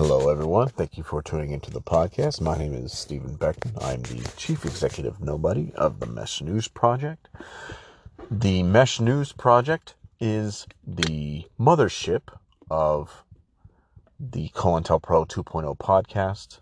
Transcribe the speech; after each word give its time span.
Hello, 0.00 0.28
everyone. 0.28 0.68
Thank 0.68 0.96
you 0.96 1.02
for 1.02 1.20
tuning 1.22 1.50
into 1.50 1.72
the 1.72 1.80
podcast. 1.80 2.40
My 2.40 2.56
name 2.56 2.72
is 2.72 2.92
Stephen 2.92 3.36
Beckton. 3.36 3.84
I'm 3.84 4.00
the 4.02 4.30
Chief 4.36 4.64
Executive 4.64 5.20
Nobody 5.20 5.72
of 5.74 5.98
the 5.98 6.06
Mesh 6.06 6.40
News 6.40 6.68
Project. 6.68 7.28
The 8.30 8.62
Mesh 8.62 9.00
News 9.00 9.32
Project 9.32 9.96
is 10.20 10.68
the 10.86 11.48
mothership 11.58 12.32
of 12.70 13.24
the 14.20 14.50
COINTELPRO 14.50 15.26
2.0 15.26 15.76
podcast. 15.78 16.60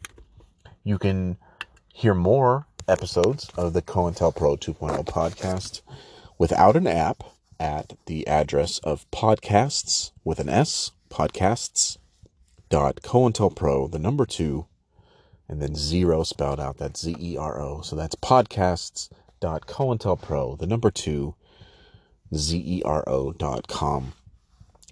You 0.83 0.97
can 0.97 1.37
hear 1.93 2.15
more 2.15 2.67
episodes 2.89 3.51
of 3.55 3.75
the 3.75 3.83
COINTELPRO 3.83 4.57
2.0 4.57 5.05
podcast 5.05 5.83
without 6.39 6.75
an 6.75 6.87
app 6.87 7.23
at 7.61 7.99
the 8.07 8.27
address 8.27 8.79
of 8.79 9.05
podcasts 9.11 10.13
with 10.25 10.41
an 10.41 10.49
S, 10.49 10.93
podcasts 11.11 11.99
dot 12.69 13.01
COINTELPRO, 13.03 13.91
the 13.91 13.99
number 13.99 14.27
two, 14.27 14.67
and 15.49 15.63
then 15.63 15.75
zero 15.75 16.23
spelled 16.23 16.61
out. 16.61 16.79
That's 16.79 17.01
Z 17.01 17.17
E 17.19 17.37
R 17.37 17.61
O. 17.61 17.81
So 17.83 17.97
that's 17.97 18.17
podcasts 18.17 19.09
dot 19.41 19.67
COINTELPRO, 19.67 20.59
the 20.59 20.67
number 20.67 20.91
two, 20.91 21.35
Z 22.35 22.57
E 22.57 22.83
R 22.85 23.05
O 23.09 23.33
dot 23.33 23.69
com. 23.69 24.13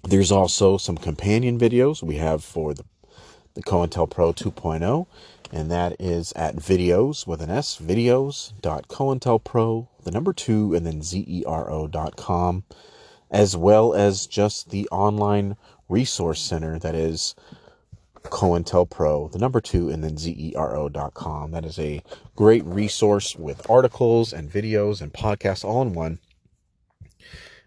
There's 0.03 0.31
also 0.31 0.77
some 0.77 0.97
companion 0.97 1.59
videos 1.59 2.03
we 2.03 2.17
have 2.17 2.43
for 2.43 2.73
the 2.73 2.85
the 3.55 3.63
COINTELPRO 3.63 4.35
2.0, 4.35 5.07
and 5.51 5.71
that 5.71 5.95
is 5.99 6.31
at 6.33 6.57
videos 6.57 7.25
with 7.25 7.41
an 7.41 7.49
S, 7.49 7.79
videos.cointelpro, 7.81 9.87
the 10.03 10.11
number 10.11 10.33
two, 10.33 10.75
and 10.75 10.85
then 10.85 11.01
zero.com, 11.01 12.65
as 13.31 13.55
well 13.55 13.93
as 13.93 14.27
just 14.27 14.69
the 14.69 14.89
online 14.89 15.55
resource 15.87 16.41
center 16.41 16.77
that 16.79 16.95
is 16.95 17.33
COINTELPRO, 18.29 19.31
the 19.31 19.39
number 19.39 19.61
two, 19.61 19.89
and 19.89 20.03
then 20.03 20.17
zero.com. 20.17 21.51
That 21.51 21.65
is 21.65 21.79
a 21.79 22.03
great 22.35 22.63
resource 22.65 23.35
with 23.35 23.69
articles 23.69 24.33
and 24.33 24.51
videos 24.51 25.01
and 25.01 25.13
podcasts 25.13 25.63
all 25.63 25.81
in 25.81 25.93
one. 25.93 26.19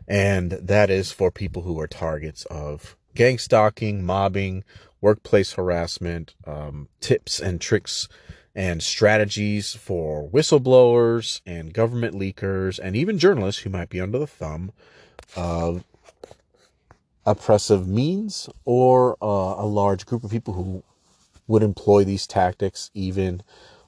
And 0.06 0.52
that 0.52 0.90
is 0.90 1.12
for 1.12 1.30
people 1.30 1.62
who 1.62 1.78
are 1.80 1.86
targets 1.86 2.44
of 2.46 2.96
gang 3.14 3.38
stalking, 3.38 4.04
mobbing, 4.04 4.64
workplace 5.00 5.52
harassment, 5.52 6.34
um, 6.46 6.88
tips 7.00 7.40
and 7.40 7.60
tricks 7.60 8.08
and 8.54 8.82
strategies 8.82 9.74
for 9.74 10.28
whistleblowers 10.28 11.40
and 11.46 11.72
government 11.72 12.14
leakers 12.14 12.80
and 12.82 12.96
even 12.96 13.18
journalists 13.18 13.62
who 13.62 13.70
might 13.70 13.88
be 13.88 14.00
under 14.00 14.18
the 14.18 14.26
thumb 14.26 14.72
of 15.36 15.84
oppressive 17.30 17.86
means 17.86 18.48
or 18.64 19.16
uh, 19.22 19.26
a 19.58 19.66
large 19.66 20.06
group 20.06 20.24
of 20.24 20.30
people 20.30 20.54
who 20.54 20.82
would 21.46 21.62
employ 21.62 22.04
these 22.04 22.26
tactics 22.26 22.90
even 22.94 23.42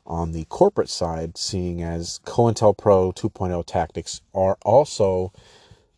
on 0.06 0.32
the 0.32 0.44
corporate 0.46 0.88
side, 0.88 1.38
seeing 1.38 1.82
as 1.82 2.20
COINTELPRO 2.24 3.14
2.0 3.14 3.64
tactics 3.64 4.20
are 4.34 4.58
also 4.62 5.32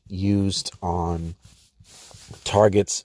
used 0.07 0.73
on 0.83 1.35
targets 2.45 3.05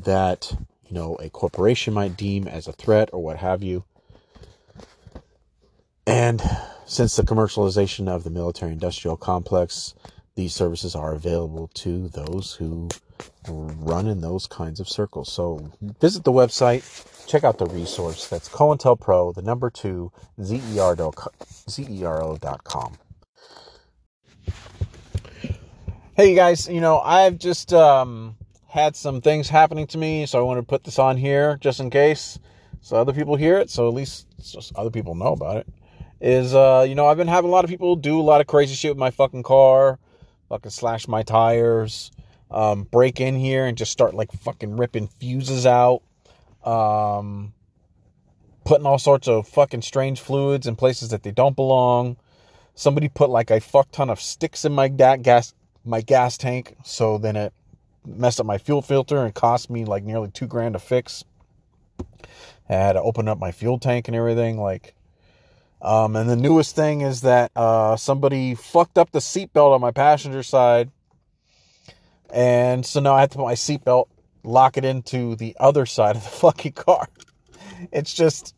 that 0.00 0.56
you 0.86 0.94
know 0.94 1.16
a 1.16 1.28
corporation 1.28 1.92
might 1.92 2.16
deem 2.16 2.46
as 2.46 2.66
a 2.66 2.72
threat 2.72 3.10
or 3.12 3.22
what 3.22 3.38
have 3.38 3.62
you. 3.62 3.84
And 6.06 6.42
since 6.86 7.16
the 7.16 7.22
commercialization 7.22 8.08
of 8.08 8.24
the 8.24 8.30
military 8.30 8.72
industrial 8.72 9.16
complex, 9.16 9.94
these 10.36 10.54
services 10.54 10.94
are 10.94 11.12
available 11.12 11.68
to 11.74 12.08
those 12.08 12.54
who 12.54 12.88
run 13.48 14.06
in 14.06 14.20
those 14.20 14.46
kinds 14.46 14.80
of 14.80 14.88
circles. 14.88 15.32
So 15.32 15.72
visit 16.00 16.24
the 16.24 16.32
website, 16.32 17.26
check 17.26 17.44
out 17.44 17.58
the 17.58 17.66
resource. 17.66 18.28
That's 18.28 18.48
COINTELPRO, 18.48 19.34
the 19.34 19.42
number 19.42 19.70
two, 19.70 20.12
Z-E-R-O.com. 20.42 21.32
Hey 26.16 26.30
you 26.30 26.36
guys, 26.36 26.68
you 26.68 26.80
know, 26.80 27.00
I've 27.00 27.38
just 27.38 27.72
um, 27.72 28.36
had 28.68 28.94
some 28.94 29.20
things 29.20 29.48
happening 29.48 29.88
to 29.88 29.98
me, 29.98 30.26
so 30.26 30.38
I 30.38 30.42
want 30.42 30.58
to 30.58 30.62
put 30.62 30.84
this 30.84 30.98
on 30.98 31.16
here 31.16 31.56
just 31.60 31.80
in 31.80 31.90
case 31.90 32.38
so 32.84 32.96
other 32.96 33.14
people 33.14 33.34
hear 33.34 33.56
it, 33.56 33.70
so 33.70 33.88
at 33.88 33.94
least 33.94 34.26
other 34.76 34.90
people 34.90 35.14
know 35.14 35.32
about 35.32 35.56
it. 35.56 35.66
Is 36.20 36.54
uh, 36.54 36.84
you 36.86 36.94
know, 36.94 37.06
I've 37.06 37.16
been 37.16 37.28
having 37.28 37.48
a 37.48 37.52
lot 37.52 37.64
of 37.64 37.70
people 37.70 37.96
do 37.96 38.20
a 38.20 38.22
lot 38.22 38.42
of 38.42 38.46
crazy 38.46 38.74
shit 38.74 38.90
with 38.90 38.98
my 38.98 39.10
fucking 39.10 39.42
car, 39.42 39.98
fucking 40.50 40.70
slash 40.70 41.08
my 41.08 41.22
tires, 41.22 42.10
um, 42.54 42.84
break 42.84 43.20
in 43.20 43.34
here 43.36 43.66
and 43.66 43.76
just 43.76 43.90
start 43.90 44.14
like 44.14 44.32
fucking 44.32 44.76
ripping 44.76 45.08
fuses 45.08 45.66
out, 45.66 46.02
um, 46.64 47.52
putting 48.64 48.86
all 48.86 48.98
sorts 48.98 49.26
of 49.26 49.48
fucking 49.48 49.82
strange 49.82 50.20
fluids 50.20 50.68
in 50.68 50.76
places 50.76 51.08
that 51.10 51.24
they 51.24 51.32
don't 51.32 51.56
belong. 51.56 52.16
Somebody 52.76 53.08
put 53.08 53.28
like 53.28 53.50
a 53.50 53.60
fuck 53.60 53.90
ton 53.90 54.08
of 54.08 54.20
sticks 54.20 54.64
in 54.64 54.72
my 54.72 54.88
gas 54.88 55.52
my 55.84 56.00
gas 56.00 56.38
tank, 56.38 56.76
so 56.84 57.18
then 57.18 57.36
it 57.36 57.52
messed 58.06 58.40
up 58.40 58.46
my 58.46 58.58
fuel 58.58 58.82
filter 58.82 59.24
and 59.24 59.34
cost 59.34 59.68
me 59.68 59.84
like 59.84 60.04
nearly 60.04 60.30
two 60.30 60.46
grand 60.46 60.74
to 60.74 60.78
fix. 60.78 61.24
I 62.68 62.74
had 62.74 62.92
to 62.94 63.02
open 63.02 63.28
up 63.28 63.38
my 63.38 63.52
fuel 63.52 63.78
tank 63.78 64.08
and 64.08 64.16
everything. 64.16 64.58
Like, 64.58 64.94
um, 65.82 66.16
and 66.16 66.30
the 66.30 66.36
newest 66.36 66.74
thing 66.74 67.02
is 67.02 67.20
that 67.22 67.50
uh, 67.56 67.96
somebody 67.96 68.54
fucked 68.54 68.96
up 68.96 69.10
the 69.10 69.18
seatbelt 69.18 69.74
on 69.74 69.80
my 69.80 69.90
passenger 69.90 70.42
side. 70.42 70.90
And 72.34 72.84
so 72.84 72.98
now 72.98 73.14
I 73.14 73.20
have 73.20 73.30
to 73.30 73.38
put 73.38 73.44
my 73.44 73.54
seatbelt, 73.54 74.08
lock 74.42 74.76
it 74.76 74.84
into 74.84 75.36
the 75.36 75.56
other 75.60 75.86
side 75.86 76.16
of 76.16 76.24
the 76.24 76.28
fucking 76.40 76.72
car. 76.72 77.08
It's 77.92 78.12
just 78.12 78.56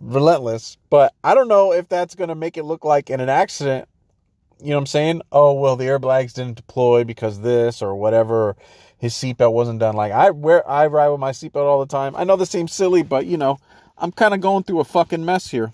relentless. 0.00 0.78
But 0.88 1.12
I 1.24 1.34
don't 1.34 1.48
know 1.48 1.72
if 1.72 1.88
that's 1.88 2.14
going 2.14 2.28
to 2.28 2.36
make 2.36 2.56
it 2.56 2.62
look 2.62 2.84
like 2.84 3.10
in 3.10 3.20
an 3.20 3.28
accident, 3.28 3.88
you 4.60 4.70
know 4.70 4.76
what 4.76 4.82
I'm 4.82 4.86
saying? 4.86 5.22
Oh, 5.32 5.54
well, 5.54 5.74
the 5.74 5.86
airbags 5.86 6.34
didn't 6.34 6.56
deploy 6.56 7.02
because 7.02 7.40
this 7.40 7.82
or 7.82 7.96
whatever. 7.96 8.54
His 8.98 9.14
seatbelt 9.14 9.52
wasn't 9.52 9.80
done. 9.80 9.96
Like 9.96 10.12
I 10.12 10.30
wear, 10.30 10.68
I 10.68 10.86
ride 10.86 11.08
with 11.08 11.18
my 11.18 11.32
seatbelt 11.32 11.56
all 11.64 11.80
the 11.80 11.90
time. 11.90 12.14
I 12.14 12.22
know 12.22 12.36
this 12.36 12.50
seems 12.50 12.72
silly, 12.72 13.02
but 13.02 13.26
you 13.26 13.36
know, 13.36 13.58
I'm 13.98 14.12
kind 14.12 14.32
of 14.32 14.40
going 14.40 14.62
through 14.62 14.78
a 14.78 14.84
fucking 14.84 15.24
mess 15.24 15.48
here. 15.48 15.72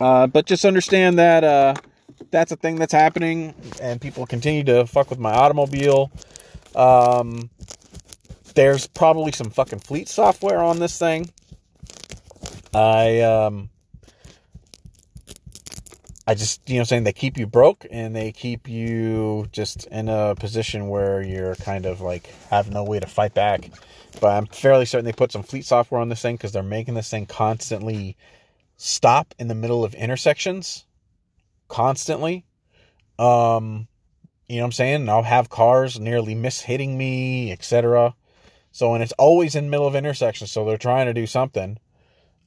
Uh, 0.00 0.28
but 0.28 0.46
just 0.46 0.64
understand 0.64 1.18
that 1.18 1.42
uh, 1.42 1.74
that's 2.30 2.52
a 2.52 2.56
thing 2.56 2.76
that's 2.76 2.92
happening, 2.92 3.54
and 3.80 4.00
people 4.00 4.26
continue 4.26 4.64
to 4.64 4.86
fuck 4.86 5.10
with 5.10 5.18
my 5.18 5.32
automobile. 5.32 6.10
Um, 6.74 7.50
there's 8.54 8.86
probably 8.88 9.32
some 9.32 9.50
fucking 9.50 9.80
fleet 9.80 10.08
software 10.08 10.58
on 10.58 10.78
this 10.78 10.98
thing. 10.98 11.30
I 12.74 13.20
um, 13.20 13.70
I 16.26 16.34
just 16.34 16.68
you 16.68 16.78
know 16.78 16.84
saying 16.84 17.04
they 17.04 17.12
keep 17.12 17.38
you 17.38 17.46
broke 17.46 17.86
and 17.90 18.14
they 18.14 18.32
keep 18.32 18.68
you 18.68 19.46
just 19.52 19.86
in 19.86 20.08
a 20.08 20.34
position 20.34 20.88
where 20.88 21.22
you're 21.22 21.54
kind 21.54 21.86
of 21.86 22.00
like 22.00 22.26
have 22.50 22.70
no 22.70 22.84
way 22.84 23.00
to 23.00 23.06
fight 23.06 23.34
back. 23.34 23.70
But 24.20 24.36
I'm 24.36 24.46
fairly 24.46 24.84
certain 24.84 25.04
they 25.04 25.12
put 25.12 25.32
some 25.32 25.42
fleet 25.42 25.64
software 25.64 26.00
on 26.00 26.08
this 26.08 26.20
thing 26.20 26.34
because 26.36 26.52
they're 26.52 26.62
making 26.62 26.94
this 26.94 27.08
thing 27.08 27.26
constantly 27.26 28.16
stop 28.76 29.34
in 29.38 29.48
the 29.48 29.54
middle 29.54 29.84
of 29.84 29.94
intersections 29.94 30.84
constantly. 31.68 32.44
Um, 33.18 33.88
you 34.48 34.56
know 34.56 34.62
what 34.62 34.66
I'm 34.66 34.72
saying? 34.72 35.08
I'll 35.08 35.22
have 35.22 35.50
cars 35.50 36.00
nearly 36.00 36.34
miss 36.34 36.62
hitting 36.62 36.96
me, 36.96 37.52
etc. 37.52 38.14
So, 38.72 38.94
and 38.94 39.02
it's 39.02 39.12
always 39.12 39.54
in 39.54 39.70
middle 39.70 39.86
of 39.86 39.94
intersections. 39.94 40.50
So 40.52 40.64
they're 40.64 40.78
trying 40.78 41.06
to 41.06 41.14
do 41.14 41.26
something. 41.26 41.78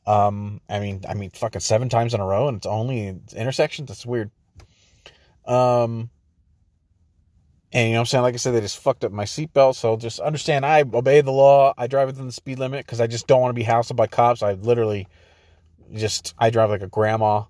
Um, 0.05 0.61
I 0.67 0.79
mean, 0.79 1.03
I 1.07 1.13
mean, 1.13 1.29
fucking 1.31 1.61
seven 1.61 1.89
times 1.89 2.13
in 2.13 2.21
a 2.21 2.25
row, 2.25 2.47
and 2.47 2.57
it's 2.57 2.65
only 2.65 3.07
intersections. 3.35 3.89
That's 3.89 4.05
weird. 4.05 4.31
Um, 5.45 6.09
and 7.73 7.87
you 7.87 7.93
know 7.93 7.99
what 7.99 8.01
I'm 8.01 8.05
saying? 8.07 8.21
Like 8.23 8.33
I 8.33 8.37
said, 8.37 8.53
they 8.53 8.61
just 8.61 8.79
fucked 8.79 9.03
up 9.03 9.11
my 9.11 9.23
seatbelt. 9.23 9.75
So 9.75 9.95
just 9.95 10.19
understand, 10.19 10.65
I 10.65 10.81
obey 10.81 11.21
the 11.21 11.31
law. 11.31 11.73
I 11.77 11.87
drive 11.87 12.07
within 12.07 12.25
the 12.25 12.31
speed 12.31 12.59
limit 12.59 12.85
because 12.85 12.99
I 12.99 13.07
just 13.07 13.27
don't 13.27 13.41
want 13.41 13.55
to 13.55 13.59
be 13.59 13.65
hassled 13.65 13.95
by 13.95 14.07
cops. 14.07 14.43
I 14.43 14.53
literally 14.53 15.07
just 15.93 16.33
I 16.37 16.49
drive 16.49 16.69
like 16.69 16.81
a 16.81 16.87
grandma. 16.87 17.43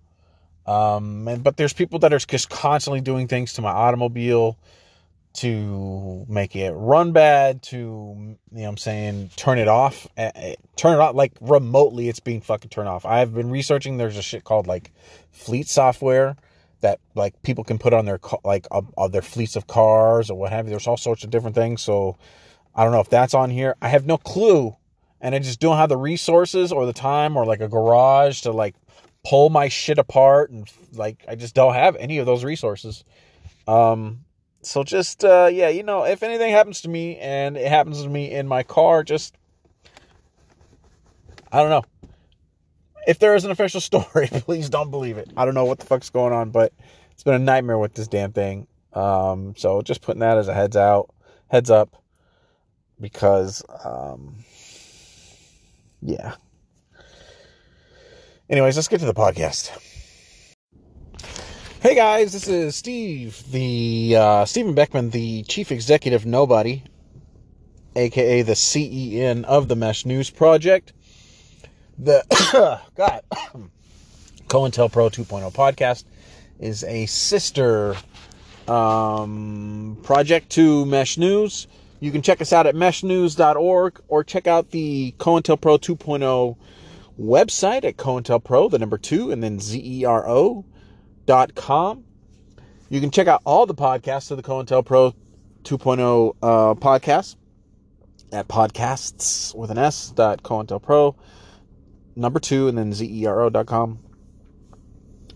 Um, 0.66 1.28
and 1.28 1.44
but 1.44 1.58
there's 1.58 1.74
people 1.74 2.00
that 2.00 2.14
are 2.14 2.20
just 2.20 2.50
constantly 2.50 3.02
doing 3.02 3.28
things 3.28 3.54
to 3.54 3.62
my 3.62 3.72
automobile 3.72 4.58
to 5.34 6.26
make 6.28 6.56
it 6.56 6.72
run 6.72 7.14
bad, 7.14 7.64
to 7.64 7.78
you 7.78 8.38
know 8.52 8.70
I'm 8.70 8.78
saying 8.78 9.32
turn 9.36 9.60
it 9.60 9.68
off, 9.68 10.08
eh, 10.18 10.32
eh, 10.36 10.56
turn 10.76 10.94
it 10.94 11.00
off 11.00 11.16
like 11.16 11.34
remotely. 11.42 12.10
It's 12.10 12.20
being 12.20 12.42
fucking 12.42 12.70
turned 12.70 12.90
off. 12.90 13.06
I've 13.06 13.34
been 13.34 13.50
researching. 13.50 13.98
There's 13.98 14.18
a 14.18 14.22
shit 14.22 14.44
called 14.44 14.68
like 14.68 14.92
fleet 15.32 15.68
software 15.68 16.36
that 16.82 17.00
like 17.16 17.42
people 17.44 17.64
can 17.64 17.78
put 17.78 17.94
on 17.94 18.06
their 18.06 18.20
like 18.44 18.68
uh, 18.72 19.08
their 19.08 19.22
fleets 19.22 19.56
of 19.56 19.68
cars 19.68 20.30
or 20.30 20.38
what 20.38 20.52
have 20.52 20.66
you. 20.66 20.72
There's 20.72 20.88
all 20.88 20.98
sorts 20.98 21.24
of 21.24 21.30
different 21.30 21.56
things. 21.56 21.82
So 21.82 22.18
I 22.76 22.84
don't 22.84 22.92
know 22.92 23.00
if 23.00 23.10
that's 23.10 23.34
on 23.34 23.50
here. 23.50 23.76
I 23.82 23.90
have 23.90 24.06
no 24.06 24.18
clue 24.18 24.76
and 25.22 25.36
I 25.36 25.40
just 25.40 25.60
don't 25.60 25.78
have 25.78 25.90
the 25.90 25.98
resources 25.98 26.72
or 26.72 26.86
the 26.86 26.94
time 26.94 27.38
or 27.38 27.46
like 27.46 27.62
a 27.62 27.68
garage 27.68 28.42
to 28.42 28.52
like 28.52 28.76
pull 29.24 29.50
my 29.50 29.68
shit 29.68 29.98
apart 29.98 30.50
and 30.50 30.68
like 30.94 31.24
I 31.28 31.36
just 31.36 31.54
don't 31.56 31.74
have 31.74 31.96
any 31.98 32.18
of 32.18 32.26
those 32.26 32.44
resources. 32.44 33.04
Um 33.68 34.26
so 34.62 34.84
just 34.84 35.24
uh 35.24 35.50
yeah, 35.52 35.70
you 35.70 35.84
know, 35.84 36.04
if 36.04 36.24
anything 36.24 36.52
happens 36.52 36.82
to 36.82 36.90
me 36.90 37.18
and 37.18 37.58
it 37.58 37.68
happens 37.68 38.02
to 38.04 38.10
me 38.10 38.32
in 38.32 38.48
my 38.48 38.64
car, 38.64 39.04
just 39.04 39.36
I 41.52 41.60
don't 41.60 41.70
know. 41.70 41.84
If 43.08 43.20
there 43.20 43.36
is 43.36 43.46
an 43.46 43.52
official 43.52 43.82
story, 43.82 44.28
please 44.28 44.70
don't 44.70 44.92
believe 44.92 45.18
it. 45.18 45.30
I 45.36 45.46
don't 45.46 45.56
know 45.56 45.66
what 45.66 45.80
the 45.80 45.86
fuck's 45.86 46.10
going 46.10 46.34
on, 46.34 46.52
but 46.52 46.74
it's 47.12 47.24
been 47.24 47.36
a 47.36 47.40
nightmare 47.40 47.78
with 47.78 47.94
this 47.94 48.08
damn 48.08 48.32
thing. 48.32 48.68
Um, 48.94 49.56
so 49.56 49.82
just 49.82 50.02
putting 50.02 50.20
that 50.20 50.38
as 50.38 50.48
a 50.48 50.54
heads 50.54 50.76
out, 50.76 51.14
heads 51.50 51.70
up, 51.70 52.02
because 53.00 53.64
um, 53.84 54.36
yeah. 56.02 56.36
Anyways, 58.52 58.76
let's 58.76 58.90
get 58.90 59.00
to 59.00 59.06
the 59.06 59.14
podcast. 59.14 59.72
Hey 61.80 61.96
guys, 61.96 62.34
this 62.34 62.50
is 62.50 62.76
Steve, 62.76 63.42
the 63.50 64.18
uh, 64.18 64.44
Stephen 64.44 64.74
Beckman, 64.74 65.12
the 65.12 65.44
Chief 65.44 65.72
Executive 65.72 66.26
Nobody, 66.26 66.84
aka 67.96 68.42
the 68.42 68.56
CEN 68.56 69.46
of 69.46 69.70
the 69.70 69.78
Mesh 69.78 70.06
News 70.06 70.30
Project. 70.30 70.92
The 71.98 72.26
God, 72.98 73.22
COINTELPRO 74.50 75.10
2.0 75.12 75.54
podcast 75.54 76.04
is 76.60 76.84
a 76.84 77.06
sister 77.06 77.96
um, 78.68 79.98
project 80.04 80.50
to 80.50 80.86
Mesh 80.86 81.18
News. 81.18 81.68
You 82.02 82.12
can 82.12 82.22
check 82.22 82.42
us 82.42 82.52
out 82.52 82.68
at 82.68 82.76
meshnews.org 82.76 84.02
or 84.10 84.26
check 84.26 84.46
out 84.46 84.72
the 84.72 85.16
COINTELPRO 85.20 85.80
2.0 85.80 86.58
website 87.20 87.84
at 87.84 87.98
COINTELPRO, 87.98 88.70
the 88.70 88.80
number 88.80 88.98
two, 88.98 89.32
and 89.32 89.44
then 89.44 89.60
Z-E-R-O 89.60 90.66
com. 91.56 92.04
You 92.90 93.00
can 93.00 93.12
check 93.12 93.28
out 93.28 93.42
all 93.46 93.66
the 93.66 93.76
podcasts 93.76 94.32
of 94.32 94.38
the 94.38 94.44
COINTELPRO 94.44 95.14
2.0 95.64 96.36
uh, 96.42 96.74
podcast 96.76 97.36
at 98.34 98.48
podcasts 98.48 99.56
with 99.56 99.72
an 99.72 99.78
S 99.78 100.10
dot 100.10 100.44
COINTELPRO 100.44 101.16
number 102.16 102.40
two 102.40 102.68
and 102.68 102.78
then 102.78 102.94
zero.com. 102.94 104.00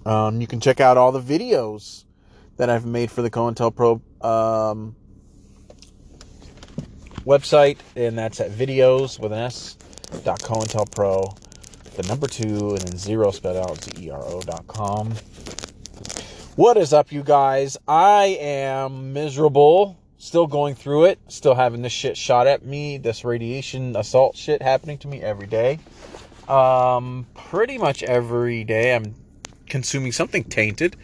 Um, 0.06 0.42
you 0.42 0.48
can 0.48 0.60
check 0.60 0.80
out 0.80 0.98
all 0.98 1.12
the 1.12 1.22
videos 1.22 2.06
that 2.58 2.70
I've 2.70 2.86
made 2.86 3.10
for 3.12 3.22
the 3.22 3.30
COINTELPRO 3.30 4.02
um, 4.24 4.96
website, 7.26 7.78
and 7.96 8.18
that's 8.18 8.40
at 8.40 8.52
videos 8.52 9.20
with 9.20 9.32
an 9.32 9.40
S 9.40 9.78
dot 10.24 10.40
COINTELPRO, 10.42 11.38
the 11.96 12.04
number 12.04 12.28
two, 12.28 12.72
and 12.72 12.80
then 12.80 12.98
zero 12.98 13.32
spelled 13.32 13.58
out, 13.58 13.84
Z-E-R-O.com. 13.84 15.14
What 16.56 16.78
is 16.78 16.94
up, 16.94 17.12
you 17.12 17.24
guys? 17.24 17.78
I 17.88 18.38
am 18.40 19.14
miserable. 19.14 19.98
Still 20.18 20.48
going 20.48 20.76
through 20.76 21.06
it. 21.06 21.20
Still 21.28 21.56
having 21.56 21.82
this 21.82 21.94
shit 21.94 22.18
shot 22.18 22.48
at 22.48 22.66
me. 22.66 22.98
This 22.98 23.24
radiation 23.24 23.96
assault 23.96 24.36
shit 24.36 24.62
happening 24.62 24.98
to 25.00 25.08
me 25.08 25.22
every 25.22 25.48
day. 25.48 25.80
Um, 26.48 27.28
pretty 27.34 27.78
much 27.78 28.04
every 28.04 28.64
day 28.64 28.96
I'm 28.96 29.16
consuming 29.68 30.12
something 30.12 30.44
tainted. 30.44 30.96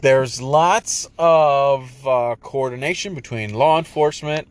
There's 0.00 0.40
lots 0.40 1.08
of 1.18 2.06
uh, 2.06 2.36
coordination 2.42 3.14
between 3.14 3.54
law 3.54 3.78
enforcement, 3.78 4.48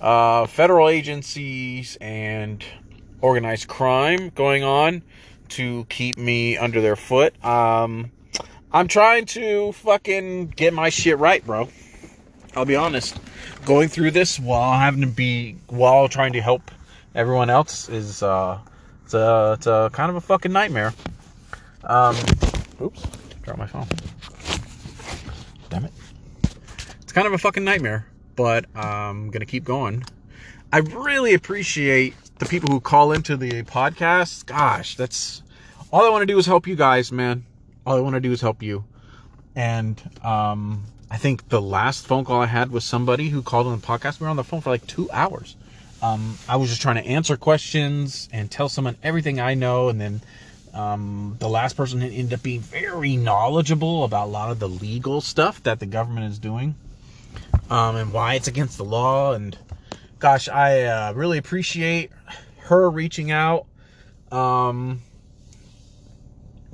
uh, 0.00 0.46
federal 0.46 0.88
agencies, 0.88 1.96
and 2.00 2.64
organized 3.20 3.68
crime 3.68 4.30
going 4.30 4.62
on 4.62 5.02
to 5.50 5.84
keep 5.88 6.18
me 6.18 6.56
under 6.56 6.80
their 6.80 6.96
foot. 6.96 7.42
Um, 7.44 8.10
I'm 8.72 8.88
trying 8.88 9.26
to 9.26 9.72
fucking 9.72 10.48
get 10.48 10.74
my 10.74 10.90
shit 10.90 11.18
right, 11.18 11.44
bro. 11.44 11.68
I'll 12.54 12.64
be 12.64 12.76
honest. 12.76 13.18
Going 13.64 13.88
through 13.88 14.12
this 14.12 14.40
while 14.40 14.78
having 14.78 15.02
to 15.02 15.06
be 15.06 15.56
while 15.68 16.08
trying 16.08 16.32
to 16.34 16.40
help 16.40 16.70
everyone 17.14 17.50
else 17.50 17.88
is 17.88 18.22
uh 18.22 18.58
it's 19.04 19.14
a 19.14 19.54
it's 19.56 19.66
a 19.66 19.90
kind 19.92 20.10
of 20.10 20.16
a 20.16 20.20
fucking 20.20 20.52
nightmare. 20.52 20.94
Um 21.84 22.16
oops, 22.80 23.02
drop 23.42 23.58
my 23.58 23.66
phone. 23.66 23.86
Damn 25.68 25.84
it. 25.84 25.92
It's 27.02 27.12
kind 27.12 27.26
of 27.26 27.32
a 27.32 27.38
fucking 27.38 27.64
nightmare, 27.64 28.06
but 28.36 28.64
I'm 28.74 29.30
gonna 29.30 29.46
keep 29.46 29.64
going. 29.64 30.04
I 30.72 30.78
really 30.78 31.34
appreciate 31.34 32.14
the 32.38 32.46
people 32.46 32.70
who 32.70 32.80
call 32.80 33.12
into 33.12 33.36
the 33.36 33.62
podcast. 33.62 34.46
Gosh, 34.46 34.96
that's 34.96 35.42
all 35.92 36.04
I 36.04 36.10
want 36.10 36.22
to 36.22 36.26
do 36.26 36.38
is 36.38 36.46
help 36.46 36.66
you 36.66 36.76
guys, 36.76 37.12
man 37.12 37.44
all 37.86 37.96
I 37.96 38.00
want 38.00 38.14
to 38.14 38.20
do 38.20 38.32
is 38.32 38.40
help 38.40 38.62
you. 38.62 38.84
And 39.54 40.02
um, 40.22 40.84
I 41.10 41.16
think 41.16 41.48
the 41.48 41.62
last 41.62 42.06
phone 42.06 42.24
call 42.24 42.42
I 42.42 42.46
had 42.46 42.70
was 42.70 42.84
somebody 42.84 43.28
who 43.28 43.42
called 43.42 43.66
on 43.66 43.80
the 43.80 43.86
podcast. 43.86 44.20
We 44.20 44.24
were 44.24 44.30
on 44.30 44.36
the 44.36 44.44
phone 44.44 44.60
for 44.60 44.70
like 44.70 44.86
two 44.86 45.08
hours. 45.12 45.56
Um, 46.02 46.36
I 46.48 46.56
was 46.56 46.68
just 46.68 46.82
trying 46.82 46.96
to 46.96 47.06
answer 47.06 47.36
questions 47.36 48.28
and 48.32 48.50
tell 48.50 48.68
someone 48.68 48.96
everything 49.02 49.40
I 49.40 49.54
know. 49.54 49.88
And 49.88 50.00
then 50.00 50.20
um, 50.74 51.36
the 51.38 51.48
last 51.48 51.76
person 51.76 52.02
ended 52.02 52.34
up 52.34 52.42
being 52.42 52.60
very 52.60 53.16
knowledgeable 53.16 54.04
about 54.04 54.26
a 54.26 54.30
lot 54.30 54.50
of 54.50 54.58
the 54.58 54.68
legal 54.68 55.20
stuff 55.20 55.62
that 55.62 55.80
the 55.80 55.86
government 55.86 56.26
is 56.26 56.38
doing 56.38 56.74
um, 57.70 57.96
and 57.96 58.12
why 58.12 58.34
it's 58.34 58.48
against 58.48 58.76
the 58.76 58.84
law. 58.84 59.32
And 59.32 59.56
gosh, 60.18 60.48
I 60.48 60.84
uh, 60.84 61.12
really 61.14 61.38
appreciate 61.38 62.10
her 62.58 62.90
reaching 62.90 63.30
out. 63.30 63.66
Um, 64.32 65.02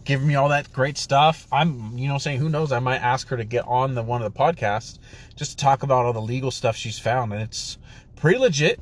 giving 0.04 0.26
me 0.26 0.34
all 0.34 0.48
that 0.48 0.72
great 0.72 0.98
stuff. 0.98 1.46
I'm, 1.52 1.96
you 1.96 2.08
know, 2.08 2.18
saying 2.18 2.38
who 2.38 2.48
knows, 2.48 2.72
I 2.72 2.78
might 2.78 2.98
ask 2.98 3.28
her 3.28 3.36
to 3.36 3.44
get 3.44 3.66
on 3.66 3.94
the 3.94 4.02
one 4.02 4.22
of 4.22 4.32
the 4.32 4.38
podcasts 4.38 4.98
just 5.36 5.52
to 5.52 5.56
talk 5.64 5.82
about 5.82 6.04
all 6.04 6.12
the 6.12 6.20
legal 6.20 6.50
stuff 6.50 6.76
she's 6.76 6.98
found, 6.98 7.32
and 7.32 7.42
it's 7.42 7.78
pretty 8.16 8.38
legit. 8.38 8.80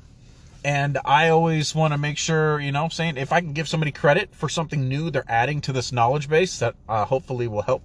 And 0.63 0.99
I 1.05 1.31
always 1.31 1.75
want 1.75 1.95
to 1.95 1.99
make 1.99 2.19
sure, 2.19 2.61
you 2.61 2.71
know, 2.71 2.89
saying 2.91 3.17
if 3.17 3.33
I 3.33 3.41
can 3.41 3.55
give 3.55 3.67
somebody 3.67 3.93
credit 3.93 4.35
for 4.35 4.49
something 4.49 4.89
new 4.89 5.11
they're 5.11 5.25
adding 5.27 5.63
to 5.63 5.73
this 5.73 5.91
knowledge 5.91 6.29
base 6.29 6.59
that 6.59 6.75
uh, 6.87 7.07
hopefully 7.07 7.49
will 7.49 7.63
help 7.63 7.83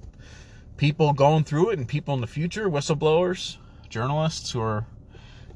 people 0.76 1.14
going 1.14 1.46
through 1.46 1.70
it 1.70 1.80
and 1.80 1.88
people 1.88 2.14
in 2.14 2.22
the 2.22 2.28
future, 2.28 2.70
whistleblowers, 2.70 3.56
journalists 3.90 4.52
who 4.52 4.60
are 4.60 4.86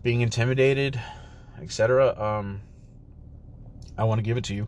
being 0.01 0.22
intimidated, 0.22 1.00
etc. 1.62 2.19
Um, 2.19 2.62
I 3.98 4.06
want 4.06 4.19
to 4.19 4.24
give 4.24 4.38
it 4.38 4.46
to 4.46 4.56
you. 4.56 4.68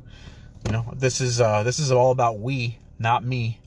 You 0.66 0.74
know, 0.74 0.94
this 0.96 1.22
is 1.22 1.42
uh, 1.42 1.64
this 1.64 1.80
is 1.80 1.92
all 1.92 2.12
about 2.12 2.40
we 2.40 2.78
not 3.00 3.24
me. 3.24 3.60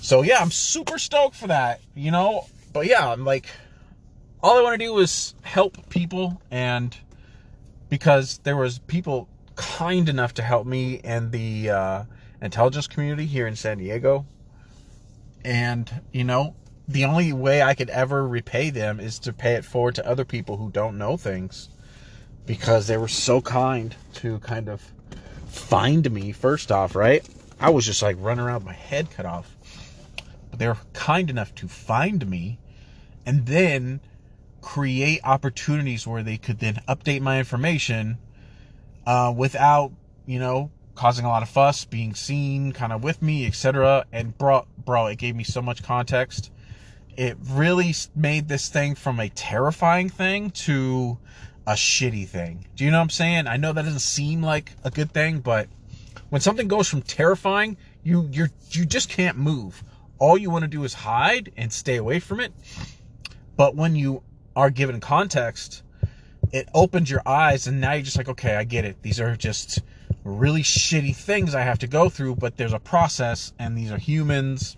So 0.00 0.22
yeah, 0.22 0.38
I'm 0.40 0.50
super 0.50 0.98
stoked 0.98 1.36
for 1.36 1.48
that, 1.48 1.80
you 1.94 2.10
know? 2.10 2.46
But 2.72 2.86
yeah, 2.86 3.10
I'm 3.10 3.24
like 3.24 3.46
all 4.42 4.56
I 4.56 4.62
want 4.62 4.78
to 4.78 4.86
do 4.86 4.98
is 4.98 5.34
help 5.42 5.88
people 5.90 6.40
and 6.50 6.96
because 7.88 8.38
there 8.44 8.56
was 8.56 8.78
people 8.78 9.28
kind 9.56 10.08
enough 10.08 10.34
to 10.34 10.42
help 10.42 10.66
me 10.66 11.00
and 11.02 11.32
the 11.32 11.70
uh, 11.70 12.04
intelligence 12.40 12.86
community 12.86 13.26
here 13.26 13.46
in 13.46 13.56
San 13.56 13.78
Diego. 13.78 14.26
And, 15.44 16.02
you 16.12 16.24
know, 16.24 16.54
the 16.88 17.04
only 17.04 17.34
way 17.34 17.62
I 17.62 17.74
could 17.74 17.90
ever 17.90 18.26
repay 18.26 18.70
them 18.70 18.98
is 18.98 19.18
to 19.20 19.32
pay 19.34 19.54
it 19.54 19.64
forward 19.64 19.94
to 19.96 20.08
other 20.08 20.24
people 20.24 20.56
who 20.56 20.70
don't 20.70 20.96
know 20.96 21.18
things 21.18 21.68
because 22.46 22.86
they 22.86 22.96
were 22.96 23.08
so 23.08 23.42
kind 23.42 23.94
to 24.14 24.38
kind 24.38 24.70
of 24.70 24.82
find 25.48 26.10
me 26.10 26.32
first 26.32 26.72
off, 26.72 26.96
right? 26.96 27.28
I 27.60 27.68
was 27.68 27.84
just 27.84 28.02
like 28.02 28.16
running 28.18 28.44
around 28.44 28.64
my 28.64 28.72
head 28.72 29.10
cut 29.10 29.26
off. 29.26 29.54
But 30.50 30.58
they 30.58 30.66
were 30.66 30.78
kind 30.94 31.28
enough 31.28 31.54
to 31.56 31.68
find 31.68 32.26
me 32.26 32.58
and 33.26 33.44
then 33.44 34.00
create 34.62 35.20
opportunities 35.24 36.06
where 36.06 36.22
they 36.22 36.38
could 36.38 36.58
then 36.58 36.80
update 36.88 37.20
my 37.20 37.38
information 37.38 38.16
uh, 39.06 39.32
without, 39.36 39.92
you 40.24 40.38
know, 40.38 40.70
causing 40.94 41.26
a 41.26 41.28
lot 41.28 41.42
of 41.42 41.50
fuss, 41.50 41.84
being 41.84 42.14
seen 42.14 42.72
kind 42.72 42.94
of 42.94 43.04
with 43.04 43.20
me, 43.20 43.46
etc. 43.46 44.06
And 44.10 44.36
bro, 44.38 44.66
bro, 44.82 45.08
it 45.08 45.16
gave 45.16 45.36
me 45.36 45.44
so 45.44 45.60
much 45.60 45.82
context. 45.82 46.50
It 47.18 47.36
really 47.50 47.92
made 48.14 48.46
this 48.46 48.68
thing 48.68 48.94
from 48.94 49.18
a 49.18 49.28
terrifying 49.28 50.08
thing 50.08 50.50
to 50.50 51.18
a 51.66 51.72
shitty 51.72 52.28
thing. 52.28 52.64
Do 52.76 52.84
you 52.84 52.92
know 52.92 52.98
what 52.98 53.02
I'm 53.02 53.10
saying? 53.10 53.48
I 53.48 53.56
know 53.56 53.72
that 53.72 53.84
doesn't 53.84 53.98
seem 53.98 54.40
like 54.40 54.70
a 54.84 54.90
good 54.92 55.10
thing, 55.10 55.40
but 55.40 55.68
when 56.28 56.40
something 56.40 56.68
goes 56.68 56.86
from 56.86 57.02
terrifying, 57.02 57.76
you 58.04 58.28
you 58.30 58.46
you 58.70 58.86
just 58.86 59.08
can't 59.08 59.36
move. 59.36 59.82
All 60.20 60.38
you 60.38 60.48
want 60.48 60.62
to 60.62 60.68
do 60.68 60.84
is 60.84 60.94
hide 60.94 61.50
and 61.56 61.72
stay 61.72 61.96
away 61.96 62.20
from 62.20 62.38
it. 62.38 62.52
But 63.56 63.74
when 63.74 63.96
you 63.96 64.22
are 64.54 64.70
given 64.70 65.00
context, 65.00 65.82
it 66.52 66.68
opens 66.72 67.10
your 67.10 67.22
eyes 67.26 67.66
and 67.66 67.80
now 67.80 67.94
you're 67.94 68.02
just 68.02 68.16
like, 68.16 68.28
okay, 68.28 68.54
I 68.54 68.62
get 68.62 68.84
it. 68.84 69.02
These 69.02 69.18
are 69.18 69.34
just 69.34 69.80
really 70.22 70.62
shitty 70.62 71.16
things 71.16 71.52
I 71.52 71.62
have 71.62 71.80
to 71.80 71.88
go 71.88 72.08
through, 72.10 72.36
but 72.36 72.56
there's 72.56 72.72
a 72.72 72.78
process 72.78 73.52
and 73.58 73.76
these 73.76 73.90
are 73.90 73.98
humans. 73.98 74.77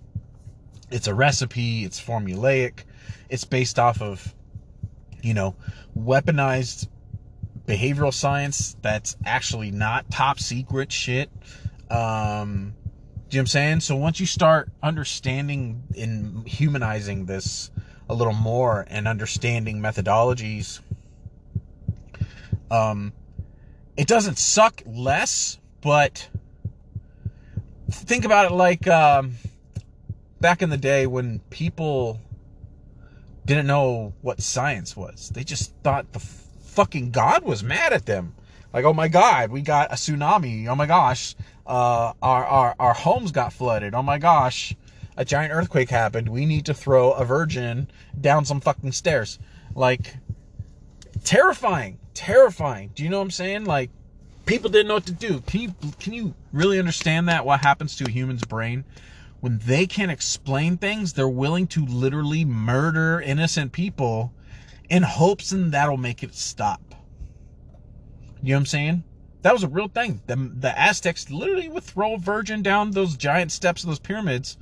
It's 0.90 1.06
a 1.06 1.14
recipe, 1.14 1.84
it's 1.84 2.00
formulaic. 2.00 2.84
It's 3.28 3.44
based 3.44 3.78
off 3.78 4.02
of 4.02 4.34
you 5.22 5.34
know, 5.34 5.54
weaponized 5.98 6.88
behavioral 7.66 8.12
science 8.12 8.76
that's 8.82 9.16
actually 9.24 9.70
not 9.70 10.10
top 10.10 10.40
secret 10.40 10.90
shit. 10.90 11.30
Um, 11.90 12.74
do 13.28 13.36
you 13.36 13.38
know 13.38 13.42
what 13.42 13.42
I'm 13.42 13.46
saying? 13.46 13.80
So 13.80 13.96
once 13.96 14.18
you 14.18 14.26
start 14.26 14.70
understanding 14.82 15.82
and 15.96 16.46
humanizing 16.46 17.26
this 17.26 17.70
a 18.08 18.14
little 18.14 18.32
more 18.32 18.86
and 18.88 19.06
understanding 19.06 19.80
methodologies, 19.80 20.80
um, 22.70 23.12
it 23.96 24.08
doesn't 24.08 24.38
suck 24.38 24.82
less, 24.86 25.58
But 25.80 26.28
think 27.90 28.24
about 28.24 28.50
it 28.50 28.54
like 28.54 28.86
um, 28.88 29.34
back 30.40 30.62
in 30.62 30.70
the 30.70 30.76
day 30.76 31.06
when 31.06 31.40
people 31.50 32.20
didn't 33.44 33.66
know 33.66 34.12
what 34.22 34.40
science 34.40 34.96
was. 34.96 35.30
They 35.34 35.44
just 35.44 35.74
thought 35.82 36.12
the 36.12 36.20
fucking 36.20 37.10
God 37.10 37.44
was 37.44 37.62
mad 37.62 37.92
at 37.92 38.06
them. 38.06 38.34
Like, 38.72 38.84
oh 38.84 38.92
my 38.92 39.08
God, 39.08 39.50
we 39.50 39.62
got 39.62 39.90
a 39.90 39.96
tsunami. 39.96 40.68
Oh 40.68 40.74
my 40.74 40.86
gosh, 40.86 41.34
uh, 41.66 42.12
our, 42.22 42.44
our, 42.44 42.76
our 42.78 42.94
homes 42.94 43.32
got 43.32 43.52
flooded. 43.52 43.94
Oh 43.94 44.02
my 44.02 44.18
gosh, 44.18 44.76
a 45.16 45.24
giant 45.24 45.52
earthquake 45.52 45.90
happened. 45.90 46.28
We 46.28 46.46
need 46.46 46.66
to 46.66 46.74
throw 46.74 47.12
a 47.12 47.24
virgin 47.24 47.90
down 48.18 48.44
some 48.44 48.60
fucking 48.60 48.92
stairs. 48.92 49.38
Like, 49.74 50.14
terrifying, 51.24 51.98
terrifying. 52.14 52.92
Do 52.94 53.02
you 53.02 53.08
know 53.08 53.18
what 53.18 53.24
I'm 53.24 53.30
saying? 53.32 53.64
Like, 53.64 53.90
people 54.46 54.70
didn't 54.70 54.88
know 54.88 54.94
what 54.94 55.06
to 55.06 55.12
do. 55.12 55.40
Can 55.40 55.60
you, 55.60 55.74
can 55.98 56.12
you 56.12 56.34
really 56.52 56.78
understand 56.78 57.28
that? 57.28 57.44
What 57.44 57.60
happens 57.60 57.96
to 57.96 58.04
a 58.04 58.10
human's 58.10 58.44
brain? 58.44 58.84
When 59.40 59.58
they 59.58 59.86
can't 59.86 60.10
explain 60.10 60.76
things, 60.76 61.12
they're 61.12 61.28
willing 61.28 61.66
to 61.68 61.84
literally 61.86 62.44
murder 62.44 63.20
innocent 63.20 63.72
people 63.72 64.32
in 64.88 65.02
hopes 65.02 65.52
and 65.52 65.72
that'll 65.72 65.96
make 65.96 66.22
it 66.22 66.34
stop. 66.34 66.94
You 68.42 68.50
know 68.50 68.56
what 68.56 68.60
I'm 68.60 68.66
saying? 68.66 69.04
That 69.42 69.54
was 69.54 69.62
a 69.62 69.68
real 69.68 69.88
thing. 69.88 70.20
The, 70.26 70.36
the 70.36 70.78
Aztecs 70.78 71.30
literally 71.30 71.68
would 71.68 71.84
throw 71.84 72.14
a 72.14 72.18
virgin 72.18 72.62
down 72.62 72.90
those 72.90 73.16
giant 73.16 73.52
steps 73.52 73.82
of 73.82 73.88
those 73.88 73.98
pyramids 73.98 74.58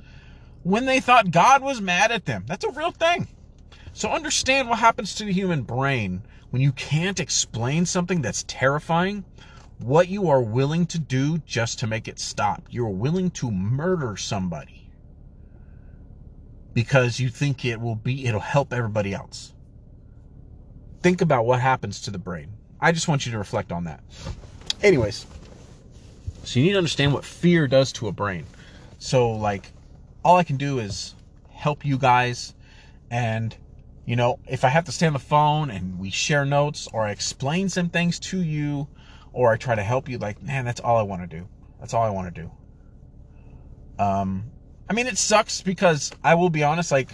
when 0.63 0.85
they 0.85 0.99
thought 0.99 1.31
God 1.31 1.61
was 1.61 1.81
mad 1.81 2.11
at 2.11 2.25
them. 2.25 2.45
That's 2.47 2.65
a 2.65 2.71
real 2.71 2.91
thing. 2.91 3.27
So 3.93 4.09
understand 4.09 4.69
what 4.69 4.79
happens 4.79 5.15
to 5.15 5.25
the 5.25 5.33
human 5.33 5.63
brain 5.63 6.21
when 6.51 6.61
you 6.61 6.71
can't 6.71 7.19
explain 7.19 7.85
something 7.85 8.21
that's 8.21 8.45
terrifying, 8.47 9.25
what 9.79 10.09
you 10.09 10.29
are 10.29 10.41
willing 10.41 10.85
to 10.87 10.99
do 10.99 11.37
just 11.39 11.79
to 11.79 11.87
make 11.87 12.07
it 12.07 12.19
stop. 12.19 12.63
You're 12.69 12.89
willing 12.89 13.31
to 13.31 13.49
murder 13.49 14.17
somebody 14.17 14.89
because 16.73 17.19
you 17.19 17.29
think 17.29 17.65
it 17.65 17.79
will 17.79 17.95
be 17.95 18.25
it'll 18.25 18.39
help 18.39 18.73
everybody 18.73 19.13
else. 19.13 19.53
Think 21.01 21.21
about 21.21 21.45
what 21.45 21.61
happens 21.61 22.01
to 22.01 22.11
the 22.11 22.19
brain. 22.19 22.51
I 22.81 22.91
just 22.91 23.07
want 23.07 23.25
you 23.25 23.31
to 23.31 23.37
reflect 23.37 23.71
on 23.71 23.85
that. 23.85 24.01
Anyways, 24.83 25.25
so 26.43 26.59
you 26.59 26.65
need 26.65 26.71
to 26.73 26.77
understand 26.77 27.13
what 27.13 27.23
fear 27.23 27.67
does 27.67 27.93
to 27.93 28.07
a 28.07 28.11
brain. 28.11 28.45
So 28.97 29.31
like 29.31 29.71
all 30.23 30.35
I 30.35 30.43
can 30.43 30.57
do 30.57 30.79
is 30.79 31.15
help 31.49 31.85
you 31.85 31.97
guys 31.97 32.53
and 33.09 33.55
you 34.05 34.15
know, 34.15 34.39
if 34.47 34.63
I 34.63 34.69
have 34.69 34.85
to 34.85 34.91
stay 34.91 35.05
on 35.05 35.13
the 35.13 35.19
phone 35.19 35.69
and 35.69 35.99
we 35.99 36.09
share 36.09 36.43
notes 36.43 36.87
or 36.91 37.03
I 37.03 37.11
explain 37.11 37.69
some 37.69 37.89
things 37.89 38.19
to 38.21 38.41
you 38.41 38.87
or 39.33 39.51
I 39.51 39.57
try 39.57 39.75
to 39.75 39.83
help 39.83 40.09
you 40.09 40.17
like, 40.17 40.41
man, 40.41 40.65
that's 40.65 40.79
all 40.79 40.97
I 40.97 41.03
want 41.03 41.21
to 41.21 41.37
do. 41.37 41.47
That's 41.79 41.93
all 41.93 42.03
I 42.03 42.09
want 42.09 42.33
to 42.33 42.41
do. 42.41 42.51
Um 44.03 44.51
I 44.89 44.93
mean, 44.93 45.05
it 45.05 45.17
sucks 45.17 45.61
because 45.61 46.11
I 46.23 46.35
will 46.35 46.49
be 46.49 46.63
honest 46.63 46.91
like 46.91 47.09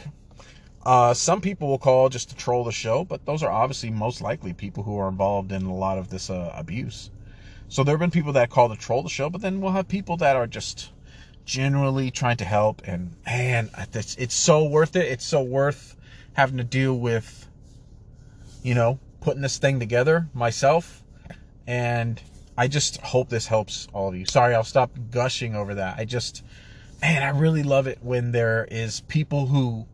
uh, 0.86 1.16
some 1.16 1.42
people 1.42 1.68
will 1.68 1.80
call 1.80 2.10
just 2.10 2.30
to 2.30 2.36
troll 2.36 2.64
the 2.64 2.72
show, 2.72 3.04
but 3.04 3.26
those 3.26 3.42
are 3.42 3.52
obviously 3.52 3.90
most 3.90 4.22
likely 4.22 4.54
people 4.54 4.84
who 4.84 4.98
are 5.00 5.10
involved 5.10 5.52
in 5.52 5.64
a 5.64 5.74
lot 5.74 5.98
of 5.98 6.10
this 6.10 6.30
uh, 6.30 6.54
abuse. 6.56 7.10
So 7.68 7.84
there 7.84 7.94
have 7.94 8.00
been 8.00 8.12
people 8.12 8.34
that 8.34 8.52
call 8.52 8.70
to 8.70 8.76
troll 8.76 9.02
the 9.02 9.10
show, 9.10 9.30
but 9.30 9.42
then 9.42 9.60
we'll 9.60 9.72
have 9.72 9.88
people 9.88 10.18
that 10.18 10.36
are 10.36 10.46
just 10.46 10.92
generally 11.44 12.12
trying 12.12 12.38
to 12.38 12.46
help. 12.46 12.84
And 12.86 13.16
man, 13.26 13.72
it's, 13.94 14.16
it's 14.16 14.36
so 14.36 14.66
worth 14.66 14.96
it. 14.96 15.08
It's 15.08 15.26
so 15.26 15.42
worth 15.42 15.96
having 16.34 16.58
to 16.58 16.64
deal 16.64 17.00
with, 17.00 17.50
you 18.62 18.76
know, 18.76 19.00
putting 19.22 19.42
this 19.42 19.58
thing 19.58 19.80
together 19.80 20.30
myself. 20.36 21.04
And 21.68 22.22
I 22.58 22.68
just 22.68 22.98
hope 23.02 23.30
this 23.30 23.48
helps 23.48 23.88
all 23.94 24.10
of 24.10 24.16
you. 24.16 24.26
Sorry, 24.26 24.56
I'll 24.56 24.64
stop 24.64 24.92
gushing 25.12 25.56
over 25.56 25.76
that. 25.76 25.98
I 25.98 26.06
just, 26.06 26.44
man, 27.02 27.24
I 27.24 27.38
really 27.38 27.64
love 27.64 27.88
it 27.88 28.00
when 28.02 28.32
there 28.32 28.68
is 28.70 29.02
people 29.02 29.48
who 29.48 29.86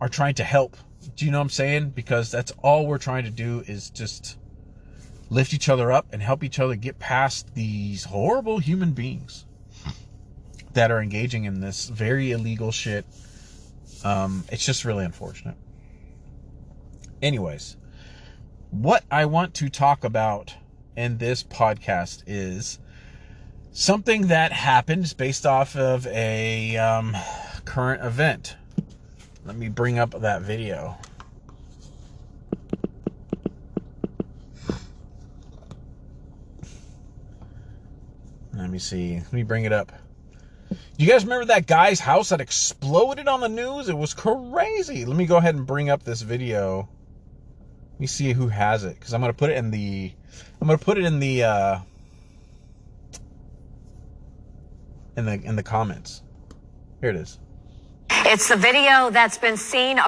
are 0.00 0.08
trying 0.08 0.34
to 0.34 0.44
help. 0.44 0.76
Do 1.14 1.24
you 1.24 1.30
know 1.30 1.38
what 1.38 1.44
I'm 1.44 1.50
saying? 1.50 1.90
Because 1.90 2.30
that's 2.30 2.52
all 2.62 2.86
we're 2.86 2.98
trying 2.98 3.24
to 3.24 3.30
do 3.30 3.62
is 3.66 3.90
just 3.90 4.38
lift 5.28 5.52
each 5.52 5.68
other 5.68 5.90
up 5.92 6.06
and 6.12 6.22
help 6.22 6.44
each 6.44 6.58
other 6.58 6.76
get 6.76 6.98
past 6.98 7.54
these 7.54 8.04
horrible 8.04 8.58
human 8.58 8.92
beings 8.92 9.44
that 10.72 10.90
are 10.90 11.00
engaging 11.00 11.44
in 11.44 11.60
this 11.60 11.88
very 11.88 12.30
illegal 12.32 12.70
shit. 12.70 13.04
Um, 14.04 14.44
it's 14.52 14.64
just 14.64 14.84
really 14.84 15.04
unfortunate. 15.04 15.56
Anyways, 17.22 17.76
what 18.70 19.04
I 19.10 19.24
want 19.24 19.54
to 19.54 19.68
talk 19.68 20.04
about 20.04 20.54
in 20.96 21.18
this 21.18 21.42
podcast 21.42 22.22
is 22.26 22.78
something 23.72 24.28
that 24.28 24.52
happened 24.52 25.14
based 25.16 25.44
off 25.44 25.76
of 25.76 26.06
a 26.06 26.76
um, 26.76 27.14
current 27.64 28.04
event. 28.04 28.56
Let 29.44 29.56
me 29.56 29.68
bring 29.68 29.98
up 29.98 30.20
that 30.20 30.42
video. 30.42 30.96
Let 38.54 38.70
me 38.70 38.78
see. 38.78 39.16
Let 39.16 39.32
me 39.32 39.42
bring 39.42 39.64
it 39.64 39.72
up. 39.72 39.92
You 40.96 41.06
guys 41.06 41.24
remember 41.24 41.44
that 41.46 41.66
guy's 41.66 42.00
house 42.00 42.30
that 42.30 42.40
exploded 42.40 43.28
on 43.28 43.40
the 43.40 43.48
news? 43.48 43.90
It 43.90 43.96
was 43.96 44.14
crazy. 44.14 45.04
Let 45.04 45.16
me 45.16 45.26
go 45.26 45.36
ahead 45.36 45.54
and 45.54 45.66
bring 45.66 45.90
up 45.90 46.02
this 46.02 46.22
video. 46.22 46.88
Let 47.92 48.00
me 48.00 48.06
see 48.06 48.32
who 48.32 48.48
has 48.48 48.84
it 48.84 48.98
because 48.98 49.12
I'm 49.12 49.20
gonna 49.20 49.34
put 49.34 49.50
it 49.50 49.58
in 49.58 49.70
the. 49.70 50.12
I'm 50.60 50.66
gonna 50.66 50.78
put 50.78 50.98
it 50.98 51.04
in 51.04 51.20
the. 51.20 51.44
Uh, 51.44 51.78
in 55.16 55.24
the 55.24 55.32
in 55.32 55.56
the 55.56 55.62
comments. 55.62 56.22
Here 57.00 57.10
it 57.10 57.16
is. 57.16 57.38
It's 58.10 58.48
the 58.48 58.56
video 58.56 59.10
that's 59.10 59.38
been 59.38 59.56
seen. 59.56 60.00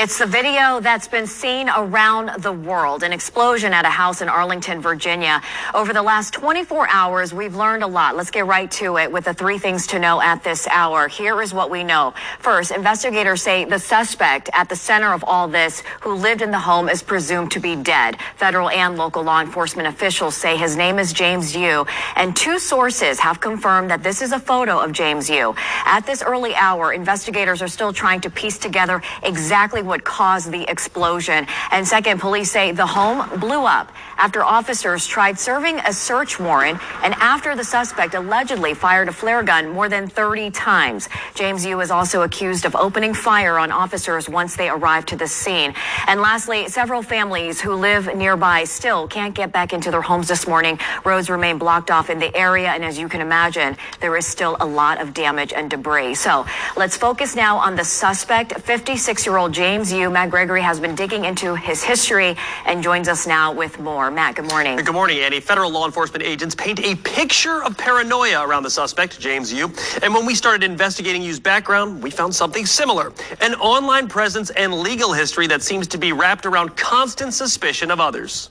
It's 0.00 0.18
the 0.18 0.24
video 0.24 0.80
that's 0.80 1.08
been 1.08 1.26
seen 1.26 1.68
around 1.68 2.42
the 2.42 2.52
world. 2.52 3.02
An 3.02 3.12
explosion 3.12 3.74
at 3.74 3.84
a 3.84 3.90
house 3.90 4.22
in 4.22 4.30
Arlington, 4.30 4.80
Virginia. 4.80 5.42
Over 5.74 5.92
the 5.92 6.00
last 6.00 6.32
24 6.32 6.88
hours, 6.88 7.34
we've 7.34 7.54
learned 7.54 7.82
a 7.82 7.86
lot. 7.86 8.16
Let's 8.16 8.30
get 8.30 8.46
right 8.46 8.70
to 8.70 8.96
it 8.96 9.12
with 9.12 9.26
the 9.26 9.34
three 9.34 9.58
things 9.58 9.86
to 9.88 9.98
know 9.98 10.18
at 10.18 10.42
this 10.42 10.66
hour. 10.68 11.06
Here 11.06 11.42
is 11.42 11.52
what 11.52 11.68
we 11.68 11.84
know. 11.84 12.14
First, 12.38 12.70
investigators 12.70 13.42
say 13.42 13.66
the 13.66 13.78
suspect 13.78 14.48
at 14.54 14.70
the 14.70 14.74
center 14.74 15.12
of 15.12 15.22
all 15.22 15.48
this, 15.48 15.82
who 16.00 16.14
lived 16.14 16.40
in 16.40 16.50
the 16.50 16.58
home, 16.58 16.88
is 16.88 17.02
presumed 17.02 17.50
to 17.50 17.60
be 17.60 17.76
dead. 17.76 18.16
Federal 18.36 18.70
and 18.70 18.96
local 18.96 19.22
law 19.22 19.42
enforcement 19.42 19.86
officials 19.86 20.34
say 20.34 20.56
his 20.56 20.76
name 20.76 20.98
is 20.98 21.12
James 21.12 21.54
Yu, 21.54 21.84
and 22.16 22.34
two 22.34 22.58
sources 22.58 23.20
have 23.20 23.38
confirmed 23.38 23.90
that 23.90 24.02
this 24.02 24.22
is 24.22 24.32
a 24.32 24.40
photo 24.40 24.78
of 24.78 24.92
James 24.92 25.28
Yu. 25.28 25.54
At 25.84 26.06
this 26.06 26.22
early 26.22 26.54
hour, 26.54 26.94
investigators 26.94 27.60
are 27.60 27.68
still 27.68 27.92
trying 27.92 28.22
to 28.22 28.30
piece 28.30 28.56
together 28.56 29.02
exactly 29.22 29.82
what 29.90 30.04
caused 30.04 30.50
the 30.50 30.62
explosion. 30.70 31.46
And 31.70 31.86
second, 31.86 32.20
police 32.20 32.50
say 32.50 32.72
the 32.72 32.86
home 32.86 33.38
blew 33.38 33.66
up 33.66 33.92
after 34.16 34.42
officers 34.42 35.06
tried 35.06 35.38
serving 35.38 35.78
a 35.80 35.92
search 35.92 36.38
warrant 36.38 36.78
and 37.02 37.14
after 37.14 37.56
the 37.56 37.64
suspect 37.64 38.14
allegedly 38.14 38.72
fired 38.72 39.08
a 39.08 39.12
flare 39.12 39.42
gun 39.42 39.68
more 39.68 39.88
than 39.88 40.06
30 40.06 40.50
times. 40.52 41.08
James 41.34 41.64
Yu 41.66 41.80
is 41.80 41.90
also 41.90 42.22
accused 42.22 42.64
of 42.64 42.76
opening 42.76 43.14
fire 43.14 43.58
on 43.58 43.72
officers 43.72 44.28
once 44.28 44.56
they 44.56 44.68
arrived 44.68 45.08
to 45.08 45.16
the 45.16 45.26
scene. 45.26 45.74
And 46.06 46.20
lastly, 46.20 46.68
several 46.68 47.02
families 47.02 47.60
who 47.60 47.74
live 47.74 48.14
nearby 48.14 48.64
still 48.64 49.08
can't 49.08 49.34
get 49.34 49.52
back 49.52 49.72
into 49.72 49.90
their 49.90 50.02
homes 50.02 50.28
this 50.28 50.46
morning. 50.46 50.78
Roads 51.04 51.28
remain 51.28 51.58
blocked 51.58 51.90
off 51.90 52.10
in 52.10 52.18
the 52.18 52.34
area. 52.36 52.68
And 52.68 52.84
as 52.84 52.98
you 52.98 53.08
can 53.08 53.20
imagine, 53.20 53.76
there 54.00 54.16
is 54.16 54.26
still 54.26 54.56
a 54.60 54.66
lot 54.66 55.00
of 55.00 55.14
damage 55.14 55.52
and 55.52 55.68
debris. 55.68 56.14
So 56.14 56.46
let's 56.76 56.96
focus 56.96 57.34
now 57.34 57.56
on 57.56 57.74
the 57.74 57.84
suspect, 57.84 58.60
56 58.60 59.26
year 59.26 59.36
old 59.38 59.52
James 59.52 59.79
James 59.80 59.94
Yu. 59.94 60.10
Matt 60.10 60.28
Gregory 60.28 60.60
has 60.60 60.78
been 60.78 60.94
digging 60.94 61.24
into 61.24 61.54
his 61.54 61.82
history 61.82 62.36
and 62.66 62.82
joins 62.82 63.08
us 63.08 63.26
now 63.26 63.50
with 63.50 63.78
more. 63.80 64.10
Matt, 64.10 64.34
good 64.34 64.44
morning. 64.44 64.76
Good 64.76 64.92
morning, 64.92 65.20
Annie. 65.20 65.40
Federal 65.40 65.70
law 65.70 65.86
enforcement 65.86 66.22
agents 66.22 66.54
paint 66.54 66.80
a 66.80 66.96
picture 66.96 67.64
of 67.64 67.78
paranoia 67.78 68.46
around 68.46 68.64
the 68.64 68.68
suspect, 68.68 69.18
James 69.18 69.50
Yu. 69.50 69.72
And 70.02 70.12
when 70.12 70.26
we 70.26 70.34
started 70.34 70.64
investigating 70.64 71.22
Yu's 71.22 71.40
background, 71.40 72.02
we 72.02 72.10
found 72.10 72.34
something 72.34 72.66
similar 72.66 73.14
an 73.40 73.54
online 73.54 74.06
presence 74.06 74.50
and 74.50 74.74
legal 74.74 75.14
history 75.14 75.46
that 75.46 75.62
seems 75.62 75.86
to 75.86 75.96
be 75.96 76.12
wrapped 76.12 76.44
around 76.44 76.76
constant 76.76 77.32
suspicion 77.32 77.90
of 77.90 78.00
others. 78.00 78.50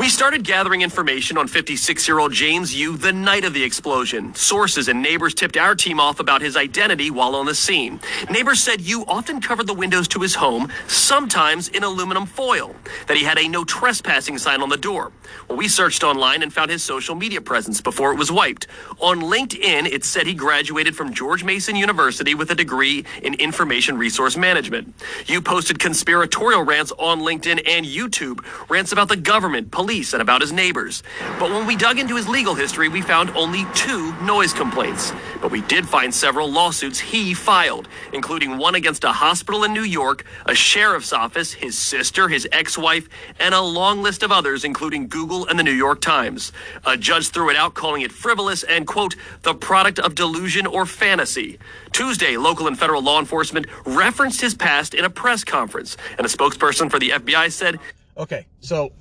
We 0.00 0.08
started 0.08 0.44
gathering 0.44 0.80
information 0.80 1.36
on 1.36 1.46
56 1.46 2.08
year 2.08 2.20
old 2.20 2.32
James 2.32 2.74
Yu 2.74 2.96
the 2.96 3.12
night 3.12 3.44
of 3.44 3.52
the 3.52 3.62
explosion. 3.62 4.34
Sources 4.34 4.88
and 4.88 5.02
neighbors 5.02 5.34
tipped 5.34 5.58
our 5.58 5.74
team 5.74 6.00
off 6.00 6.20
about 6.20 6.40
his 6.40 6.56
identity 6.56 7.10
while 7.10 7.34
on 7.34 7.44
the 7.44 7.54
scene. 7.54 8.00
Neighbors 8.30 8.62
said 8.62 8.80
Yu 8.80 9.04
often 9.06 9.42
covered 9.42 9.66
the 9.66 9.74
windows 9.74 10.08
to 10.08 10.20
his 10.20 10.34
home, 10.34 10.72
sometimes 10.86 11.68
in 11.68 11.84
aluminum 11.84 12.24
foil, 12.24 12.74
that 13.08 13.18
he 13.18 13.24
had 13.24 13.38
a 13.38 13.46
no 13.46 13.62
trespassing 13.62 14.38
sign 14.38 14.62
on 14.62 14.70
the 14.70 14.78
door. 14.78 15.12
Well, 15.48 15.58
we 15.58 15.68
searched 15.68 16.02
online 16.02 16.42
and 16.42 16.50
found 16.50 16.70
his 16.70 16.82
social 16.82 17.14
media 17.14 17.42
presence 17.42 17.82
before 17.82 18.10
it 18.10 18.18
was 18.18 18.32
wiped. 18.32 18.68
On 19.00 19.20
LinkedIn, 19.20 19.84
it 19.84 20.06
said 20.06 20.26
he 20.26 20.32
graduated 20.32 20.96
from 20.96 21.12
George 21.12 21.44
Mason 21.44 21.76
University 21.76 22.34
with 22.34 22.50
a 22.50 22.54
degree 22.54 23.04
in 23.22 23.34
information 23.34 23.98
resource 23.98 24.34
management. 24.34 24.94
Yu 25.26 25.42
posted 25.42 25.78
conspiratorial 25.78 26.62
rants 26.62 26.90
on 26.98 27.20
LinkedIn 27.20 27.68
and 27.68 27.84
YouTube, 27.84 28.42
rants 28.70 28.92
about 28.92 29.10
the 29.10 29.16
government, 29.16 29.70
police, 29.70 29.89
police 29.90 30.12
and 30.12 30.22
about 30.22 30.40
his 30.40 30.52
neighbors. 30.52 31.02
But 31.40 31.50
when 31.50 31.66
we 31.66 31.74
dug 31.74 31.98
into 31.98 32.14
his 32.14 32.28
legal 32.28 32.54
history, 32.54 32.88
we 32.88 33.02
found 33.02 33.30
only 33.30 33.66
two 33.74 34.14
noise 34.22 34.52
complaints. 34.52 35.12
But 35.42 35.50
we 35.50 35.62
did 35.62 35.88
find 35.88 36.14
several 36.14 36.48
lawsuits 36.48 37.00
he 37.00 37.34
filed, 37.34 37.88
including 38.12 38.56
one 38.56 38.76
against 38.76 39.02
a 39.02 39.10
hospital 39.10 39.64
in 39.64 39.74
New 39.74 39.82
York, 39.82 40.24
a 40.46 40.54
sheriff's 40.54 41.12
office, 41.12 41.52
his 41.52 41.76
sister, 41.76 42.28
his 42.28 42.46
ex 42.52 42.78
wife, 42.78 43.08
and 43.40 43.52
a 43.52 43.60
long 43.60 44.00
list 44.00 44.22
of 44.22 44.30
others, 44.30 44.64
including 44.64 45.08
Google 45.08 45.44
and 45.48 45.58
the 45.58 45.64
New 45.64 45.72
York 45.72 46.00
Times. 46.00 46.52
A 46.86 46.96
judge 46.96 47.30
threw 47.30 47.50
it 47.50 47.56
out, 47.56 47.74
calling 47.74 48.02
it 48.02 48.12
frivolous 48.12 48.62
and, 48.62 48.86
quote, 48.86 49.16
the 49.42 49.54
product 49.54 49.98
of 49.98 50.14
delusion 50.14 50.68
or 50.68 50.86
fantasy. 50.86 51.58
Tuesday, 51.90 52.36
local 52.36 52.68
and 52.68 52.78
federal 52.78 53.02
law 53.02 53.18
enforcement 53.18 53.66
referenced 53.84 54.40
his 54.40 54.54
past 54.54 54.94
in 54.94 55.04
a 55.04 55.10
press 55.10 55.42
conference, 55.42 55.96
and 56.16 56.24
a 56.24 56.30
spokesperson 56.30 56.88
for 56.88 57.00
the 57.00 57.10
FBI 57.10 57.50
said, 57.50 57.80
Okay, 58.16 58.46
so 58.60 58.92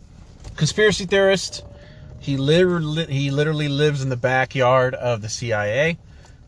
conspiracy 0.60 1.06
theorist. 1.06 1.64
He 2.20 2.36
literally 2.36 3.06
he 3.06 3.32
literally 3.32 3.70
lives 3.70 4.04
in 4.04 4.10
the 4.10 4.18
backyard 4.18 4.94
of 4.94 5.22
the 5.22 5.30
CIA, 5.30 5.98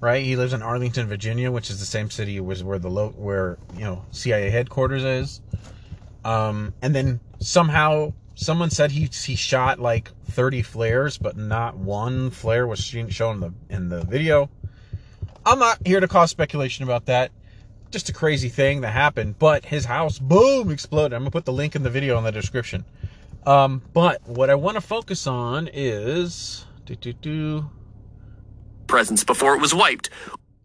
right? 0.01 0.21
He 0.21 0.35
lives 0.35 0.51
in 0.51 0.61
Arlington, 0.61 1.07
Virginia, 1.07 1.49
which 1.49 1.69
is 1.69 1.79
the 1.79 1.85
same 1.85 2.09
city 2.09 2.37
was 2.41 2.61
where 2.61 2.77
the 2.77 2.89
where 2.89 3.57
you 3.73 3.85
know 3.85 4.03
CIA 4.11 4.49
headquarters 4.49 5.05
is. 5.05 5.41
Um, 6.25 6.73
and 6.81 6.93
then 6.93 7.21
somehow 7.39 8.11
someone 8.35 8.69
said 8.69 8.91
he 8.91 9.05
he 9.05 9.35
shot 9.35 9.79
like 9.79 10.11
30 10.25 10.61
flares, 10.61 11.17
but 11.17 11.37
not 11.37 11.77
one 11.77 12.31
flare 12.31 12.67
was 12.67 12.83
shown 12.83 13.35
in 13.35 13.39
the 13.39 13.53
in 13.69 13.87
the 13.87 14.03
video. 14.03 14.49
I'm 15.45 15.57
not 15.57 15.79
here 15.87 16.01
to 16.01 16.07
cause 16.09 16.31
speculation 16.31 16.83
about 16.83 17.05
that. 17.05 17.31
Just 17.91 18.09
a 18.09 18.13
crazy 18.13 18.49
thing 18.49 18.81
that 18.81 18.91
happened, 18.91 19.39
but 19.39 19.63
his 19.63 19.85
house 19.85 20.19
boom 20.19 20.69
exploded. 20.69 21.13
I'm 21.13 21.21
gonna 21.21 21.31
put 21.31 21.45
the 21.45 21.53
link 21.53 21.77
in 21.77 21.83
the 21.83 21.89
video 21.89 22.17
in 22.17 22.25
the 22.25 22.31
description. 22.33 22.83
Um, 23.45 23.81
but 23.93 24.27
what 24.27 24.49
I 24.49 24.55
want 24.55 24.75
to 24.75 24.81
focus 24.81 25.25
on 25.27 25.69
is 25.73 26.65
do, 26.85 26.95
do, 26.95 27.13
do, 27.13 27.69
presence 28.87 29.23
before 29.23 29.55
it 29.55 29.61
was 29.61 29.73
wiped. 29.73 30.09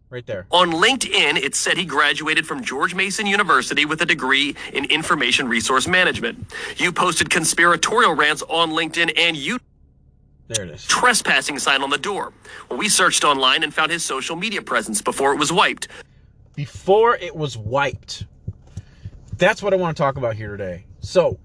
Right 0.09 0.25
there. 0.25 0.47
On 0.51 0.71
LinkedIn, 0.71 1.37
it 1.37 1.53
said 1.55 1.77
he 1.77 1.85
graduated 1.85 2.47
from 2.47 2.63
George 2.63 2.95
Mason 2.95 3.25
University 3.25 3.85
with 3.85 4.01
a 4.01 4.05
degree 4.05 4.55
in 4.71 4.85
information 4.85 5.49
resource 5.49 5.87
management. 5.87 6.53
Yu 6.77 6.91
posted 6.91 7.29
conspiratorial 7.29 8.15
rants 8.15 8.41
on 8.43 8.71
LinkedIn 8.71 9.17
and 9.17 9.35
you 9.35 9.59
there 10.47 10.63
it 10.63 10.71
is. 10.71 10.85
Trespassing 10.85 11.59
sign 11.59 11.81
on 11.81 11.89
the 11.89 11.97
door. 11.97 12.31
Well, 12.69 12.79
we 12.79 12.87
searched 12.87 13.23
online 13.23 13.63
and 13.63 13.73
found 13.73 13.91
his 13.91 14.05
social 14.05 14.35
media 14.35 14.61
presence 14.61 15.01
before 15.01 15.33
it 15.33 15.37
was 15.37 15.51
wiped. 15.51 15.89
Before 16.55 17.15
it 17.15 17.35
was 17.35 17.57
wiped. 17.57 18.25
That's 19.37 19.61
what 19.61 19.73
I 19.73 19.75
want 19.75 19.97
to 19.97 20.01
talk 20.01 20.17
about 20.17 20.35
here 20.35 20.55
today. 20.55 20.85
So, 21.01 21.37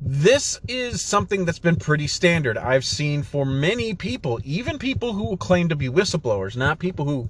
this 0.00 0.60
is 0.68 1.02
something 1.02 1.44
that's 1.44 1.58
been 1.58 1.76
pretty 1.76 2.06
standard. 2.06 2.56
I've 2.56 2.84
seen 2.84 3.22
for 3.22 3.44
many 3.44 3.94
people, 3.94 4.40
even 4.44 4.78
people 4.78 5.12
who 5.12 5.36
claim 5.36 5.68
to 5.70 5.76
be 5.76 5.88
whistleblowers, 5.88 6.56
not 6.56 6.78
people 6.78 7.04
who 7.04 7.28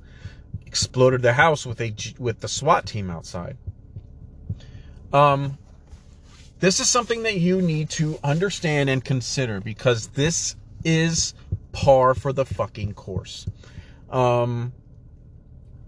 exploded 0.66 1.22
their 1.22 1.32
house 1.32 1.64
with 1.64 1.80
a 1.80 1.94
with 2.18 2.40
the 2.40 2.48
SWAT 2.48 2.87
team 2.87 3.10
outside. 3.10 3.56
Um, 5.12 5.56
this 6.60 6.80
is 6.80 6.88
something 6.88 7.22
that 7.22 7.38
you 7.38 7.62
need 7.62 7.88
to 7.90 8.18
understand 8.22 8.90
and 8.90 9.02
consider 9.02 9.60
because 9.60 10.08
this 10.08 10.54
is 10.84 11.34
par 11.72 12.14
for 12.14 12.32
the 12.32 12.44
fucking 12.44 12.92
course. 12.92 13.46
Um, 14.10 14.72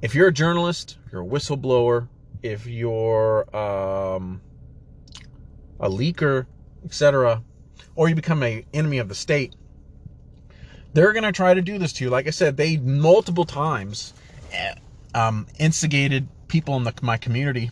if 0.00 0.14
you're 0.14 0.28
a 0.28 0.32
journalist, 0.32 0.96
you're 1.12 1.22
a 1.22 1.26
whistleblower, 1.26 2.08
if 2.42 2.66
you're 2.66 3.54
um, 3.54 4.40
a 5.78 5.90
leaker, 5.90 6.46
etc., 6.84 7.42
or 7.96 8.08
you 8.08 8.14
become 8.14 8.42
an 8.42 8.64
enemy 8.72 8.99
of 8.99 9.08
the 9.08 9.14
state, 9.14 9.54
they're 10.93 11.12
going 11.12 11.25
to 11.25 11.32
try 11.32 11.54
to 11.54 11.62
do 11.62 11.78
this 11.78 11.93
to 11.95 12.04
you. 12.04 12.10
Like 12.10 12.26
I 12.26 12.30
said, 12.30 12.56
they 12.56 12.76
multiple 12.76 13.45
times 13.45 14.12
eh, 14.52 14.75
um, 15.14 15.47
instigated 15.58 16.28
people 16.49 16.76
in 16.76 16.84
the, 16.84 16.93
my 17.02 17.16
community 17.16 17.71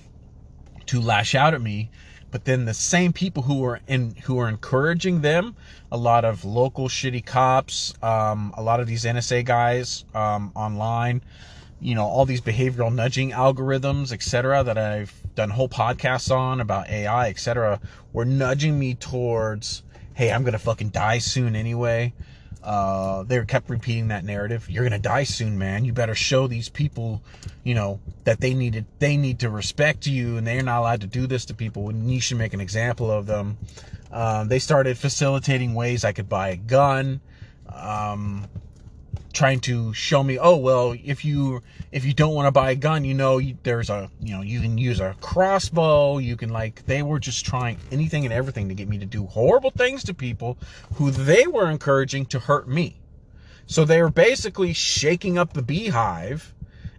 to 0.87 1.01
lash 1.01 1.35
out 1.35 1.55
at 1.55 1.61
me. 1.61 1.91
But 2.31 2.45
then 2.45 2.67
the 2.67 2.75
same 2.75 3.13
people 3.13 3.45
who 3.45 3.61
were 3.61 3.81
in 3.87 4.15
who 4.25 4.39
are 4.39 4.49
encouraging 4.49 5.23
them, 5.23 5.57
a 5.91 5.97
lot 5.97 6.27
of 6.27 6.45
local 6.45 6.89
shitty 6.89 7.25
cops, 7.25 7.95
um, 8.03 8.53
a 8.57 8.63
lot 8.63 8.81
of 8.81 8.87
these 8.87 9.05
NSA 9.05 9.47
guys 9.47 10.05
um, 10.15 10.53
online, 10.55 11.23
you 11.81 11.95
know, 11.95 12.05
all 12.05 12.27
these 12.27 12.43
behavioral 12.43 12.95
nudging 12.95 13.31
algorithms, 13.31 14.13
etc., 14.13 14.63
that 14.63 14.77
I've 14.77 15.15
done 15.39 15.51
whole 15.51 15.69
podcasts 15.69 16.35
on 16.35 16.61
about 16.61 16.91
AI, 16.91 17.29
etc., 17.29 17.81
were 18.13 18.25
nudging 18.25 18.77
me 18.77 18.95
towards, 18.95 19.85
hey, 20.15 20.33
I'm 20.33 20.43
gonna 20.43 20.59
fucking 20.59 20.89
die 20.89 21.19
soon 21.19 21.55
anyway. 21.55 22.13
Uh, 22.63 23.23
they 23.23 23.43
kept 23.45 23.71
repeating 23.71 24.09
that 24.09 24.25
narrative. 24.25 24.69
You're 24.69 24.83
gonna 24.83 24.99
die 24.99 25.23
soon, 25.23 25.57
man. 25.57 25.85
You 25.85 25.93
better 25.93 26.17
show 26.17 26.49
these 26.49 26.69
people, 26.69 27.23
you 27.63 27.75
know, 27.75 28.01
that 28.25 28.41
they 28.41 28.53
needed 28.53 28.85
they 28.99 29.17
need 29.17 29.39
to 29.39 29.49
respect 29.49 30.09
you, 30.09 30.37
and 30.37 30.47
they're 30.47 30.63
not 30.63 30.81
allowed 30.81 31.03
to 31.03 31.07
do 31.07 31.29
this 31.29 31.45
to 31.47 31.55
people. 31.55 31.89
And 31.89 32.11
you 32.11 32.21
should 32.21 32.37
make 32.37 32.53
an 32.53 32.61
example 32.61 33.09
of 33.09 33.27
them. 33.27 33.59
Um, 34.11 34.49
they 34.49 34.59
started 34.59 34.99
facilitating 34.99 35.75
ways 35.75 36.05
I 36.05 36.13
could 36.13 36.29
buy 36.29 36.49
a 36.49 36.57
gun. 36.57 37.21
Um, 37.73 38.49
trying 39.33 39.61
to 39.61 39.93
show 39.93 40.23
me, 40.23 40.39
oh 40.39 40.57
well, 40.57 40.95
if 41.05 41.25
you 41.25 41.63
if 41.93 42.05
you 42.05 42.13
don't 42.13 42.35
want 42.35 42.47
to 42.47 42.53
buy 42.53 42.71
a 42.71 42.75
gun, 42.75 43.05
you 43.05 43.15
know, 43.15 43.41
there's 43.63 43.91
a 43.91 44.11
you 44.21 44.35
know 44.35 44.43
you 44.43 44.61
can 44.61 44.79
use 44.79 45.01
a 45.01 45.15
crossbow. 45.21 46.19
You 46.19 46.37
can 46.37 46.51
like 46.51 46.87
they 46.87 47.03
were 47.03 47.19
just 47.19 47.45
trying 47.45 47.79
anything 47.91 48.25
and 48.25 48.33
everything 48.33 48.69
to 48.69 48.75
get 48.75 48.89
me 48.89 48.99
to 48.99 49.07
do 49.07 49.27
horrible 49.27 49.71
things 49.71 50.05
to 50.05 50.15
people 50.15 50.59
who 50.95 51.11
they 51.11 51.47
were 51.47 51.71
encouraging 51.71 52.27
to 52.27 52.39
hurt 52.39 52.69
me. 52.69 53.01
So 53.67 53.85
they 53.85 54.01
were 54.01 54.11
basically 54.11 54.73
shaking 54.73 55.39
up 55.39 55.53
the 55.53 55.63
beehive, 55.63 56.55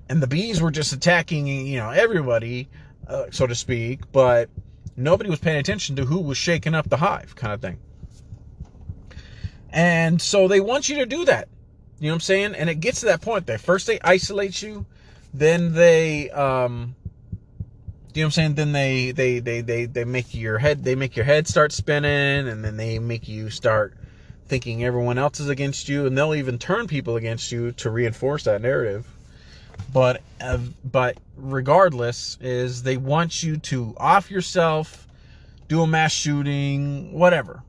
and 0.08 0.22
the 0.22 0.28
bees 0.28 0.62
were 0.62 0.72
just 0.72 0.94
attacking 0.94 1.48
you 1.48 1.78
know 1.78 1.90
everybody, 1.90 2.70
uh, 3.08 3.26
so 3.32 3.48
to 3.48 3.56
speak, 3.56 4.12
but 4.12 4.50
nobody 4.96 5.30
was 5.30 5.40
paying 5.40 5.58
attention 5.58 5.96
to 5.96 6.06
who 6.06 6.20
was 6.20 6.38
shaking 6.38 6.76
up 6.76 6.90
the 6.90 6.98
hive, 6.98 7.36
kind 7.36 7.54
of 7.54 7.62
thing. 7.62 7.80
And 9.72 10.22
so 10.22 10.48
they 10.48 10.60
want 10.60 10.90
you 10.90 10.98
to 10.98 11.06
do 11.06 11.26
that. 11.26 11.48
You 12.00 12.08
know 12.08 12.14
what 12.14 12.16
I'm 12.16 12.22
saying? 12.22 12.56
And 12.56 12.70
it 12.70 12.76
gets 12.76 13.02
to 13.02 13.08
that 13.08 13.22
point 13.22 13.48
that 13.48 13.60
first 13.60 13.88
they 13.88 14.00
isolate 14.02 14.62
you, 14.62 14.86
then 15.34 15.74
they 15.74 16.30
um 16.32 16.96
you 18.14 18.24
know 18.24 18.26
what 18.26 18.28
I'm 18.28 18.32
saying? 18.32 18.54
Then 18.56 18.72
they 18.72 19.12
they 19.12 19.40
they 19.40 19.62
they 19.62 19.86
they 19.86 20.06
make 20.06 20.34
your 20.34 20.58
head 20.58 20.84
they 20.84 20.96
make 20.96 21.16
your 21.16 21.26
head 21.26 21.48
start 21.48 21.72
spinning 21.72 22.48
and 22.48 22.64
then 22.64 22.78
they 22.78 23.00
make 23.00 23.28
you 23.28 23.50
start 23.50 23.96
thinking 24.48 24.84
everyone 24.84 25.18
else 25.18 25.40
is 25.40 25.50
against 25.50 25.88
you 25.88 26.08
and 26.08 26.18
they'll 26.18 26.34
even 26.34 26.58
turn 26.58 26.88
people 26.88 27.18
against 27.18 27.52
you 27.52 27.72
to 27.74 27.90
reinforce 27.90 28.46
that 28.46 28.62
narrative. 28.62 29.08
But 29.92 30.22
uh, 30.40 30.60
but 30.84 31.18
regardless 31.36 32.38
is 32.42 32.84
they 32.84 32.98
want 32.98 33.44
you 33.44 33.58
to 33.58 33.94
off 33.98 34.32
yourself, 34.32 35.08
do 35.68 35.82
a 35.82 35.88
mass 35.88 36.14
shooting, 36.14 37.12
whatever. 37.12 37.64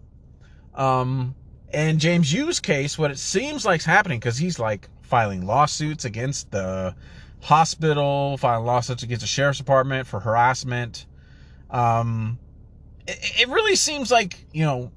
Um 0.75 1.35
and 1.72 2.00
James 2.00 2.33
Yu's 2.33 2.61
case, 2.61 2.98
what 2.98 3.11
it 3.11 3.18
seems 3.18 3.64
like 3.64 3.80
is 3.80 3.87
happening, 3.87 4.18
because 4.18 4.38
he's 4.38 4.59
like 4.59 4.88
filing 5.02 5.46
lawsuits 5.46 6.04
against 6.04 6.50
the 6.50 6.94
hospital, 7.40 8.37
filing 8.37 8.66
lawsuits 8.66 9.02
against 9.02 9.22
the 9.22 9.26
sheriff's 9.26 9.59
department 9.59 10.06
for 10.06 10.20
harassment. 10.20 11.06
Um, 11.70 12.38
it, 13.06 13.42
it 13.42 13.48
really 13.48 13.76
seems 13.76 14.11
like, 14.11 14.44
you 14.52 14.64
know, 14.64 14.92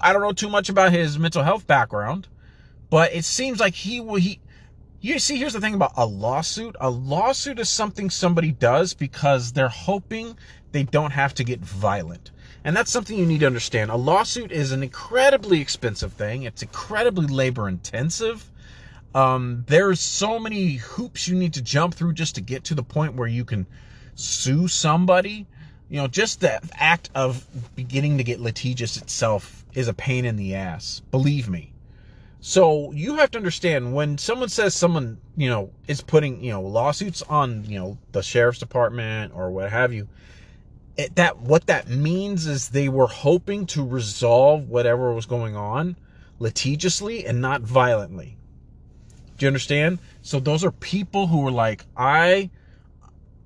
I 0.00 0.12
don't 0.12 0.22
know 0.22 0.32
too 0.32 0.48
much 0.48 0.68
about 0.68 0.92
his 0.92 1.18
mental 1.18 1.42
health 1.42 1.66
background, 1.66 2.28
but 2.90 3.14
it 3.14 3.24
seems 3.24 3.60
like 3.60 3.74
he 3.74 4.00
will, 4.00 4.16
he, 4.16 4.40
you 5.00 5.18
see, 5.18 5.36
here's 5.36 5.52
the 5.52 5.60
thing 5.60 5.74
about 5.74 5.92
a 5.96 6.06
lawsuit. 6.06 6.76
A 6.80 6.88
lawsuit 6.88 7.58
is 7.58 7.68
something 7.68 8.08
somebody 8.08 8.52
does 8.52 8.94
because 8.94 9.52
they're 9.52 9.68
hoping 9.68 10.38
they 10.72 10.84
don't 10.84 11.10
have 11.10 11.34
to 11.34 11.44
get 11.44 11.60
violent. 11.60 12.30
And 12.64 12.74
that's 12.74 12.90
something 12.90 13.18
you 13.18 13.26
need 13.26 13.40
to 13.40 13.46
understand. 13.46 13.90
A 13.90 13.96
lawsuit 13.96 14.50
is 14.50 14.72
an 14.72 14.82
incredibly 14.82 15.60
expensive 15.60 16.14
thing. 16.14 16.44
It's 16.44 16.62
incredibly 16.62 17.26
labor 17.26 17.68
intensive. 17.68 18.50
Um, 19.14 19.64
there's 19.68 20.00
so 20.00 20.38
many 20.38 20.76
hoops 20.76 21.28
you 21.28 21.36
need 21.36 21.52
to 21.54 21.62
jump 21.62 21.94
through 21.94 22.14
just 22.14 22.34
to 22.36 22.40
get 22.40 22.64
to 22.64 22.74
the 22.74 22.82
point 22.82 23.14
where 23.14 23.28
you 23.28 23.44
can 23.44 23.66
sue 24.14 24.66
somebody. 24.66 25.46
You 25.90 26.00
know, 26.00 26.08
just 26.08 26.40
the 26.40 26.60
act 26.74 27.10
of 27.14 27.46
beginning 27.76 28.16
to 28.18 28.24
get 28.24 28.40
litigious 28.40 28.96
itself 28.96 29.64
is 29.74 29.86
a 29.86 29.94
pain 29.94 30.24
in 30.24 30.36
the 30.36 30.54
ass. 30.54 31.02
Believe 31.10 31.48
me. 31.48 31.72
So 32.40 32.92
you 32.92 33.16
have 33.16 33.30
to 33.32 33.38
understand 33.38 33.94
when 33.94 34.18
someone 34.18 34.48
says 34.48 34.74
someone, 34.74 35.18
you 35.36 35.48
know, 35.48 35.70
is 35.86 36.00
putting, 36.00 36.42
you 36.42 36.50
know, 36.50 36.62
lawsuits 36.62 37.22
on, 37.22 37.64
you 37.64 37.78
know, 37.78 37.98
the 38.12 38.22
sheriff's 38.22 38.58
department 38.58 39.32
or 39.34 39.50
what 39.50 39.70
have 39.70 39.92
you, 39.92 40.08
it, 40.96 41.16
that 41.16 41.38
what 41.38 41.66
that 41.66 41.88
means 41.88 42.46
is 42.46 42.68
they 42.68 42.88
were 42.88 43.06
hoping 43.06 43.66
to 43.66 43.84
resolve 43.84 44.68
whatever 44.68 45.12
was 45.12 45.26
going 45.26 45.56
on 45.56 45.96
litigiously 46.38 47.26
and 47.26 47.40
not 47.40 47.62
violently. 47.62 48.36
Do 49.36 49.46
you 49.46 49.48
understand? 49.48 49.98
So 50.22 50.40
those 50.40 50.64
are 50.64 50.70
people 50.70 51.26
who 51.26 51.46
are 51.46 51.50
like, 51.50 51.84
I 51.96 52.50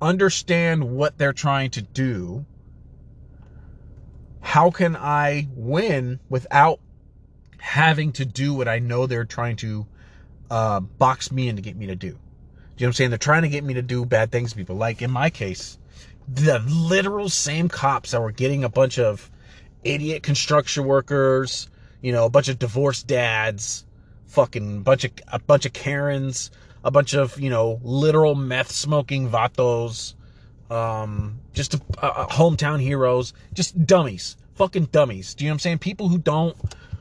understand 0.00 0.96
what 0.96 1.18
they're 1.18 1.32
trying 1.32 1.70
to 1.70 1.82
do. 1.82 2.44
How 4.40 4.70
can 4.70 4.96
I 4.96 5.48
win 5.54 6.20
without 6.28 6.80
having 7.58 8.12
to 8.12 8.24
do 8.24 8.54
what 8.54 8.68
I 8.68 8.78
know 8.78 9.06
they're 9.06 9.24
trying 9.24 9.56
to 9.56 9.86
uh, 10.50 10.80
box 10.80 11.30
me 11.30 11.48
in 11.48 11.56
to 11.56 11.62
get 11.62 11.76
me 11.76 11.86
to 11.86 11.96
do. 11.96 12.10
Do 12.10 12.14
you 12.14 12.16
know 12.16 12.20
what 12.76 12.86
I'm 12.86 12.92
saying? 12.94 13.10
They're 13.10 13.18
trying 13.18 13.42
to 13.42 13.48
get 13.48 13.64
me 13.64 13.74
to 13.74 13.82
do 13.82 14.04
bad 14.04 14.30
things 14.30 14.52
to 14.52 14.56
people. 14.56 14.76
Like 14.76 15.02
in 15.02 15.10
my 15.10 15.30
case, 15.30 15.78
the 16.32 16.58
literal 16.60 17.28
same 17.28 17.68
cops 17.68 18.10
that 18.10 18.20
were 18.20 18.32
getting 18.32 18.64
a 18.64 18.68
bunch 18.68 18.98
of 18.98 19.30
idiot 19.84 20.22
construction 20.22 20.84
workers, 20.84 21.68
you 22.02 22.12
know, 22.12 22.26
a 22.26 22.30
bunch 22.30 22.48
of 22.48 22.58
divorced 22.58 23.06
dads, 23.06 23.86
fucking 24.26 24.82
bunch 24.82 25.04
of 25.04 25.12
a 25.28 25.38
bunch 25.38 25.66
of 25.66 25.72
Karens, 25.72 26.50
a 26.84 26.90
bunch 26.90 27.14
of 27.14 27.40
you 27.40 27.50
know 27.50 27.80
literal 27.82 28.34
meth 28.34 28.70
smoking 28.70 29.28
vatos, 29.28 30.14
um, 30.70 31.40
just 31.52 31.74
a, 31.74 31.80
a, 32.02 32.26
hometown 32.26 32.80
heroes, 32.80 33.32
just 33.54 33.86
dummies, 33.86 34.36
fucking 34.54 34.86
dummies. 34.86 35.34
Do 35.34 35.44
you 35.44 35.48
know 35.48 35.52
what 35.52 35.56
I'm 35.56 35.60
saying? 35.60 35.78
People 35.78 36.08
who 36.08 36.18
don't 36.18 36.56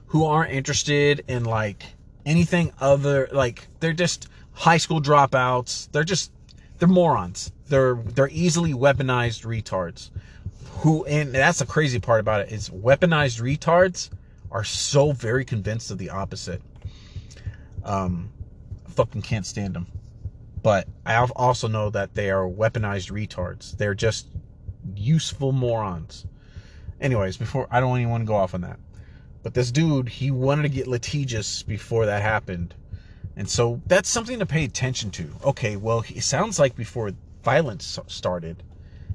who 0.07 0.25
aren't 0.25 0.53
interested 0.53 1.23
in 1.27 1.43
like 1.43 1.83
anything 2.25 2.71
other 2.79 3.27
like 3.31 3.67
they're 3.79 3.93
just 3.93 4.29
high 4.53 4.77
school 4.77 5.01
dropouts. 5.01 5.91
They're 5.91 6.03
just 6.03 6.31
they're 6.79 6.87
morons. 6.87 7.51
They're 7.67 7.95
they're 7.95 8.29
easily 8.29 8.73
weaponized 8.73 9.45
retards. 9.45 10.09
Who 10.79 11.05
and 11.05 11.33
that's 11.33 11.59
the 11.59 11.65
crazy 11.65 11.99
part 11.99 12.19
about 12.19 12.41
it 12.41 12.51
is 12.51 12.69
weaponized 12.69 13.41
retards 13.41 14.09
are 14.51 14.63
so 14.63 15.11
very 15.11 15.43
convinced 15.43 15.91
of 15.91 15.97
the 15.97 16.09
opposite. 16.09 16.61
Um, 17.83 18.29
fucking 18.89 19.21
can't 19.21 19.45
stand 19.45 19.73
them. 19.73 19.87
But 20.63 20.87
I 21.05 21.15
also 21.35 21.67
know 21.67 21.89
that 21.91 22.13
they 22.13 22.29
are 22.29 22.47
weaponized 22.47 23.11
retards. 23.11 23.77
They're 23.77 23.95
just 23.95 24.27
useful 24.95 25.51
morons. 25.51 26.25
Anyways, 26.99 27.37
before 27.37 27.67
I 27.71 27.79
don't 27.79 27.97
even 27.97 28.09
want 28.09 28.21
to 28.21 28.27
go 28.27 28.35
off 28.35 28.53
on 28.53 28.61
that. 28.61 28.79
But 29.43 29.53
this 29.53 29.71
dude, 29.71 30.09
he 30.09 30.31
wanted 30.31 30.63
to 30.63 30.69
get 30.69 30.87
litigious 30.87 31.63
before 31.63 32.05
that 32.07 32.21
happened. 32.21 32.73
And 33.37 33.47
so 33.47 33.79
that's 33.85 34.09
something 34.09 34.39
to 34.39 34.47
pay 34.47 34.63
attention 34.63 35.11
to. 35.11 35.29
Okay, 35.45 35.75
well, 35.75 36.03
it 36.07 36.23
sounds 36.23 36.57
like 36.57 36.75
before 36.75 37.11
violence 37.43 37.99
started, 38.07 38.63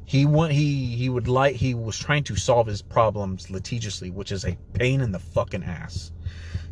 he 0.05 0.25
want 0.27 0.53
he 0.53 0.95
he 0.95 1.09
would 1.09 1.27
like 1.27 1.57
he 1.57 1.75
was 1.75 1.99
trying 1.99 2.23
to 2.25 2.37
solve 2.37 2.69
his 2.69 2.83
problems 2.83 3.51
litigiously, 3.51 4.11
which 4.11 4.31
is 4.31 4.45
a 4.45 4.57
pain 4.75 5.01
in 5.01 5.11
the 5.11 5.19
fucking 5.19 5.65
ass. 5.65 6.13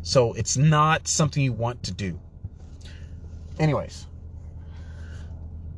So 0.01 0.31
it's 0.33 0.55
not 0.55 1.09
something 1.09 1.43
you 1.43 1.51
want 1.51 1.83
to 1.83 1.91
do. 1.91 2.19
Anyways, 3.59 4.07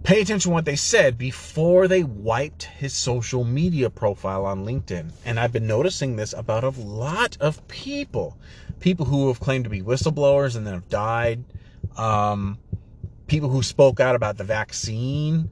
pay 0.04 0.22
attention 0.22 0.52
to 0.52 0.54
what 0.54 0.66
they 0.66 0.76
said 0.76 1.18
before 1.18 1.88
they 1.88 2.04
wiped 2.04 2.64
his 2.64 2.94
social 2.94 3.44
media 3.44 3.90
profile 3.90 4.46
on 4.46 4.64
LinkedIn. 4.64 5.12
And 5.26 5.40
I've 5.40 5.52
been 5.52 5.68
noticing 5.68 6.18
this 6.18 6.34
about 6.34 6.64
a 6.64 6.70
lot 6.70 7.36
of 7.40 7.68
people. 7.68 8.38
People 8.80 9.08
who 9.08 9.28
have 9.30 9.40
claimed 9.40 9.64
to 9.64 9.72
be 9.72 9.82
whistleblowers 9.82 10.56
and 10.56 10.68
then 10.68 10.76
have 10.76 10.90
died. 10.90 11.44
Um, 11.98 12.58
people 13.28 13.50
who 13.50 13.64
spoke 13.64 14.00
out 14.00 14.16
about 14.16 14.38
the 14.38 14.44
vaccine. 14.44 15.50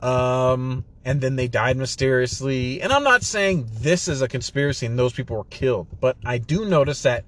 Um, 0.00 0.84
and 1.04 1.20
then 1.20 1.36
they 1.36 1.48
died 1.48 1.76
mysteriously. 1.76 2.80
And 2.80 2.92
I'm 2.92 3.04
not 3.04 3.22
saying 3.22 3.68
this 3.72 4.08
is 4.08 4.22
a 4.22 4.28
conspiracy 4.28 4.86
and 4.86 4.98
those 4.98 5.12
people 5.12 5.36
were 5.36 5.44
killed, 5.44 5.86
but 6.00 6.16
I 6.24 6.38
do 6.38 6.64
notice 6.64 7.02
that 7.02 7.24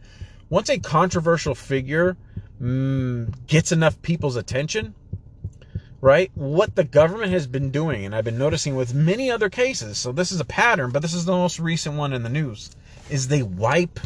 once 0.48 0.68
a 0.68 0.78
controversial 0.78 1.54
figure 1.54 2.16
mm, 2.60 3.32
gets 3.46 3.72
enough 3.72 4.00
people's 4.02 4.36
attention, 4.36 4.94
right? 6.00 6.30
What 6.34 6.74
the 6.74 6.84
government 6.84 7.32
has 7.32 7.46
been 7.46 7.70
doing, 7.70 8.04
and 8.04 8.14
I've 8.14 8.24
been 8.24 8.38
noticing 8.38 8.76
with 8.76 8.94
many 8.94 9.30
other 9.30 9.50
cases, 9.50 9.98
so 9.98 10.12
this 10.12 10.32
is 10.32 10.40
a 10.40 10.44
pattern, 10.44 10.90
but 10.90 11.02
this 11.02 11.14
is 11.14 11.24
the 11.24 11.32
most 11.32 11.58
recent 11.58 11.96
one 11.96 12.12
in 12.12 12.22
the 12.22 12.28
news, 12.28 12.70
is 13.10 13.28
they 13.28 13.42
wipe 13.42 14.00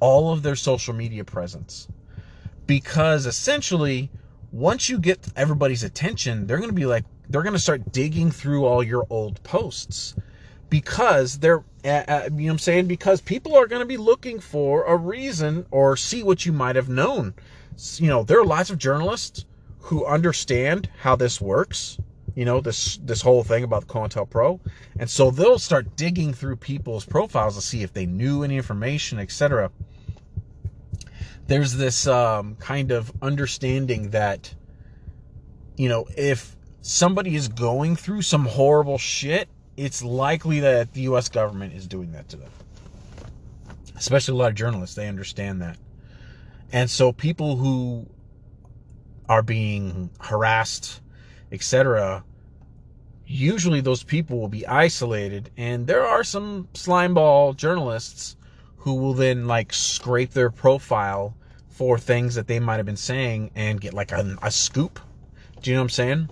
all 0.00 0.32
of 0.32 0.42
their 0.42 0.56
social 0.56 0.94
media 0.94 1.24
presence. 1.24 1.88
Because 2.66 3.26
essentially, 3.26 4.10
once 4.50 4.88
you 4.88 4.98
get 4.98 5.28
everybody's 5.36 5.82
attention, 5.82 6.46
they're 6.46 6.58
going 6.58 6.70
to 6.70 6.74
be 6.74 6.86
like, 6.86 7.04
they're 7.28 7.42
going 7.42 7.54
to 7.54 7.58
start 7.58 7.92
digging 7.92 8.30
through 8.30 8.64
all 8.64 8.82
your 8.82 9.06
old 9.10 9.42
posts 9.42 10.14
because 10.72 11.38
they're 11.38 11.62
uh, 11.84 12.30
you 12.34 12.46
know 12.46 12.52
I'm 12.52 12.58
saying 12.58 12.86
because 12.86 13.20
people 13.20 13.54
are 13.54 13.66
going 13.66 13.82
to 13.82 13.86
be 13.86 13.98
looking 13.98 14.40
for 14.40 14.84
a 14.84 14.96
reason 14.96 15.66
or 15.70 15.98
see 15.98 16.22
what 16.22 16.46
you 16.46 16.52
might 16.52 16.76
have 16.76 16.88
known. 16.88 17.34
You 17.96 18.08
know, 18.08 18.22
there 18.22 18.40
are 18.40 18.44
lots 18.44 18.70
of 18.70 18.78
journalists 18.78 19.44
who 19.80 20.06
understand 20.06 20.88
how 21.00 21.14
this 21.14 21.42
works, 21.42 21.98
you 22.34 22.46
know, 22.46 22.62
this 22.62 22.98
this 23.02 23.20
whole 23.20 23.44
thing 23.44 23.64
about 23.64 23.86
the 23.86 23.92
COINTELPRO. 23.92 24.60
And 24.98 25.10
so 25.10 25.30
they'll 25.30 25.58
start 25.58 25.94
digging 25.94 26.32
through 26.32 26.56
people's 26.56 27.04
profiles 27.04 27.56
to 27.56 27.60
see 27.60 27.82
if 27.82 27.92
they 27.92 28.06
knew 28.06 28.42
any 28.42 28.56
information, 28.56 29.18
etc. 29.18 29.70
There's 31.46 31.74
this 31.74 32.06
um, 32.06 32.56
kind 32.56 32.90
of 32.90 33.12
understanding 33.20 34.10
that, 34.10 34.54
you 35.76 35.88
know, 35.88 36.06
if 36.16 36.56
somebody 36.80 37.34
is 37.34 37.48
going 37.48 37.96
through 37.96 38.22
some 38.22 38.44
horrible 38.44 38.98
shit, 38.98 39.48
it's 39.76 40.02
likely 40.02 40.60
that 40.60 40.92
the 40.92 41.02
US 41.02 41.28
government 41.28 41.74
is 41.74 41.86
doing 41.86 42.12
that 42.12 42.28
to 42.30 42.36
them. 42.36 42.50
Especially 43.96 44.34
a 44.34 44.36
lot 44.36 44.48
of 44.50 44.54
journalists, 44.54 44.96
they 44.96 45.08
understand 45.08 45.62
that. 45.62 45.78
And 46.72 46.88
so 46.88 47.12
people 47.12 47.56
who 47.56 48.06
are 49.28 49.42
being 49.42 50.10
harassed, 50.20 51.00
etc., 51.50 52.24
usually 53.26 53.80
those 53.80 54.02
people 54.02 54.38
will 54.38 54.48
be 54.48 54.66
isolated. 54.66 55.50
And 55.56 55.86
there 55.86 56.06
are 56.06 56.24
some 56.24 56.68
slimeball 56.74 57.56
journalists 57.56 58.36
who 58.82 58.94
will 58.94 59.14
then 59.14 59.46
like 59.46 59.72
scrape 59.72 60.32
their 60.32 60.50
profile 60.50 61.34
for 61.68 61.98
things 61.98 62.34
that 62.34 62.48
they 62.48 62.58
might 62.58 62.76
have 62.76 62.86
been 62.86 62.96
saying 62.96 63.50
and 63.54 63.80
get 63.80 63.94
like 63.94 64.10
a, 64.10 64.36
a 64.42 64.50
scoop. 64.50 64.98
Do 65.60 65.70
you 65.70 65.76
know 65.76 65.82
what 65.82 65.84
I'm 65.84 65.90
saying? 65.90 66.30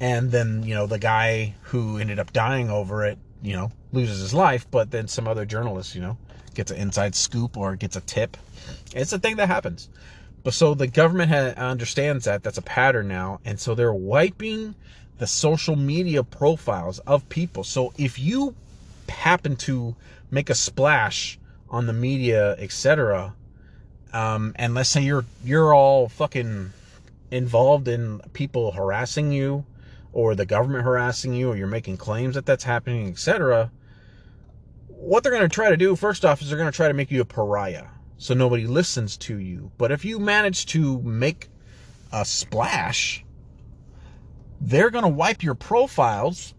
And 0.00 0.32
then, 0.32 0.64
you 0.64 0.74
know, 0.74 0.86
the 0.86 0.98
guy 0.98 1.54
who 1.62 1.98
ended 1.98 2.18
up 2.18 2.32
dying 2.32 2.68
over 2.68 3.06
it, 3.06 3.16
you 3.42 3.52
know, 3.52 3.70
loses 3.92 4.20
his 4.20 4.34
life, 4.34 4.68
but 4.72 4.90
then 4.90 5.06
some 5.06 5.28
other 5.28 5.44
journalist, 5.44 5.94
you 5.94 6.00
know, 6.00 6.18
gets 6.54 6.72
an 6.72 6.78
inside 6.78 7.14
scoop 7.14 7.56
or 7.56 7.76
gets 7.76 7.94
a 7.94 8.00
tip. 8.00 8.36
It's 8.94 9.12
a 9.12 9.18
thing 9.20 9.36
that 9.36 9.46
happens. 9.46 9.88
But 10.42 10.54
so 10.54 10.74
the 10.74 10.88
government 10.88 11.30
ha- 11.30 11.54
understands 11.56 12.24
that 12.24 12.42
that's 12.42 12.58
a 12.58 12.62
pattern 12.62 13.06
now, 13.06 13.38
and 13.44 13.58
so 13.58 13.74
they're 13.74 13.94
wiping 13.94 14.74
the 15.18 15.28
social 15.28 15.76
media 15.76 16.24
profiles 16.24 16.98
of 17.00 17.28
people. 17.28 17.62
So 17.62 17.92
if 17.96 18.18
you 18.18 18.56
happen 19.08 19.54
to 19.56 19.94
make 20.30 20.50
a 20.50 20.54
splash 20.54 21.38
on 21.74 21.86
the 21.86 21.92
media, 21.92 22.52
etc., 22.58 23.34
um, 24.12 24.52
and 24.54 24.74
let's 24.74 24.90
say 24.90 25.02
you're 25.02 25.24
you're 25.44 25.74
all 25.74 26.08
fucking 26.08 26.72
involved 27.32 27.88
in 27.88 28.20
people 28.32 28.70
harassing 28.70 29.32
you, 29.32 29.64
or 30.12 30.36
the 30.36 30.46
government 30.46 30.84
harassing 30.84 31.34
you, 31.34 31.50
or 31.50 31.56
you're 31.56 31.66
making 31.66 31.96
claims 31.96 32.36
that 32.36 32.46
that's 32.46 32.62
happening, 32.62 33.08
etc. 33.08 33.72
What 34.86 35.24
they're 35.24 35.32
going 35.32 35.42
to 35.42 35.48
try 35.48 35.70
to 35.70 35.76
do, 35.76 35.96
first 35.96 36.24
off, 36.24 36.40
is 36.40 36.48
they're 36.48 36.58
going 36.58 36.70
to 36.70 36.76
try 36.76 36.86
to 36.86 36.94
make 36.94 37.10
you 37.10 37.20
a 37.20 37.24
pariah 37.24 37.86
so 38.16 38.34
nobody 38.34 38.66
listens 38.68 39.16
to 39.16 39.38
you. 39.38 39.72
But 39.76 39.90
if 39.90 40.04
you 40.04 40.20
manage 40.20 40.66
to 40.66 41.02
make 41.02 41.48
a 42.12 42.24
splash, 42.24 43.24
they're 44.60 44.90
going 44.90 45.02
to 45.02 45.08
wipe 45.08 45.42
your 45.42 45.56
profiles 45.56 46.54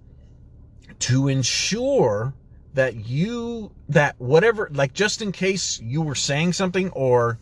to 1.00 1.30
ensure 1.30 2.34
that 2.76 3.08
you 3.08 3.72
that 3.90 4.16
whatever 4.20 4.70
like 4.72 4.94
just 4.94 5.22
in 5.22 5.32
case 5.32 5.80
you 5.80 6.02
were 6.02 6.16
saying 6.16 6.54
something 6.54 6.90
or 6.92 7.40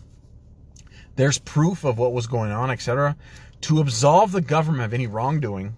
there's 1.15 1.39
proof 1.39 1.83
of 1.83 1.97
what 1.97 2.13
was 2.13 2.27
going 2.27 2.51
on, 2.51 2.71
etc., 2.71 3.15
to 3.61 3.79
absolve 3.79 4.31
the 4.31 4.41
government 4.41 4.83
of 4.83 4.93
any 4.93 5.07
wrongdoing. 5.07 5.75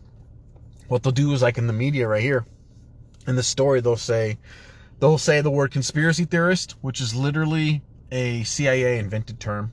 What 0.88 1.04
they'll 1.04 1.12
do 1.12 1.34
is 1.34 1.42
like 1.42 1.58
in 1.58 1.68
the 1.68 1.74
media 1.74 2.08
right 2.08 2.22
here, 2.22 2.46
in 3.28 3.36
the 3.36 3.44
story 3.44 3.82
they'll 3.82 3.98
say 3.98 4.38
they'll 5.00 5.18
say 5.18 5.42
the 5.42 5.52
word 5.52 5.72
conspiracy 5.72 6.26
theorist, 6.26 6.76
which 6.82 7.02
is 7.02 7.16
literally 7.16 7.82
a 8.12 8.44
CIA 8.44 9.00
invented 9.00 9.40
term. 9.40 9.72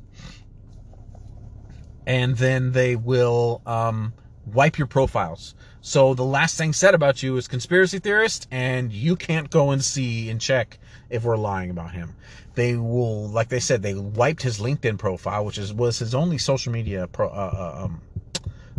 And 2.06 2.36
then 2.36 2.72
they 2.72 2.96
will 2.96 3.62
um, 3.66 4.14
wipe 4.46 4.78
your 4.78 4.86
profiles. 4.86 5.54
So 5.80 6.14
the 6.14 6.24
last 6.24 6.56
thing 6.56 6.72
said 6.72 6.94
about 6.94 7.22
you 7.22 7.36
is 7.36 7.48
conspiracy 7.48 7.98
theorist, 7.98 8.46
and 8.50 8.92
you 8.92 9.16
can't 9.16 9.50
go 9.50 9.70
and 9.70 9.82
see 9.84 10.30
and 10.30 10.40
check 10.40 10.78
if 11.10 11.24
we're 11.24 11.36
lying 11.36 11.70
about 11.70 11.92
him. 11.92 12.14
They 12.54 12.76
will, 12.76 13.28
like 13.28 13.48
they 13.48 13.60
said, 13.60 13.82
they 13.82 13.94
wiped 13.94 14.42
his 14.42 14.58
LinkedIn 14.58 14.98
profile, 14.98 15.44
which 15.44 15.58
is 15.58 15.72
was 15.72 15.98
his 15.98 16.14
only 16.14 16.38
social 16.38 16.72
media 16.72 17.06
pro, 17.08 17.28
uh, 17.28 17.30
uh, 17.80 17.84
um, 17.84 18.00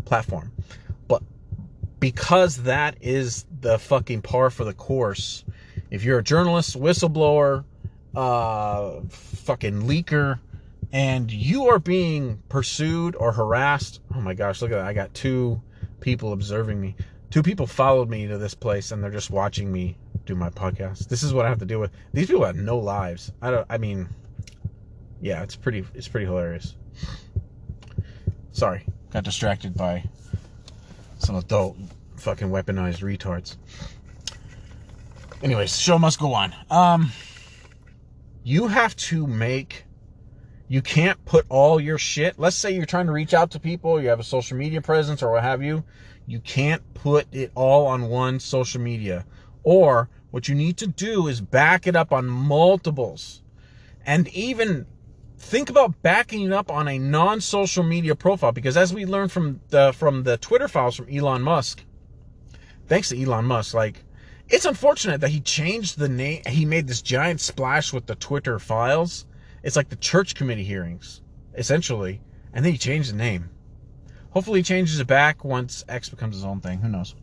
platform. 0.06 0.52
But 1.08 1.24
because 2.00 2.64
that 2.64 2.96
is 3.02 3.46
the 3.62 3.80
fucking 3.80 4.22
par 4.22 4.50
for 4.50 4.64
the 4.64 4.74
course, 4.74 5.44
if 5.90 6.04
you're 6.04 6.20
a 6.20 6.24
journalist, 6.24 6.80
whistleblower, 6.80 7.66
uh, 8.16 9.02
fucking 9.10 9.84
leaker, 9.84 10.40
and 10.94 11.32
you 11.32 11.68
are 11.70 11.80
being 11.80 12.42
pursued 12.50 13.16
or 13.16 13.34
harassed, 13.34 14.00
oh 14.16 14.22
my 14.22 14.36
gosh, 14.36 14.62
look 14.62 14.72
at 14.72 14.76
that! 14.76 14.86
I 14.86 14.94
got 14.94 15.14
two 15.16 15.60
people 16.00 16.34
observing 16.34 16.80
me. 16.80 16.96
Two 17.32 17.42
people 17.42 17.66
followed 17.66 18.10
me 18.10 18.28
to 18.28 18.38
this 18.38 18.54
place, 18.54 18.92
and 18.92 19.04
they're 19.04 19.10
just 19.10 19.32
watching 19.32 19.72
me 19.72 19.98
do 20.28 20.36
my 20.36 20.52
podcast. 20.52 21.10
This 21.10 21.24
is 21.24 21.34
what 21.34 21.48
I 21.48 21.50
have 21.50 21.58
to 21.60 21.66
deal 21.66 21.80
with. 21.80 21.92
These 22.14 22.28
people 22.28 22.46
have 22.46 22.56
no 22.56 22.78
lives. 22.78 23.32
I 23.42 23.50
don't. 23.50 23.66
I 23.72 23.80
mean, 23.80 24.08
yeah, 25.20 25.42
it's 25.42 25.56
pretty. 25.56 25.84
It's 25.96 26.08
pretty 26.08 26.28
hilarious. 26.28 26.76
Sorry, 28.52 28.86
got 29.10 29.24
distracted 29.24 29.74
by 29.76 30.04
some 31.18 31.36
adult 31.36 31.76
fucking 32.18 32.50
weaponized 32.50 33.02
retards. 33.02 33.56
Anyways, 35.42 35.76
show 35.78 35.98
must 35.98 36.20
go 36.20 36.36
on. 36.36 36.54
Um, 36.70 37.12
you 38.44 38.68
have 38.68 38.96
to 38.98 39.26
make. 39.26 39.86
You 40.74 40.82
can't 40.82 41.24
put 41.24 41.46
all 41.50 41.80
your 41.80 42.00
shit. 42.00 42.40
Let's 42.40 42.56
say 42.56 42.72
you're 42.72 42.88
trying 42.88 43.06
to 43.06 43.12
reach 43.12 43.36
out 43.36 43.52
to 43.52 43.60
people, 43.60 44.02
you 44.02 44.10
have 44.10 44.20
a 44.20 44.24
social 44.24 44.58
media 44.58 44.82
presence 44.82 45.22
or 45.22 45.30
what 45.30 45.44
have 45.44 45.62
you. 45.62 45.84
You 46.26 46.40
can't 46.40 46.82
put 46.96 47.28
it 47.32 47.52
all 47.54 47.86
on 47.86 48.10
one 48.10 48.40
social 48.40 48.82
media. 48.82 49.24
Or 49.62 50.10
what 50.32 50.48
you 50.48 50.56
need 50.56 50.78
to 50.78 50.88
do 50.88 51.28
is 51.28 51.42
back 51.42 51.86
it 51.86 51.96
up 51.96 52.12
on 52.12 52.26
multiples. 52.26 53.44
And 54.04 54.28
even 54.30 54.88
think 55.38 55.70
about 55.70 56.02
backing 56.02 56.42
it 56.42 56.52
up 56.52 56.72
on 56.72 56.88
a 56.88 56.98
non-social 56.98 57.84
media 57.84 58.16
profile 58.16 58.52
because 58.52 58.76
as 58.76 58.92
we 58.92 59.06
learned 59.06 59.32
from 59.32 59.62
the 59.70 59.94
from 59.94 60.24
the 60.24 60.38
Twitter 60.38 60.68
files 60.68 60.96
from 60.96 61.08
Elon 61.08 61.44
Musk, 61.44 61.84
thanks 62.88 63.10
to 63.10 63.22
Elon 63.22 63.46
Musk, 63.46 63.76
like 63.76 64.04
it's 64.50 64.66
unfortunate 64.66 65.22
that 65.22 65.30
he 65.30 65.40
changed 65.40 66.00
the 66.00 66.10
name 66.10 66.42
he 66.48 66.66
made 66.66 66.88
this 66.88 67.04
giant 67.04 67.42
splash 67.42 67.94
with 67.94 68.08
the 68.08 68.16
Twitter 68.16 68.58
files. 68.58 69.28
It's 69.64 69.76
like 69.76 69.90
the 69.90 69.96
church 69.96 70.36
committee 70.36 70.64
hearings, 70.64 71.22
essentially. 71.56 72.22
And 72.54 72.64
then 72.64 72.74
he 72.74 72.78
changed 72.78 73.12
the 73.12 73.18
name. 73.18 73.50
Hopefully 74.32 74.60
he 74.60 74.64
changes 74.64 75.00
it 75.00 75.08
back 75.08 75.44
once 75.44 75.84
X 75.88 76.10
becomes 76.10 76.36
his 76.36 76.46
own 76.46 76.60
thing. 76.60 76.80
Who 76.80 76.90
knows? 76.90 77.16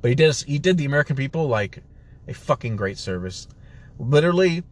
But 0.00 0.08
he 0.10 0.14
did 0.14 0.34
he 0.34 0.58
did 0.58 0.76
the 0.76 0.84
American 0.84 1.16
people 1.16 1.48
like 1.48 1.82
a 2.28 2.34
fucking 2.34 2.76
great 2.76 2.98
service. 2.98 3.48
Literally 3.98 4.64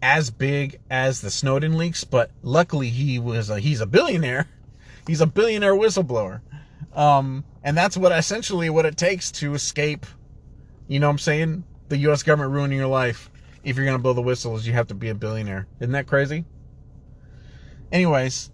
as 0.00 0.30
big 0.30 0.80
as 0.90 1.20
the 1.20 1.30
Snowden 1.30 1.76
leaks, 1.76 2.04
but 2.04 2.30
luckily 2.42 2.88
he 2.88 3.18
was 3.18 3.50
a, 3.50 3.60
he's 3.60 3.80
a 3.80 3.86
billionaire. 3.86 4.48
He's 5.04 5.20
a 5.20 5.26
billionaire 5.26 5.74
whistleblower. 5.74 6.42
Um, 6.94 7.44
and 7.64 7.76
that's 7.76 7.96
what 7.96 8.12
essentially 8.12 8.70
what 8.70 8.86
it 8.86 8.96
takes 8.96 9.32
to 9.32 9.52
escape, 9.54 10.06
you 10.86 11.00
know 11.00 11.08
what 11.08 11.14
I'm 11.14 11.18
saying? 11.18 11.64
The 11.88 11.96
US 12.08 12.22
government 12.22 12.52
ruining 12.52 12.78
your 12.78 12.86
life. 12.86 13.28
If 13.64 13.76
you're 13.76 13.84
going 13.84 13.96
to 13.96 14.02
blow 14.02 14.12
the 14.12 14.22
whistles, 14.22 14.66
you 14.66 14.72
have 14.72 14.88
to 14.88 14.94
be 14.94 15.08
a 15.08 15.14
billionaire. 15.14 15.66
Isn't 15.78 15.92
that 15.92 16.06
crazy? 16.06 16.44
Anyways, 17.92 18.50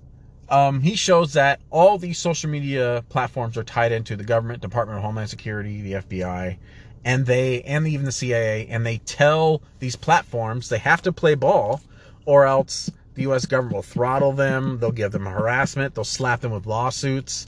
um, 0.49 0.81
he 0.81 0.97
shows 0.97 1.35
that 1.35 1.61
all 1.71 1.99
these 1.99 2.19
social 2.19 2.51
media 2.51 3.05
platforms 3.09 3.57
are 3.57 3.63
tied 3.63 3.93
into 3.93 4.17
the 4.17 4.25
government, 4.25 4.61
Department 4.61 4.99
of 4.99 5.05
Homeland 5.05 5.31
Security, 5.31 5.81
the 5.81 5.93
FBI, 5.93 6.59
and 7.05 7.27
they 7.27 7.63
and 7.63 7.87
even 7.87 8.05
the 8.05 8.13
CIA, 8.13 8.67
and 8.67 8.85
they 8.85 8.99
tell 8.99 9.63
these 9.79 9.97
platforms 9.97 10.69
they 10.69 10.79
have 10.79 11.03
to 11.03 11.13
play 11.13 11.35
ball, 11.35 11.81
or 12.25 12.47
else 12.47 12.91
the 13.15 13.23
U.S. 13.23 13.47
government 13.47 13.75
will 13.75 13.83
throttle 13.83 14.33
them. 14.33 14.79
They'll 14.79 14.93
give 14.93 15.13
them 15.13 15.27
harassment. 15.27 15.95
They'll 15.95 16.05
slap 16.05 16.41
them 16.41 16.53
with 16.53 16.67
lawsuits. 16.67 17.47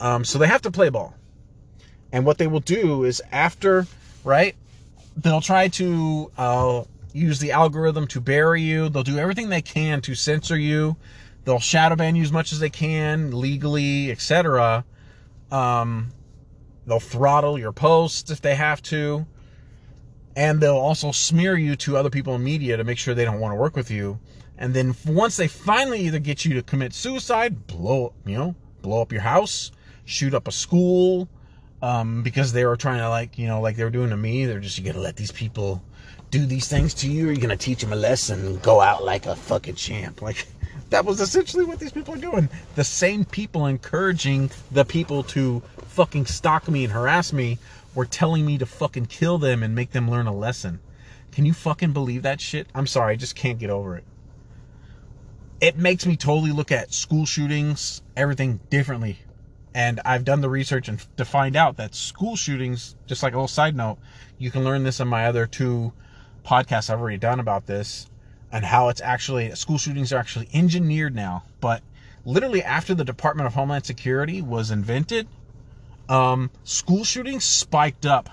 Um, 0.00 0.24
so 0.24 0.38
they 0.38 0.46
have 0.46 0.62
to 0.62 0.70
play 0.70 0.88
ball. 0.88 1.14
And 2.12 2.24
what 2.24 2.38
they 2.38 2.46
will 2.46 2.60
do 2.60 3.04
is 3.04 3.22
after, 3.32 3.86
right? 4.22 4.54
They'll 5.16 5.40
try 5.40 5.68
to 5.68 6.30
uh, 6.36 6.84
use 7.14 7.38
the 7.38 7.52
algorithm 7.52 8.06
to 8.08 8.20
bury 8.20 8.60
you. 8.60 8.90
They'll 8.90 9.02
do 9.02 9.18
everything 9.18 9.48
they 9.48 9.62
can 9.62 10.02
to 10.02 10.14
censor 10.14 10.58
you 10.58 10.96
They'll 11.44 11.60
shadow 11.60 11.96
ban 11.96 12.16
you 12.16 12.22
as 12.22 12.32
much 12.32 12.52
as 12.52 12.60
they 12.60 12.70
can, 12.70 13.38
legally, 13.38 14.10
etc. 14.10 14.84
Um, 15.50 16.10
they'll 16.86 17.00
throttle 17.00 17.58
your 17.58 17.72
posts 17.72 18.30
if 18.30 18.40
they 18.40 18.54
have 18.54 18.82
to. 18.82 19.26
And 20.36 20.60
they'll 20.60 20.76
also 20.76 21.12
smear 21.12 21.56
you 21.56 21.76
to 21.76 21.96
other 21.96 22.10
people 22.10 22.34
in 22.34 22.42
media 22.42 22.76
to 22.76 22.84
make 22.84 22.98
sure 22.98 23.14
they 23.14 23.24
don't 23.24 23.40
want 23.40 23.52
to 23.52 23.56
work 23.56 23.76
with 23.76 23.90
you. 23.90 24.18
And 24.56 24.72
then 24.72 24.94
once 25.06 25.36
they 25.36 25.46
finally 25.46 26.00
either 26.00 26.18
get 26.18 26.44
you 26.44 26.54
to 26.54 26.62
commit 26.62 26.92
suicide, 26.92 27.66
blow, 27.66 28.14
you 28.24 28.36
know, 28.36 28.54
blow 28.82 29.02
up 29.02 29.12
your 29.12 29.20
house, 29.20 29.70
shoot 30.06 30.34
up 30.34 30.48
a 30.48 30.52
school, 30.52 31.28
um, 31.82 32.22
because 32.22 32.52
they 32.52 32.64
were 32.64 32.76
trying 32.76 33.00
to 33.00 33.08
like, 33.08 33.38
you 33.38 33.46
know, 33.46 33.60
like 33.60 33.76
they 33.76 33.84
were 33.84 33.90
doing 33.90 34.10
to 34.10 34.16
me. 34.16 34.46
They're 34.46 34.60
just, 34.60 34.78
you 34.78 34.84
gotta 34.84 35.00
let 35.00 35.16
these 35.16 35.32
people 35.32 35.82
do 36.34 36.46
these 36.46 36.66
things 36.66 36.94
to 36.94 37.08
you. 37.08 37.28
Or 37.28 37.32
you're 37.32 37.40
gonna 37.40 37.56
teach 37.56 37.80
them 37.80 37.92
a 37.92 37.96
lesson 37.96 38.44
and 38.44 38.62
go 38.62 38.80
out 38.80 39.04
like 39.04 39.26
a 39.26 39.36
fucking 39.36 39.76
champ. 39.76 40.20
Like, 40.20 40.48
that 40.90 41.04
was 41.04 41.20
essentially 41.20 41.64
what 41.64 41.78
these 41.78 41.92
people 41.92 42.14
are 42.14 42.18
doing. 42.18 42.48
The 42.74 42.82
same 42.82 43.24
people 43.24 43.66
encouraging 43.66 44.50
the 44.72 44.84
people 44.84 45.22
to 45.24 45.62
fucking 45.88 46.26
stalk 46.26 46.68
me 46.68 46.82
and 46.82 46.92
harass 46.92 47.32
me 47.32 47.58
were 47.94 48.04
telling 48.04 48.44
me 48.44 48.58
to 48.58 48.66
fucking 48.66 49.06
kill 49.06 49.38
them 49.38 49.62
and 49.62 49.76
make 49.76 49.92
them 49.92 50.10
learn 50.10 50.26
a 50.26 50.34
lesson. 50.34 50.80
Can 51.30 51.44
you 51.46 51.52
fucking 51.52 51.92
believe 51.92 52.22
that 52.22 52.40
shit? 52.40 52.66
I'm 52.74 52.88
sorry, 52.88 53.12
I 53.12 53.16
just 53.16 53.36
can't 53.36 53.60
get 53.60 53.70
over 53.70 53.96
it. 53.96 54.04
It 55.60 55.78
makes 55.78 56.04
me 56.04 56.16
totally 56.16 56.50
look 56.50 56.72
at 56.72 56.92
school 56.92 57.26
shootings, 57.26 58.02
everything 58.16 58.58
differently. 58.70 59.20
And 59.72 60.00
I've 60.04 60.24
done 60.24 60.40
the 60.40 60.50
research 60.50 60.88
and 60.88 61.04
to 61.16 61.24
find 61.24 61.54
out 61.54 61.76
that 61.76 61.94
school 61.94 62.34
shootings, 62.34 62.96
just 63.06 63.22
like 63.22 63.34
a 63.34 63.36
little 63.36 63.46
side 63.46 63.76
note, 63.76 63.98
you 64.36 64.50
can 64.50 64.64
learn 64.64 64.82
this 64.82 64.98
in 64.98 65.06
my 65.06 65.26
other 65.26 65.46
two 65.46 65.92
podcasts 66.44 66.90
I've 66.90 67.00
already 67.00 67.18
done 67.18 67.40
about 67.40 67.66
this 67.66 68.08
and 68.52 68.64
how 68.64 68.88
it's 68.88 69.00
actually 69.00 69.54
school 69.54 69.78
shootings 69.78 70.12
are 70.12 70.18
actually 70.18 70.48
engineered 70.52 71.14
now. 71.14 71.44
But 71.60 71.82
literally 72.24 72.62
after 72.62 72.94
the 72.94 73.04
Department 73.04 73.46
of 73.46 73.54
Homeland 73.54 73.86
Security 73.86 74.42
was 74.42 74.70
invented, 74.70 75.26
um, 76.08 76.50
school 76.62 77.04
shootings 77.04 77.44
spiked 77.44 78.06
up 78.06 78.28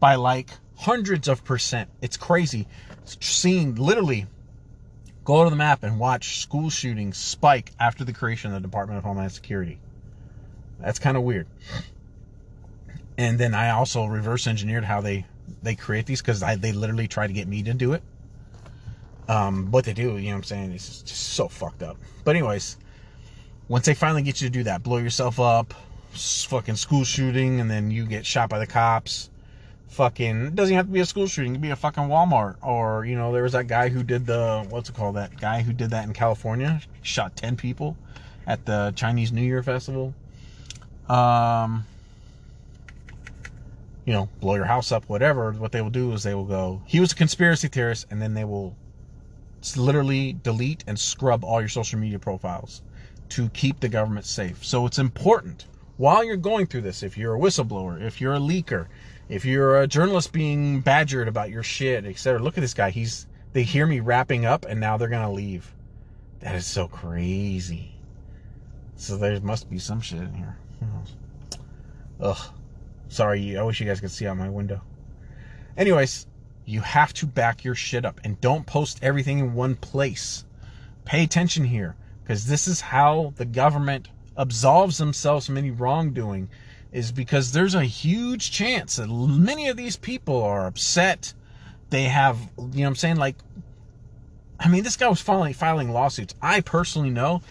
by 0.00 0.14
like 0.14 0.50
hundreds 0.76 1.28
of 1.28 1.44
percent. 1.44 1.90
It's 2.00 2.16
crazy. 2.16 2.66
Seeing 3.04 3.74
literally 3.74 4.26
go 5.24 5.44
to 5.44 5.50
the 5.50 5.56
map 5.56 5.82
and 5.82 5.98
watch 5.98 6.40
school 6.40 6.70
shootings 6.70 7.16
spike 7.16 7.72
after 7.78 8.04
the 8.04 8.12
creation 8.12 8.52
of 8.52 8.62
the 8.62 8.66
Department 8.66 8.98
of 8.98 9.04
Homeland 9.04 9.32
Security. 9.32 9.78
That's 10.80 10.98
kind 10.98 11.16
of 11.16 11.22
weird. 11.22 11.46
And 13.18 13.38
then 13.38 13.54
I 13.54 13.70
also 13.70 14.06
reverse 14.06 14.46
engineered 14.46 14.84
how 14.84 15.00
they 15.00 15.26
they 15.62 15.74
create 15.74 16.06
these 16.06 16.20
because 16.20 16.40
they 16.40 16.72
literally 16.72 17.08
try 17.08 17.26
to 17.26 17.32
get 17.32 17.48
me 17.48 17.62
to 17.62 17.74
do 17.74 17.92
it 17.92 18.02
um, 19.28 19.70
what 19.70 19.84
they 19.84 19.92
do, 19.92 20.16
you 20.18 20.28
know 20.28 20.30
what 20.30 20.36
I'm 20.38 20.42
saying? 20.44 20.72
It's 20.72 21.02
just 21.02 21.32
so 21.34 21.48
fucked 21.48 21.82
up. 21.82 21.96
But 22.24 22.36
anyways, 22.36 22.76
once 23.68 23.86
they 23.86 23.94
finally 23.94 24.22
get 24.22 24.40
you 24.40 24.48
to 24.48 24.52
do 24.52 24.64
that, 24.64 24.82
blow 24.82 24.98
yourself 24.98 25.40
up, 25.40 25.74
fucking 26.12 26.76
school 26.76 27.04
shooting, 27.04 27.60
and 27.60 27.70
then 27.70 27.90
you 27.90 28.06
get 28.06 28.26
shot 28.26 28.48
by 28.48 28.58
the 28.58 28.66
cops. 28.66 29.30
Fucking, 29.88 30.46
it 30.46 30.54
doesn't 30.54 30.74
have 30.74 30.86
to 30.86 30.92
be 30.92 31.00
a 31.00 31.06
school 31.06 31.26
shooting. 31.26 31.52
It 31.52 31.54
could 31.56 31.62
be 31.62 31.70
a 31.70 31.76
fucking 31.76 32.04
Walmart. 32.04 32.56
Or, 32.62 33.04
you 33.04 33.14
know, 33.14 33.32
there 33.32 33.42
was 33.42 33.52
that 33.52 33.66
guy 33.66 33.90
who 33.90 34.02
did 34.02 34.26
the, 34.26 34.66
what's 34.70 34.88
it 34.88 34.96
called? 34.96 35.16
That 35.16 35.38
guy 35.38 35.62
who 35.62 35.72
did 35.72 35.90
that 35.90 36.06
in 36.06 36.14
California. 36.14 36.80
Shot 37.02 37.36
10 37.36 37.56
people 37.56 37.96
at 38.46 38.64
the 38.64 38.92
Chinese 38.96 39.32
New 39.32 39.42
Year 39.42 39.62
festival. 39.62 40.14
Um, 41.10 41.84
you 44.04 44.12
know, 44.12 44.28
blow 44.40 44.54
your 44.54 44.64
house 44.64 44.92
up, 44.92 45.04
whatever. 45.08 45.52
What 45.52 45.72
they 45.72 45.82
will 45.82 45.90
do 45.90 46.12
is 46.12 46.22
they 46.22 46.34
will 46.34 46.44
go, 46.44 46.82
he 46.86 47.00
was 47.00 47.12
a 47.12 47.16
conspiracy 47.16 47.68
theorist, 47.68 48.06
and 48.10 48.20
then 48.20 48.34
they 48.34 48.44
will 48.44 48.76
literally 49.76 50.32
delete 50.42 50.82
and 50.86 50.98
scrub 50.98 51.44
all 51.44 51.60
your 51.60 51.68
social 51.68 51.98
media 51.98 52.18
profiles 52.18 52.82
to 53.30 53.48
keep 53.50 53.80
the 53.80 53.88
government 53.88 54.26
safe. 54.26 54.64
So 54.64 54.86
it's 54.86 54.98
important 54.98 55.66
while 55.96 56.24
you're 56.24 56.36
going 56.36 56.66
through 56.66 56.80
this, 56.80 57.02
if 57.02 57.16
you're 57.16 57.36
a 57.36 57.38
whistleblower, 57.38 58.02
if 58.02 58.20
you're 58.20 58.34
a 58.34 58.40
leaker, 58.40 58.86
if 59.28 59.44
you're 59.44 59.80
a 59.80 59.86
journalist 59.86 60.32
being 60.32 60.80
badgered 60.80 61.28
about 61.28 61.50
your 61.50 61.62
shit, 61.62 62.04
etc. 62.04 62.40
Look 62.40 62.58
at 62.58 62.60
this 62.60 62.74
guy. 62.74 62.90
He's 62.90 63.26
they 63.52 63.62
hear 63.62 63.86
me 63.86 64.00
wrapping 64.00 64.44
up 64.44 64.64
and 64.64 64.80
now 64.80 64.96
they're 64.96 65.08
gonna 65.08 65.32
leave. 65.32 65.72
That 66.40 66.56
is 66.56 66.66
so 66.66 66.88
crazy. 66.88 67.94
So 68.96 69.16
there 69.16 69.40
must 69.40 69.70
be 69.70 69.78
some 69.78 70.00
shit 70.00 70.20
in 70.20 70.34
here. 70.34 70.56
Ugh. 72.20 72.38
Sorry, 73.12 73.58
I 73.58 73.62
wish 73.62 73.78
you 73.78 73.86
guys 73.86 74.00
could 74.00 74.10
see 74.10 74.26
out 74.26 74.38
my 74.38 74.48
window. 74.48 74.80
Anyways, 75.76 76.26
you 76.64 76.80
have 76.80 77.12
to 77.12 77.26
back 77.26 77.62
your 77.62 77.74
shit 77.74 78.06
up 78.06 78.18
and 78.24 78.40
don't 78.40 78.64
post 78.64 79.00
everything 79.02 79.38
in 79.38 79.52
one 79.52 79.74
place. 79.74 80.46
Pay 81.04 81.22
attention 81.22 81.64
here 81.66 81.94
because 82.22 82.46
this 82.46 82.66
is 82.66 82.80
how 82.80 83.34
the 83.36 83.44
government 83.44 84.08
absolves 84.38 84.96
themselves 84.96 85.44
from 85.44 85.58
any 85.58 85.70
wrongdoing 85.70 86.48
is 86.90 87.12
because 87.12 87.52
there's 87.52 87.74
a 87.74 87.84
huge 87.84 88.50
chance 88.50 88.96
that 88.96 89.10
many 89.10 89.68
of 89.68 89.76
these 89.76 89.96
people 89.96 90.42
are 90.42 90.66
upset. 90.66 91.34
They 91.90 92.04
have, 92.04 92.38
you 92.56 92.64
know 92.64 92.82
what 92.82 92.86
I'm 92.86 92.94
saying? 92.96 93.16
Like, 93.16 93.36
I 94.58 94.68
mean, 94.68 94.84
this 94.84 94.96
guy 94.96 95.08
was 95.08 95.20
filing, 95.20 95.52
filing 95.52 95.92
lawsuits. 95.92 96.34
I 96.40 96.62
personally 96.62 97.10
know 97.10 97.42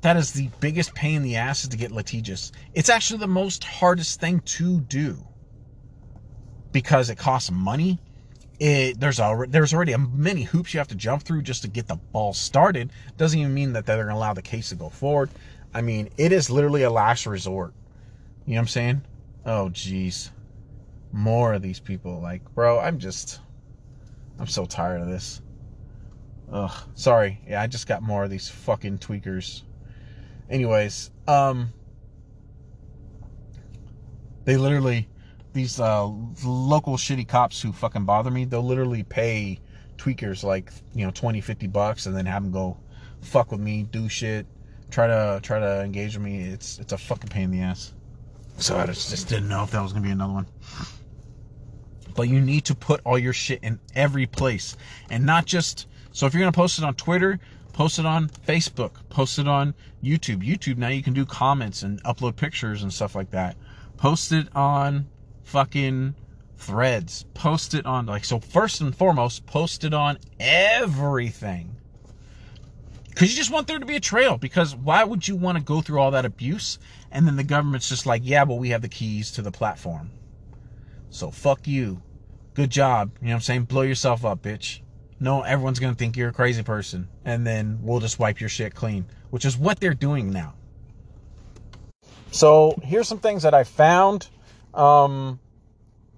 that 0.00 0.16
is 0.16 0.32
the 0.32 0.48
biggest 0.60 0.94
pain 0.94 1.16
in 1.16 1.22
the 1.22 1.36
ass 1.36 1.64
is 1.64 1.70
to 1.70 1.76
get 1.76 1.90
litigious. 1.90 2.52
It's 2.74 2.88
actually 2.88 3.20
the 3.20 3.26
most 3.26 3.64
hardest 3.64 4.20
thing 4.20 4.40
to 4.40 4.80
do 4.80 5.18
because 6.72 7.10
it 7.10 7.18
costs 7.18 7.50
money. 7.50 7.98
It, 8.60 8.98
there's 8.98 9.20
already 9.20 9.52
there's 9.52 9.72
already 9.72 9.96
many 9.96 10.42
hoops 10.42 10.74
you 10.74 10.78
have 10.78 10.88
to 10.88 10.94
jump 10.94 11.22
through 11.22 11.42
just 11.42 11.62
to 11.62 11.68
get 11.68 11.86
the 11.86 11.96
ball 11.96 12.32
started. 12.32 12.90
Doesn't 13.16 13.38
even 13.38 13.54
mean 13.54 13.72
that 13.72 13.86
they're 13.86 13.96
going 13.96 14.08
to 14.08 14.14
allow 14.14 14.34
the 14.34 14.42
case 14.42 14.70
to 14.70 14.74
go 14.74 14.88
forward. 14.88 15.30
I 15.74 15.82
mean, 15.82 16.08
it 16.16 16.32
is 16.32 16.50
literally 16.50 16.82
a 16.82 16.90
last 16.90 17.26
resort. 17.26 17.72
You 18.46 18.54
know 18.54 18.60
what 18.60 18.62
I'm 18.62 18.68
saying? 18.68 19.02
Oh, 19.44 19.70
jeez. 19.72 20.30
More 21.12 21.52
of 21.52 21.62
these 21.62 21.80
people. 21.80 22.20
Like, 22.20 22.42
bro, 22.54 22.78
I'm 22.80 22.98
just, 22.98 23.40
I'm 24.38 24.46
so 24.46 24.64
tired 24.64 25.02
of 25.02 25.08
this. 25.08 25.40
Ugh. 26.50 26.72
Sorry. 26.94 27.40
Yeah, 27.46 27.62
I 27.62 27.66
just 27.66 27.86
got 27.86 28.02
more 28.02 28.24
of 28.24 28.30
these 28.30 28.48
fucking 28.48 28.98
tweakers. 28.98 29.62
Anyways, 30.50 31.10
um, 31.26 31.72
they 34.44 34.56
literally, 34.56 35.08
these 35.52 35.78
uh, 35.78 36.06
local 36.44 36.96
shitty 36.96 37.28
cops 37.28 37.60
who 37.60 37.72
fucking 37.72 38.04
bother 38.04 38.30
me, 38.30 38.44
they'll 38.44 38.62
literally 38.62 39.02
pay 39.02 39.60
tweakers 39.98 40.42
like, 40.42 40.72
you 40.94 41.04
know, 41.04 41.10
20, 41.10 41.40
50 41.40 41.66
bucks 41.66 42.06
and 42.06 42.16
then 42.16 42.26
have 42.26 42.42
them 42.42 42.52
go 42.52 42.78
fuck 43.20 43.50
with 43.50 43.60
me, 43.60 43.82
do 43.82 44.08
shit, 44.08 44.46
try 44.90 45.06
to 45.06 45.40
try 45.42 45.58
to 45.58 45.82
engage 45.82 46.16
with 46.16 46.24
me. 46.24 46.42
It's 46.42 46.78
it's 46.78 46.92
a 46.92 46.98
fucking 46.98 47.30
pain 47.30 47.44
in 47.44 47.50
the 47.50 47.60
ass. 47.60 47.92
So 48.58 48.76
I 48.76 48.86
just, 48.86 49.10
just 49.10 49.28
didn't 49.28 49.48
know 49.48 49.62
if 49.62 49.70
that 49.72 49.82
was 49.82 49.92
gonna 49.92 50.04
be 50.04 50.10
another 50.10 50.32
one. 50.32 50.46
But 52.14 52.28
you 52.28 52.40
need 52.40 52.64
to 52.66 52.74
put 52.74 53.00
all 53.04 53.18
your 53.18 53.32
shit 53.32 53.60
in 53.62 53.78
every 53.94 54.26
place, 54.26 54.76
and 55.10 55.24
not 55.24 55.46
just. 55.46 55.86
So 56.10 56.26
if 56.26 56.34
you're 56.34 56.40
gonna 56.40 56.52
post 56.52 56.78
it 56.78 56.84
on 56.84 56.94
Twitter, 56.94 57.38
post 57.78 58.00
it 58.00 58.06
on 58.06 58.28
Facebook, 58.28 58.90
post 59.08 59.38
it 59.38 59.46
on 59.46 59.72
YouTube. 60.02 60.44
YouTube 60.44 60.78
now 60.78 60.88
you 60.88 61.00
can 61.00 61.12
do 61.12 61.24
comments 61.24 61.84
and 61.84 62.02
upload 62.02 62.34
pictures 62.34 62.82
and 62.82 62.92
stuff 62.92 63.14
like 63.14 63.30
that. 63.30 63.56
Post 63.96 64.32
it 64.32 64.48
on 64.52 65.06
fucking 65.44 66.16
threads. 66.56 67.24
Post 67.34 67.74
it 67.74 67.86
on 67.86 68.06
like 68.06 68.24
so. 68.24 68.40
First 68.40 68.80
and 68.80 68.92
foremost, 68.92 69.46
post 69.46 69.84
it 69.84 69.94
on 69.94 70.18
everything 70.40 71.76
because 73.10 73.30
you 73.30 73.36
just 73.36 73.52
want 73.52 73.68
there 73.68 73.78
to 73.78 73.86
be 73.86 73.94
a 73.94 74.00
trail. 74.00 74.36
Because 74.36 74.74
why 74.74 75.04
would 75.04 75.28
you 75.28 75.36
want 75.36 75.56
to 75.56 75.62
go 75.62 75.80
through 75.80 76.00
all 76.00 76.10
that 76.10 76.24
abuse 76.24 76.80
and 77.12 77.28
then 77.28 77.36
the 77.36 77.44
government's 77.44 77.88
just 77.88 78.06
like, 78.06 78.22
yeah, 78.24 78.44
but 78.44 78.56
we 78.56 78.70
have 78.70 78.82
the 78.82 78.88
keys 78.88 79.30
to 79.32 79.42
the 79.42 79.52
platform. 79.52 80.10
So 81.10 81.30
fuck 81.30 81.68
you. 81.68 82.02
Good 82.54 82.70
job. 82.70 83.12
You 83.20 83.28
know 83.28 83.34
what 83.34 83.36
I'm 83.36 83.42
saying? 83.42 83.64
Blow 83.66 83.82
yourself 83.82 84.24
up, 84.24 84.42
bitch. 84.42 84.80
No, 85.20 85.42
everyone's 85.42 85.80
going 85.80 85.92
to 85.92 85.98
think 85.98 86.16
you're 86.16 86.28
a 86.28 86.32
crazy 86.32 86.62
person. 86.62 87.08
And 87.24 87.46
then 87.46 87.78
we'll 87.82 88.00
just 88.00 88.18
wipe 88.18 88.40
your 88.40 88.48
shit 88.48 88.74
clean, 88.74 89.06
which 89.30 89.44
is 89.44 89.56
what 89.56 89.80
they're 89.80 89.94
doing 89.94 90.30
now. 90.30 90.54
So 92.30 92.78
here's 92.82 93.08
some 93.08 93.18
things 93.18 93.42
that 93.42 93.54
I 93.54 93.64
found. 93.64 94.28
Um, 94.74 95.40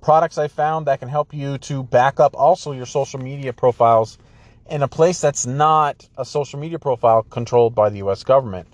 products 0.01 0.39
I 0.39 0.49
found 0.49 0.87
that 0.87 0.99
can 0.99 1.09
help 1.09 1.33
you 1.33 1.59
to 1.59 1.83
back 1.83 2.21
up 2.21 2.35
also 2.35 2.73
your 2.73 2.87
social 2.87 3.21
media 3.21 3.53
profiles 3.53 4.19
in 4.69 4.83
a 4.83 4.89
place 4.89 5.21
that's 5.21 5.47
not 5.47 6.09
a 6.17 6.25
social 6.25 6.59
media 6.59 6.79
profile 6.79 7.23
controlled 7.23 7.75
by 7.75 7.91
the 7.91 7.99
US 7.99 8.25
government. 8.25 8.69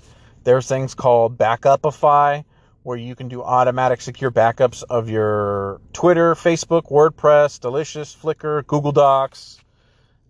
There's 0.45 0.67
things 0.67 0.95
called 0.95 1.39
Backupify, 1.39 2.45
where 2.83 2.97
you 2.97 3.17
can 3.17 3.29
do 3.29 3.43
automatic 3.43 4.01
secure 4.01 4.31
backups 4.31 4.85
of 4.89 5.09
your 5.09 5.81
Twitter, 5.93 6.35
Facebook, 6.35 6.91
WordPress, 6.91 7.61
Delicious, 7.61 8.15
Flickr, 8.15 8.65
Google 8.67 8.93
Docs, 8.93 9.59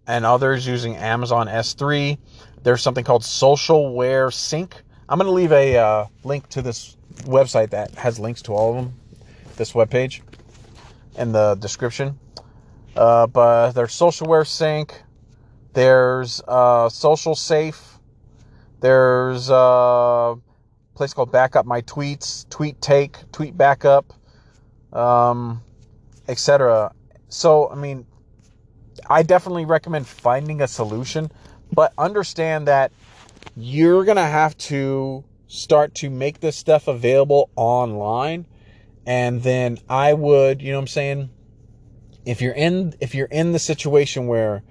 and 0.06 0.24
others 0.24 0.66
using 0.66 0.96
Amazon 0.96 1.46
S3. 1.48 2.18
There's 2.62 2.82
something 2.82 3.04
called 3.04 3.22
Socialware 3.22 4.32
Sync. 4.32 4.82
I'm 5.08 5.18
going 5.18 5.28
to 5.28 5.32
leave 5.32 5.52
a 5.52 5.76
uh, 5.76 6.06
link 6.24 6.48
to 6.50 6.62
this 6.62 6.96
website 7.22 7.70
that 7.70 7.92
has 7.92 8.18
links 8.18 8.42
to 8.42 8.52
all 8.52 8.70
of 8.70 8.76
them, 8.76 8.94
this 9.56 9.72
webpage, 9.72 10.20
in 11.16 11.32
the 11.32 11.54
description. 11.56 12.18
Uh, 12.96 13.26
but 13.26 13.72
there's 13.72 13.92
Socialware 13.92 14.46
Sync. 14.46 15.02
There's 15.72 16.40
uh, 16.48 16.88
Social 16.88 17.34
Safe. 17.34 17.98
There's 18.80 19.50
uh, 19.50 20.34
a 20.34 20.36
place 20.94 21.12
called 21.12 21.32
Backup 21.32 21.66
My 21.66 21.82
Tweets, 21.82 22.48
Tweet 22.48 22.80
Take, 22.80 23.18
Tweet 23.32 23.56
Backup, 23.56 24.12
um, 24.92 25.62
etc. 26.28 26.92
So, 27.28 27.70
I 27.70 27.74
mean, 27.74 28.06
I 29.08 29.22
definitely 29.22 29.64
recommend 29.64 30.06
finding 30.06 30.60
a 30.60 30.68
solution, 30.68 31.30
but 31.72 31.92
understand 31.96 32.68
that 32.68 32.92
you're 33.56 34.04
going 34.04 34.16
to 34.16 34.22
have 34.22 34.56
to 34.58 35.24
start 35.46 35.94
to 35.96 36.10
make 36.10 36.40
this 36.40 36.56
stuff 36.56 36.88
available 36.88 37.50
online. 37.56 38.46
And 39.06 39.42
then 39.42 39.78
I 39.88 40.14
would, 40.14 40.60
you 40.60 40.72
know 40.72 40.78
what 40.78 40.82
I'm 40.82 40.88
saying? 40.88 41.30
If 42.24 42.42
you're 42.42 42.54
in 42.54 42.94
if 43.00 43.14
you're 43.14 43.28
in 43.28 43.52
the 43.52 43.60
situation 43.60 44.26
where 44.26 44.64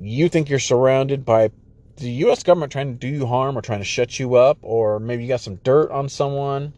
you 0.00 0.28
think 0.30 0.48
you're 0.48 0.58
surrounded 0.58 1.24
by 1.24 1.50
the 1.96 2.10
US 2.24 2.42
government 2.42 2.72
trying 2.72 2.92
to 2.92 2.98
do 2.98 3.08
you 3.08 3.26
harm 3.26 3.58
or 3.58 3.62
trying 3.62 3.80
to 3.80 3.84
shut 3.84 4.18
you 4.18 4.34
up 4.36 4.58
or 4.62 4.98
maybe 4.98 5.22
you 5.22 5.28
got 5.28 5.40
some 5.40 5.56
dirt 5.56 5.90
on 5.90 6.08
someone. 6.08 6.72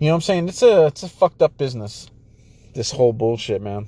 You 0.00 0.08
know 0.08 0.14
what 0.14 0.16
I'm 0.16 0.20
saying? 0.22 0.48
It's 0.48 0.62
a 0.62 0.86
it's 0.86 1.04
a 1.04 1.08
fucked 1.08 1.42
up 1.42 1.56
business. 1.56 2.10
This 2.74 2.90
whole 2.90 3.12
bullshit, 3.12 3.62
man. 3.62 3.86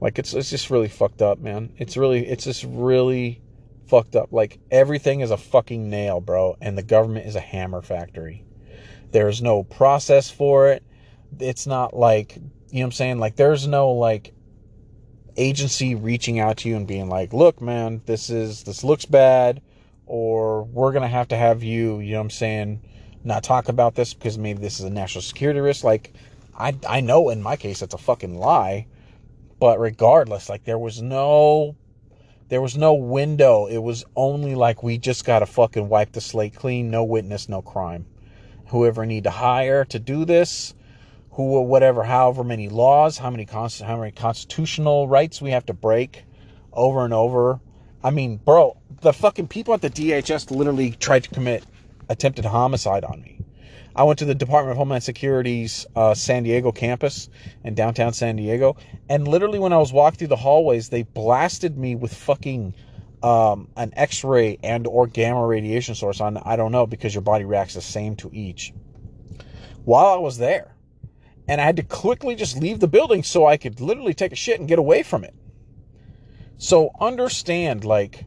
Like 0.00 0.18
it's 0.18 0.32
it's 0.32 0.50
just 0.50 0.70
really 0.70 0.88
fucked 0.88 1.22
up, 1.22 1.38
man. 1.38 1.72
It's 1.76 1.96
really 1.96 2.26
it's 2.26 2.44
just 2.44 2.64
really 2.64 3.42
fucked 3.86 4.16
up. 4.16 4.32
Like 4.32 4.58
everything 4.70 5.20
is 5.20 5.30
a 5.30 5.36
fucking 5.36 5.90
nail, 5.90 6.20
bro, 6.20 6.56
and 6.60 6.78
the 6.78 6.82
government 6.82 7.26
is 7.26 7.36
a 7.36 7.40
hammer 7.40 7.82
factory. 7.82 8.44
There's 9.12 9.42
no 9.42 9.64
process 9.64 10.30
for 10.30 10.70
it. 10.70 10.82
It's 11.38 11.66
not 11.66 11.94
like, 11.94 12.36
you 12.36 12.40
know 12.40 12.80
what 12.80 12.84
I'm 12.86 12.92
saying? 12.92 13.18
Like 13.18 13.36
there's 13.36 13.66
no 13.66 13.90
like 13.90 14.32
agency 15.36 15.94
reaching 15.94 16.38
out 16.38 16.58
to 16.58 16.68
you 16.68 16.76
and 16.76 16.86
being 16.86 17.08
like, 17.08 17.32
"Look, 17.32 17.60
man, 17.60 18.00
this 18.06 18.30
is 18.30 18.62
this 18.62 18.82
looks 18.82 19.04
bad," 19.04 19.60
or 20.06 20.62
"We're 20.64 20.92
gonna 20.92 21.08
have 21.08 21.28
to 21.28 21.36
have 21.36 21.62
you," 21.62 21.98
you 22.00 22.12
know 22.12 22.18
what 22.18 22.24
I'm 22.24 22.30
saying, 22.30 22.80
not 23.24 23.44
talk 23.44 23.68
about 23.68 23.96
this 23.96 24.14
because 24.14 24.38
maybe 24.38 24.60
this 24.60 24.80
is 24.80 24.86
a 24.86 24.90
national 24.90 25.22
security 25.22 25.60
risk. 25.60 25.84
Like, 25.84 26.14
I 26.56 26.74
I 26.88 27.00
know 27.00 27.28
in 27.28 27.42
my 27.42 27.56
case 27.56 27.82
it's 27.82 27.94
a 27.94 27.98
fucking 27.98 28.38
lie, 28.38 28.86
but 29.60 29.78
regardless, 29.78 30.48
like 30.48 30.64
there 30.64 30.78
was 30.78 31.02
no 31.02 31.76
there 32.48 32.62
was 32.62 32.76
no 32.76 32.94
window. 32.94 33.66
It 33.66 33.78
was 33.78 34.04
only 34.16 34.56
like 34.56 34.82
we 34.82 34.98
just 34.98 35.24
gotta 35.24 35.46
fucking 35.46 35.88
wipe 35.88 36.12
the 36.12 36.20
slate 36.20 36.56
clean. 36.56 36.90
No 36.90 37.04
witness, 37.04 37.48
no 37.48 37.62
crime. 37.62 38.06
Whoever 38.68 39.06
need 39.06 39.24
to 39.24 39.30
hire 39.30 39.84
to 39.86 40.00
do 40.00 40.24
this 40.24 40.74
who 41.32 41.62
whatever 41.62 42.04
however 42.04 42.44
many 42.44 42.68
laws 42.68 43.18
how 43.18 43.30
many 43.30 43.46
const- 43.46 43.82
how 43.82 43.96
many 43.96 44.12
constitutional 44.12 45.08
rights 45.08 45.40
we 45.40 45.50
have 45.50 45.66
to 45.66 45.72
break 45.74 46.24
over 46.72 47.04
and 47.04 47.14
over 47.14 47.60
i 48.04 48.10
mean 48.10 48.36
bro 48.38 48.76
the 49.02 49.12
fucking 49.12 49.48
people 49.48 49.72
at 49.74 49.80
the 49.80 49.90
dhs 49.90 50.50
literally 50.50 50.92
tried 50.92 51.24
to 51.24 51.30
commit 51.30 51.64
attempted 52.08 52.44
homicide 52.44 53.04
on 53.04 53.22
me 53.22 53.39
i 53.96 54.02
went 54.02 54.18
to 54.18 54.24
the 54.24 54.34
department 54.34 54.72
of 54.72 54.76
homeland 54.76 55.02
security's 55.02 55.86
uh, 55.96 56.14
san 56.14 56.42
diego 56.42 56.72
campus 56.72 57.28
in 57.64 57.74
downtown 57.74 58.12
san 58.12 58.36
diego 58.36 58.76
and 59.08 59.26
literally 59.26 59.58
when 59.58 59.72
i 59.72 59.78
was 59.78 59.92
walking 59.92 60.18
through 60.18 60.28
the 60.28 60.36
hallways 60.36 60.88
they 60.88 61.02
blasted 61.02 61.76
me 61.78 61.94
with 61.94 62.14
fucking 62.14 62.74
um, 63.22 63.68
an 63.76 63.92
x-ray 63.96 64.58
and 64.62 64.86
or 64.86 65.06
gamma 65.06 65.46
radiation 65.46 65.94
source 65.94 66.20
on 66.20 66.38
i 66.38 66.56
don't 66.56 66.72
know 66.72 66.86
because 66.86 67.14
your 67.14 67.22
body 67.22 67.44
reacts 67.44 67.74
the 67.74 67.80
same 67.80 68.16
to 68.16 68.30
each 68.32 68.72
while 69.84 70.06
i 70.06 70.16
was 70.16 70.38
there 70.38 70.74
and 71.50 71.60
I 71.60 71.64
had 71.64 71.76
to 71.78 71.82
quickly 71.82 72.36
just 72.36 72.56
leave 72.58 72.78
the 72.78 72.86
building 72.86 73.24
so 73.24 73.44
I 73.44 73.56
could 73.56 73.80
literally 73.80 74.14
take 74.14 74.30
a 74.30 74.36
shit 74.36 74.60
and 74.60 74.68
get 74.68 74.78
away 74.78 75.02
from 75.02 75.24
it. 75.24 75.34
So 76.58 76.90
understand, 77.00 77.84
like, 77.84 78.24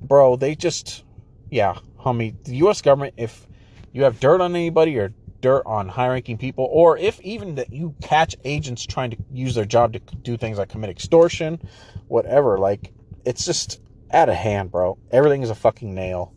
bro, 0.00 0.36
they 0.36 0.54
just, 0.54 1.04
yeah, 1.50 1.76
homie, 1.98 2.42
the 2.44 2.56
U.S. 2.56 2.80
government, 2.80 3.12
if 3.18 3.46
you 3.92 4.04
have 4.04 4.20
dirt 4.20 4.40
on 4.40 4.54
anybody 4.54 4.98
or 4.98 5.12
dirt 5.40 5.62
on 5.66 5.88
high 5.88 6.08
ranking 6.08 6.38
people, 6.38 6.68
or 6.70 6.98
if 6.98 7.20
even 7.20 7.54
that 7.56 7.72
you 7.72 7.94
catch 8.02 8.36
agents 8.44 8.84
trying 8.84 9.10
to 9.10 9.16
use 9.32 9.54
their 9.54 9.64
job 9.64 9.92
to 9.94 9.98
do 9.98 10.36
things 10.36 10.58
like 10.58 10.68
commit 10.68 10.90
extortion, 10.90 11.60
whatever, 12.08 12.58
like, 12.58 12.92
it's 13.24 13.44
just 13.44 13.80
out 14.12 14.28
of 14.28 14.34
hand, 14.34 14.70
bro. 14.70 14.98
Everything 15.10 15.42
is 15.42 15.50
a 15.50 15.54
fucking 15.54 15.94
nail. 15.94 16.34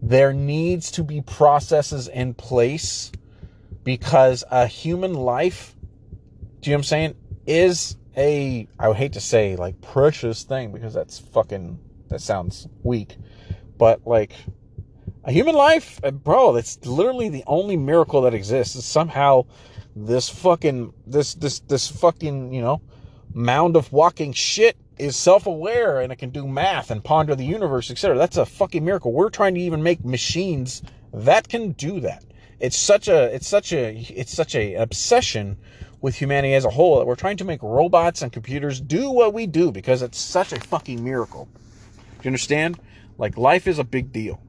There 0.00 0.32
needs 0.32 0.90
to 0.92 1.04
be 1.04 1.20
processes 1.20 2.08
in 2.08 2.34
place 2.34 3.12
because 3.84 4.44
a 4.50 4.66
human 4.66 5.14
life, 5.14 5.74
do 6.60 6.70
you 6.70 6.74
know 6.74 6.78
what 6.78 6.80
I'm 6.80 6.84
saying, 6.84 7.14
is 7.46 7.96
a, 8.16 8.66
I 8.78 8.88
would 8.88 8.96
hate 8.96 9.12
to 9.14 9.20
say 9.20 9.56
like 9.56 9.80
precious 9.80 10.42
thing 10.42 10.72
because 10.72 10.94
that's 10.94 11.18
fucking, 11.18 11.78
that 12.08 12.20
sounds 12.20 12.68
weak. 12.82 13.16
but 13.78 14.06
like 14.06 14.32
a 15.24 15.32
human 15.32 15.54
life, 15.54 16.00
uh, 16.02 16.10
bro, 16.10 16.52
that's 16.52 16.84
literally 16.84 17.28
the 17.28 17.44
only 17.46 17.76
miracle 17.76 18.22
that 18.22 18.34
exists. 18.34 18.74
Is 18.74 18.84
somehow 18.84 19.46
this 19.94 20.28
fucking 20.28 20.92
this 21.06 21.34
this 21.34 21.60
this 21.60 21.88
fucking, 21.88 22.52
you 22.52 22.60
know, 22.60 22.80
mound 23.34 23.76
of 23.76 23.92
walking 23.92 24.32
shit 24.32 24.76
is 24.98 25.16
self-aware 25.16 26.00
and 26.00 26.12
it 26.12 26.16
can 26.16 26.30
do 26.30 26.46
math 26.46 26.90
and 26.90 27.02
ponder 27.02 27.34
the 27.34 27.44
universe, 27.44 27.90
etc. 27.90 28.16
That's 28.16 28.36
a 28.36 28.46
fucking 28.46 28.84
miracle. 28.84 29.12
We're 29.12 29.30
trying 29.30 29.54
to 29.54 29.60
even 29.60 29.82
make 29.82 30.04
machines 30.04 30.82
that 31.12 31.48
can 31.48 31.72
do 31.72 32.00
that. 32.00 32.24
It's 32.60 32.76
such 32.76 33.08
a 33.08 33.34
it's 33.34 33.46
such 33.46 33.72
a 33.72 33.96
it's 34.14 34.32
such 34.32 34.54
a 34.54 34.74
obsession 34.74 35.58
with 36.00 36.16
humanity 36.16 36.54
as 36.54 36.64
a 36.64 36.70
whole 36.70 36.98
that 36.98 37.06
we're 37.06 37.14
trying 37.14 37.36
to 37.36 37.44
make 37.44 37.62
robots 37.62 38.22
and 38.22 38.32
computers 38.32 38.80
do 38.80 39.10
what 39.10 39.32
we 39.32 39.46
do 39.46 39.70
because 39.70 40.02
it's 40.02 40.18
such 40.18 40.52
a 40.52 40.60
fucking 40.60 41.02
miracle. 41.02 41.48
Do 41.94 42.24
you 42.24 42.28
understand? 42.28 42.78
Like 43.18 43.36
life 43.36 43.66
is 43.66 43.78
a 43.78 43.84
big 43.84 44.12
deal. 44.12 44.40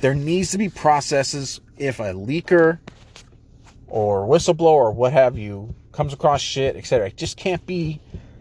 There 0.00 0.14
needs 0.14 0.50
to 0.50 0.58
be 0.58 0.68
processes 0.68 1.60
if 1.78 2.00
a 2.00 2.12
leaker 2.12 2.78
or 3.88 4.26
whistleblower 4.26 4.60
or 4.60 4.92
what 4.92 5.12
have 5.12 5.38
you 5.38 5.74
comes 5.92 6.12
across 6.12 6.40
shit, 6.40 6.76
etc. 6.76 7.08
It 7.08 7.16
just 7.16 7.36
can't 7.36 7.64
be 7.64 8.00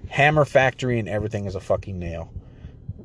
hammer 0.09 0.45
factory 0.45 0.99
and 0.99 1.07
everything 1.07 1.45
is 1.45 1.55
a 1.55 1.59
fucking 1.59 1.97
nail. 1.97 2.33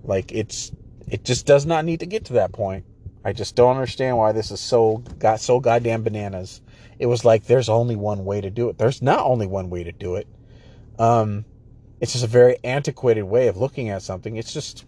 Like 0.03 0.33
it's 0.33 0.73
it 1.09 1.25
just 1.25 1.47
does 1.47 1.67
not 1.67 1.85
need 1.85 2.01
to 2.01 2.07
get 2.07 2.25
to 2.27 2.35
that 2.35 2.53
point. 2.53 2.85
I 3.25 3.33
just 3.33 3.55
don't 3.55 3.77
understand 3.77 4.17
why 4.17 4.33
this 4.33 4.51
is 4.51 4.61
so 4.61 4.99
got 5.19 5.41
so 5.41 5.61
goddamn 5.61 6.03
bananas. 6.03 6.61
It 6.99 7.07
was 7.07 7.25
like 7.25 7.45
there's 7.45 7.69
only 7.69 7.97
one 7.97 8.25
way 8.25 8.41
to 8.41 8.51
do 8.51 8.69
it. 8.69 8.79
There's 8.79 9.03
not 9.03 9.21
only 9.21 9.47
one 9.47 9.71
way 9.71 9.85
to 9.85 9.93
do 9.93 10.17
it. 10.17 10.27
Um, 10.99 11.45
it's 12.01 12.13
just 12.13 12.25
a 12.25 12.29
very 12.29 12.57
antiquated 12.65 13.25
way 13.25 13.49
of 13.49 13.57
looking 13.57 13.91
at 13.91 14.03
something. 14.03 14.37
It's 14.37 14.53
just 14.53 14.85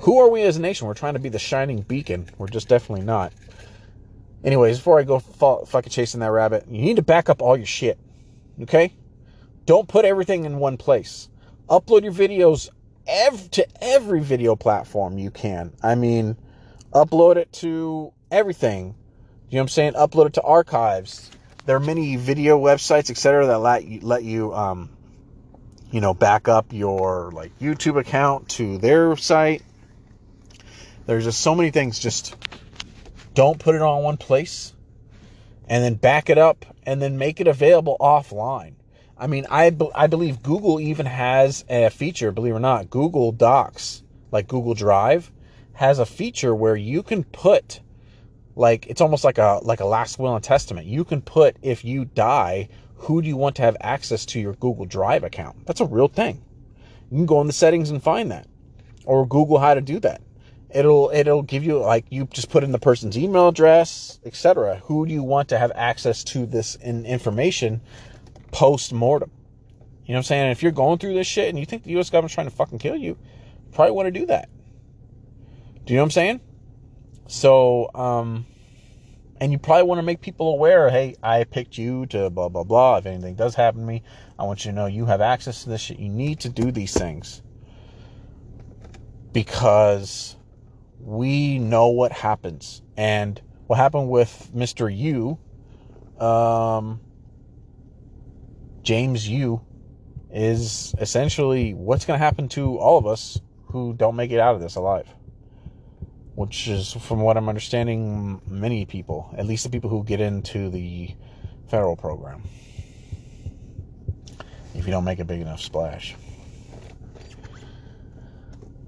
who 0.00 0.18
are 0.18 0.28
we 0.28 0.42
as 0.42 0.56
a 0.56 0.60
nation? 0.60 0.86
We're 0.86 0.94
trying 0.94 1.14
to 1.14 1.20
be 1.20 1.28
the 1.28 1.38
shining 1.38 1.82
beacon. 1.82 2.28
We're 2.38 2.48
just 2.48 2.68
definitely 2.68 3.04
not. 3.04 3.32
Anyways, 4.42 4.78
before 4.78 4.98
I 4.98 5.02
go 5.02 5.18
fall, 5.18 5.66
fucking 5.66 5.90
chasing 5.90 6.20
that 6.20 6.30
rabbit, 6.30 6.66
you 6.68 6.80
need 6.80 6.96
to 6.96 7.02
back 7.02 7.28
up 7.28 7.42
all 7.42 7.56
your 7.56 7.66
shit. 7.66 7.98
Okay? 8.62 8.94
Don't 9.66 9.86
put 9.86 10.04
everything 10.04 10.44
in 10.46 10.58
one 10.58 10.78
place. 10.78 11.28
Upload 11.68 12.02
your 12.02 12.12
videos 12.12 12.70
ev- 13.06 13.50
to 13.52 13.66
every 13.82 14.20
video 14.20 14.56
platform 14.56 15.18
you 15.18 15.30
can. 15.30 15.72
I 15.82 15.94
mean, 15.94 16.36
upload 16.92 17.36
it 17.36 17.52
to 17.54 18.12
everything. 18.30 18.94
You 19.50 19.56
know 19.56 19.58
what 19.58 19.60
I'm 19.62 19.68
saying? 19.68 19.92
Upload 19.94 20.26
it 20.26 20.32
to 20.34 20.42
archives. 20.42 21.30
There 21.66 21.76
are 21.76 21.80
many 21.80 22.16
video 22.16 22.58
websites, 22.58 23.10
etc., 23.10 23.46
that 23.48 23.58
let 23.58 23.84
you, 23.84 24.00
let 24.00 24.24
you 24.24 24.54
um, 24.54 24.88
you 25.90 26.00
know, 26.00 26.14
back 26.14 26.48
up 26.48 26.72
your 26.72 27.30
like 27.32 27.56
YouTube 27.58 27.98
account 27.98 28.48
to 28.50 28.78
their 28.78 29.16
site. 29.16 29.62
There's 31.10 31.24
just 31.24 31.40
so 31.40 31.56
many 31.56 31.72
things. 31.72 31.98
Just 31.98 32.36
don't 33.34 33.58
put 33.58 33.74
it 33.74 33.82
on 33.82 34.04
one 34.04 34.16
place 34.16 34.74
and 35.66 35.82
then 35.82 35.94
back 35.94 36.30
it 36.30 36.38
up 36.38 36.64
and 36.86 37.02
then 37.02 37.18
make 37.18 37.40
it 37.40 37.48
available 37.48 37.96
offline. 38.00 38.74
I 39.18 39.26
mean, 39.26 39.44
I, 39.50 39.76
I 39.92 40.06
believe 40.06 40.40
Google 40.40 40.78
even 40.78 41.06
has 41.06 41.64
a 41.68 41.90
feature, 41.90 42.30
believe 42.30 42.52
it 42.52 42.58
or 42.58 42.60
not, 42.60 42.90
Google 42.90 43.32
Docs, 43.32 44.04
like 44.30 44.46
Google 44.46 44.74
Drive, 44.74 45.32
has 45.72 45.98
a 45.98 46.06
feature 46.06 46.54
where 46.54 46.76
you 46.76 47.02
can 47.02 47.24
put 47.24 47.80
like 48.54 48.86
it's 48.86 49.00
almost 49.00 49.24
like 49.24 49.38
a 49.38 49.58
like 49.64 49.80
a 49.80 49.86
last 49.86 50.20
will 50.20 50.36
and 50.36 50.44
testament. 50.44 50.86
You 50.86 51.02
can 51.02 51.22
put 51.22 51.56
if 51.60 51.84
you 51.84 52.04
die, 52.04 52.68
who 52.94 53.20
do 53.20 53.26
you 53.26 53.36
want 53.36 53.56
to 53.56 53.62
have 53.62 53.76
access 53.80 54.24
to 54.26 54.38
your 54.38 54.52
Google 54.52 54.84
Drive 54.86 55.24
account? 55.24 55.66
That's 55.66 55.80
a 55.80 55.86
real 55.86 56.06
thing. 56.06 56.40
You 57.10 57.16
can 57.16 57.26
go 57.26 57.40
in 57.40 57.48
the 57.48 57.52
settings 57.52 57.90
and 57.90 58.00
find 58.00 58.30
that. 58.30 58.46
Or 59.06 59.26
Google 59.26 59.58
how 59.58 59.74
to 59.74 59.80
do 59.80 59.98
that 59.98 60.20
it'll 60.74 61.10
it'll 61.12 61.42
give 61.42 61.64
you 61.64 61.78
like 61.78 62.06
you 62.10 62.26
just 62.26 62.50
put 62.50 62.62
in 62.62 62.72
the 62.72 62.78
person's 62.78 63.18
email 63.18 63.48
address 63.48 64.20
etc 64.24 64.76
who 64.84 65.06
do 65.06 65.12
you 65.12 65.22
want 65.22 65.48
to 65.48 65.58
have 65.58 65.72
access 65.74 66.22
to 66.22 66.46
this 66.46 66.76
in 66.76 67.04
information 67.04 67.80
post 68.52 68.92
mortem 68.92 69.30
you 70.10 70.14
know 70.14 70.18
what 70.18 70.22
i'm 70.22 70.24
saying? 70.24 70.50
If 70.50 70.60
you're 70.64 70.72
going 70.72 70.98
through 70.98 71.14
this 71.14 71.28
shit 71.28 71.50
and 71.50 71.56
you 71.56 71.64
think 71.64 71.84
the 71.84 71.92
us 71.92 72.10
government's 72.10 72.34
trying 72.34 72.48
to 72.48 72.56
fucking 72.56 72.80
kill 72.80 72.96
you, 72.96 73.10
you 73.10 73.70
probably 73.70 73.92
want 73.92 74.06
to 74.06 74.10
do 74.10 74.26
that. 74.26 74.48
Do 75.84 75.92
you 75.92 75.98
know 75.98 76.02
what 76.02 76.06
i'm 76.06 76.10
saying? 76.10 76.40
So 77.28 77.90
um 77.94 78.44
and 79.40 79.52
you 79.52 79.58
probably 79.60 79.84
want 79.84 80.00
to 80.00 80.02
make 80.02 80.20
people 80.20 80.52
aware 80.52 80.90
hey 80.90 81.14
i 81.22 81.44
picked 81.44 81.78
you 81.78 82.06
to 82.06 82.28
blah 82.28 82.48
blah 82.48 82.64
blah. 82.64 82.96
If 82.96 83.06
anything 83.06 83.36
does 83.36 83.54
happen 83.54 83.82
to 83.82 83.86
me 83.86 84.02
i 84.36 84.42
want 84.42 84.64
you 84.64 84.72
to 84.72 84.74
know 84.74 84.86
you 84.86 85.06
have 85.06 85.20
access 85.20 85.62
to 85.62 85.68
this 85.68 85.80
shit. 85.80 86.00
You 86.00 86.08
need 86.08 86.40
to 86.40 86.48
do 86.48 86.72
these 86.72 86.92
things. 86.92 87.40
Because 89.32 90.34
we 91.00 91.58
know 91.58 91.88
what 91.88 92.12
happens. 92.12 92.82
And 92.96 93.40
what 93.66 93.76
happened 93.76 94.10
with 94.10 94.50
Mr. 94.54 94.90
Yu, 94.94 95.38
um, 96.24 97.00
James 98.82 99.28
Yu, 99.28 99.60
is 100.32 100.94
essentially 100.98 101.74
what's 101.74 102.04
going 102.04 102.18
to 102.18 102.24
happen 102.24 102.48
to 102.50 102.78
all 102.78 102.98
of 102.98 103.06
us 103.06 103.40
who 103.66 103.92
don't 103.94 104.16
make 104.16 104.30
it 104.30 104.40
out 104.40 104.54
of 104.54 104.60
this 104.60 104.76
alive. 104.76 105.08
Which 106.34 106.68
is, 106.68 106.92
from 106.92 107.20
what 107.20 107.36
I'm 107.36 107.48
understanding, 107.48 108.40
many 108.46 108.86
people, 108.86 109.34
at 109.36 109.46
least 109.46 109.64
the 109.64 109.70
people 109.70 109.90
who 109.90 110.04
get 110.04 110.20
into 110.20 110.70
the 110.70 111.14
federal 111.68 111.96
program. 111.96 112.42
If 114.74 114.86
you 114.86 114.92
don't 114.92 115.04
make 115.04 115.18
a 115.18 115.24
big 115.24 115.40
enough 115.40 115.60
splash. 115.60 116.14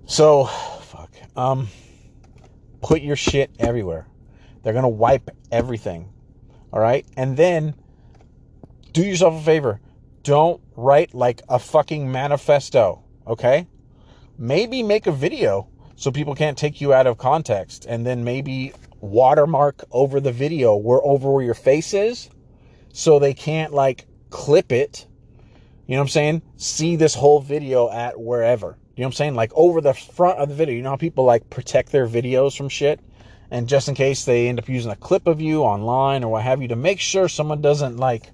So, 0.06 0.44
fuck. 0.44 1.10
Um, 1.36 1.68
Put 2.82 3.00
your 3.00 3.16
shit 3.16 3.50
everywhere. 3.58 4.06
They're 4.62 4.72
going 4.72 4.82
to 4.82 4.88
wipe 4.88 5.30
everything. 5.50 6.12
All 6.72 6.80
right? 6.80 7.06
And 7.16 7.36
then 7.36 7.74
do 8.92 9.02
yourself 9.02 9.40
a 9.40 9.44
favor. 9.44 9.80
Don't 10.22 10.60
write 10.76 11.14
like 11.14 11.42
a 11.48 11.58
fucking 11.58 12.10
manifesto. 12.10 13.02
Okay? 13.26 13.66
Maybe 14.38 14.82
make 14.82 15.06
a 15.06 15.12
video 15.12 15.68
so 15.96 16.10
people 16.10 16.34
can't 16.34 16.58
take 16.58 16.80
you 16.80 16.92
out 16.92 17.06
of 17.06 17.18
context 17.18 17.86
and 17.88 18.04
then 18.04 18.24
maybe 18.24 18.72
watermark 19.00 19.84
over 19.90 20.20
the 20.20 20.32
video 20.32 20.76
where 20.76 21.00
over 21.04 21.30
where 21.30 21.44
your 21.44 21.54
face 21.54 21.94
is 21.94 22.30
so 22.92 23.18
they 23.18 23.34
can't 23.34 23.72
like 23.72 24.06
clip 24.30 24.72
it. 24.72 25.06
You 25.86 25.96
know 25.96 26.02
what 26.02 26.06
I'm 26.06 26.08
saying? 26.08 26.42
See 26.56 26.96
this 26.96 27.14
whole 27.14 27.40
video 27.40 27.90
at 27.90 28.20
wherever. 28.20 28.78
You 28.94 29.02
know 29.02 29.06
what 29.06 29.14
I'm 29.14 29.16
saying? 29.16 29.34
Like 29.34 29.52
over 29.54 29.80
the 29.80 29.94
front 29.94 30.38
of 30.38 30.48
the 30.48 30.54
video. 30.54 30.74
You 30.74 30.82
know 30.82 30.90
how 30.90 30.96
people 30.96 31.24
like 31.24 31.48
protect 31.48 31.92
their 31.92 32.06
videos 32.06 32.56
from 32.56 32.68
shit? 32.68 33.00
And 33.50 33.68
just 33.68 33.88
in 33.88 33.94
case 33.94 34.24
they 34.24 34.48
end 34.48 34.58
up 34.58 34.68
using 34.68 34.90
a 34.90 34.96
clip 34.96 35.26
of 35.26 35.40
you 35.40 35.62
online 35.62 36.24
or 36.24 36.32
what 36.32 36.42
have 36.42 36.62
you 36.62 36.68
to 36.68 36.76
make 36.76 37.00
sure 37.00 37.28
someone 37.28 37.60
doesn't 37.60 37.96
like 37.96 38.30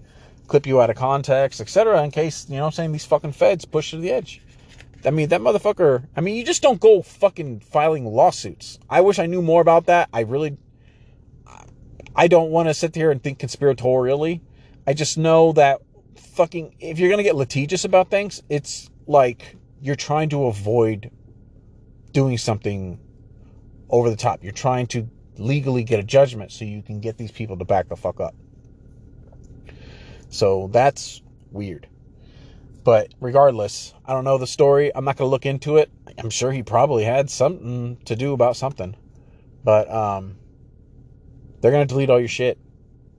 clip 0.46 0.66
you 0.66 0.80
out 0.80 0.90
of 0.90 0.96
context, 0.96 1.60
etc. 1.60 2.02
In 2.02 2.10
case, 2.10 2.46
you 2.48 2.56
know 2.56 2.62
what 2.62 2.66
I'm 2.68 2.72
saying, 2.72 2.92
these 2.92 3.04
fucking 3.04 3.32
feds 3.32 3.64
push 3.64 3.90
to 3.90 3.98
the 3.98 4.10
edge. 4.10 4.42
I 5.04 5.10
mean, 5.10 5.28
that 5.28 5.40
motherfucker, 5.40 6.06
I 6.16 6.20
mean, 6.20 6.34
you 6.34 6.44
just 6.44 6.62
don't 6.62 6.80
go 6.80 7.02
fucking 7.02 7.60
filing 7.60 8.04
lawsuits. 8.04 8.80
I 8.90 9.00
wish 9.00 9.18
I 9.18 9.26
knew 9.26 9.42
more 9.42 9.60
about 9.60 9.86
that. 9.86 10.08
I 10.12 10.20
really, 10.20 10.56
I 12.16 12.26
don't 12.26 12.50
want 12.50 12.68
to 12.68 12.74
sit 12.74 12.96
here 12.96 13.12
and 13.12 13.22
think 13.22 13.38
conspiratorially. 13.38 14.40
I 14.86 14.94
just 14.94 15.18
know 15.18 15.52
that 15.52 15.82
fucking, 16.16 16.74
if 16.80 16.98
you're 16.98 17.10
going 17.10 17.18
to 17.18 17.24
get 17.24 17.36
litigious 17.36 17.84
about 17.84 18.10
things, 18.10 18.42
it's 18.48 18.90
like 19.06 19.56
you're 19.80 19.96
trying 19.96 20.28
to 20.30 20.46
avoid 20.46 21.10
doing 22.12 22.38
something 22.38 22.98
over 23.88 24.10
the 24.10 24.16
top. 24.16 24.42
You're 24.42 24.52
trying 24.52 24.86
to 24.88 25.08
legally 25.36 25.84
get 25.84 26.00
a 26.00 26.02
judgment 26.02 26.52
so 26.52 26.64
you 26.64 26.82
can 26.82 27.00
get 27.00 27.16
these 27.16 27.30
people 27.30 27.56
to 27.58 27.64
back 27.64 27.88
the 27.88 27.96
fuck 27.96 28.20
up. 28.20 28.34
So 30.30 30.68
that's 30.72 31.22
weird. 31.50 31.88
But 32.84 33.12
regardless, 33.20 33.94
I 34.04 34.14
don't 34.14 34.24
know 34.24 34.38
the 34.38 34.46
story. 34.46 34.90
I'm 34.94 35.04
not 35.04 35.16
going 35.16 35.28
to 35.28 35.30
look 35.30 35.46
into 35.46 35.76
it. 35.76 35.90
I'm 36.18 36.30
sure 36.30 36.50
he 36.50 36.62
probably 36.62 37.04
had 37.04 37.30
something 37.30 37.98
to 38.06 38.16
do 38.16 38.32
about 38.32 38.56
something. 38.56 38.96
But 39.62 39.90
um, 39.90 40.36
they're 41.60 41.70
going 41.70 41.86
to 41.86 41.92
delete 41.92 42.10
all 42.10 42.18
your 42.18 42.28
shit, 42.28 42.58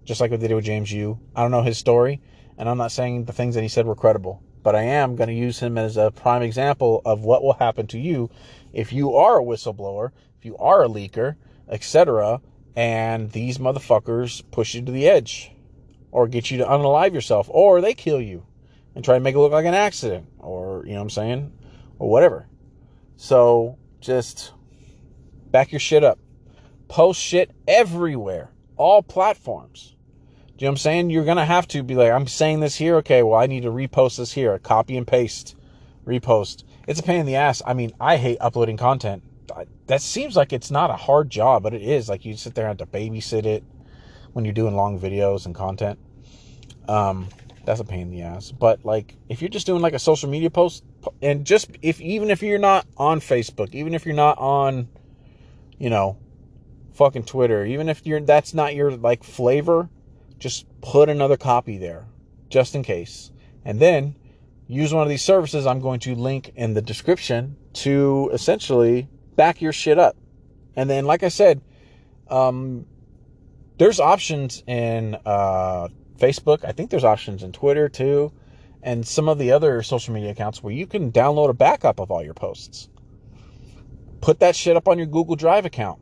just 0.06 0.20
like 0.22 0.32
what 0.32 0.40
they 0.40 0.48
did 0.48 0.56
with 0.56 0.66
James 0.66 0.92
Yu. 0.92 1.20
I 1.36 1.42
don't 1.42 1.52
know 1.52 1.62
his 1.62 1.78
story, 1.78 2.22
and 2.58 2.68
I'm 2.68 2.78
not 2.78 2.92
saying 2.92 3.26
the 3.26 3.34
things 3.34 3.56
that 3.56 3.62
he 3.62 3.68
said 3.68 3.86
were 3.86 3.96
credible 3.96 4.42
but 4.64 4.76
I 4.76 4.84
am 4.84 5.16
going 5.16 5.30
to 5.30 5.34
use 5.34 5.60
him 5.60 5.78
as 5.78 5.98
a 5.98 6.12
prime 6.12 6.42
example 6.42 7.02
of 7.06 7.22
what 7.22 7.44
will 7.44 7.54
happen 7.54 7.88
to 7.88 8.00
you 8.00 8.30
if 8.74 8.92
you 8.94 9.16
are 9.16 9.40
a 9.40 9.44
whistleblower, 9.44 10.12
if 10.38 10.46
you 10.46 10.58
are 10.58 10.84
a 10.84 10.90
leaker, 10.90 11.36
etc., 11.70 12.42
and 12.76 13.32
these 13.32 13.58
motherfuckers 13.58 14.44
push 14.52 14.76
you 14.76 14.82
to 14.82 14.92
the 14.92 15.08
edge 15.08 15.52
or 16.12 16.28
get 16.28 16.50
you 16.50 16.58
to 16.58 16.66
unalive 16.66 17.14
yourself 17.14 17.50
or 17.50 17.82
they 17.82 17.94
kill 17.94 18.22
you 18.22 18.46
and 18.96 19.04
try 19.04 19.16
to 19.16 19.20
make 19.20 19.36
it 19.36 19.40
look 19.40 19.52
like 19.52 19.66
an 19.66 19.74
accident 19.74 20.28
or, 20.40 20.84
you 20.86 20.94
know 20.94 21.00
what 21.00 21.04
I'm 21.04 21.10
saying, 21.10 21.54
or 21.98 22.10
whatever. 22.10 22.48
So 23.18 23.78
just 24.00 24.54
back 25.52 25.72
your 25.72 25.80
shit 25.80 26.04
up. 26.04 26.20
Post 26.88 27.22
shit 27.22 27.52
everywhere, 27.68 28.52
all 28.78 29.04
platforms 29.04 29.96
you 30.60 30.66
know 30.66 30.72
what 30.72 30.74
I'm 30.74 30.78
saying? 30.78 31.10
You're 31.10 31.24
going 31.24 31.38
to 31.38 31.46
have 31.46 31.68
to 31.70 31.84
be 31.84 31.96
like, 31.96 32.12
I'm 32.12 32.28
saying 32.28 32.60
this 32.60 32.76
here. 32.76 32.98
Okay, 32.98 33.24
well, 33.24 33.40
I 33.40 33.48
need 33.48 33.64
to 33.64 33.72
repost 33.72 34.18
this 34.18 34.34
here. 34.34 34.60
Copy 34.60 34.98
and 34.98 35.08
paste, 35.08 35.56
repost. 36.06 36.64
It's 36.86 37.00
a 37.00 37.04
pain 37.04 37.22
in 37.22 37.26
the 37.26 37.36
ass. 37.36 37.62
I 37.66 37.74
mean, 37.74 37.94
I 38.00 38.18
hate 38.18 38.38
uploading 38.42 38.76
content. 38.78 39.24
that 39.88 40.02
seems 40.02 40.36
like 40.36 40.52
it's 40.52 40.70
not 40.70 40.90
a 40.90 40.96
hard 40.96 41.30
job, 41.30 41.64
but 41.64 41.74
it 41.74 41.82
is. 41.82 42.10
Like 42.10 42.26
you 42.26 42.36
sit 42.36 42.56
there 42.56 42.68
and 42.68 42.80
have 42.80 42.90
to 42.90 42.98
babysit 42.98 43.46
it 43.46 43.64
when 44.34 44.44
you're 44.44 44.54
doing 44.54 44.76
long 44.76 45.00
videos 45.00 45.46
and 45.46 45.56
content. 45.56 45.98
Um, 46.88 47.30
that's 47.64 47.80
a 47.80 47.86
pain 47.86 48.02
in 48.02 48.12
the 48.12 48.24
ass. 48.24 48.52
But 48.52 48.84
like 48.84 49.16
if 49.30 49.42
you're 49.42 49.50
just 49.50 49.66
doing 49.66 49.82
like 49.82 49.94
a 49.94 50.00
social 50.00 50.30
media 50.30 50.50
post 50.50 50.84
and 51.22 51.46
just 51.46 51.70
if 51.82 52.02
even 52.02 52.32
if 52.32 52.42
you're 52.42 52.60
not 52.60 52.86
on 52.98 53.20
Facebook, 53.20 53.74
even 53.76 53.94
if 53.94 54.06
you're 54.06 54.16
not 54.16 54.38
on, 54.40 54.90
you 55.78 55.90
know, 55.90 56.18
fucking 56.94 57.24
Twitter, 57.24 57.64
even 57.66 57.88
if 57.88 58.06
you're 58.06 58.20
that's 58.20 58.54
not 58.54 58.76
your 58.76 58.92
like 58.92 59.24
flavor, 59.24 59.88
just 60.40 60.66
put 60.82 61.10
another 61.10 61.38
copy 61.38 61.78
there 61.78 62.08
just 62.50 62.76
in 62.76 62.84
case. 62.84 63.32
And 63.64 63.80
then 63.80 64.16
use 64.68 64.94
one 64.94 65.04
of 65.04 65.10
these 65.10 65.24
services 65.24 65.66
I'm 65.66 65.82
going 65.82 66.00
to 66.02 66.16
link 66.16 66.52
in 66.56 66.74
the 66.74 66.82
description 66.82 67.58
to 67.74 68.30
essentially 68.34 69.08
back 69.36 69.62
your 69.62 69.74
shit 69.74 70.00
up. 70.00 70.16
And 70.76 70.90
then, 70.90 71.06
like 71.06 71.24
I 71.24 71.30
said, 71.30 71.62
um, 72.30 72.86
there's 73.78 74.00
options 74.00 74.64
in 74.68 75.18
uh, 75.26 75.88
Facebook. 76.18 76.64
I 76.64 76.72
think 76.72 76.90
there's 76.90 77.04
options 77.04 77.44
in 77.44 77.52
Twitter 77.52 77.90
too, 77.90 78.32
and 78.84 79.06
some 79.06 79.28
of 79.28 79.38
the 79.40 79.52
other 79.52 79.82
social 79.82 80.14
media 80.14 80.32
accounts 80.32 80.62
where 80.62 80.74
you 80.74 80.86
can 80.86 81.12
download 81.12 81.50
a 81.50 81.54
backup 81.54 82.00
of 82.00 82.12
all 82.12 82.24
your 82.24 82.34
posts. 82.34 82.90
Put 84.22 84.40
that 84.42 84.56
shit 84.56 84.76
up 84.76 84.88
on 84.88 84.98
your 84.98 85.08
Google 85.08 85.36
Drive 85.36 85.66
account. 85.66 86.00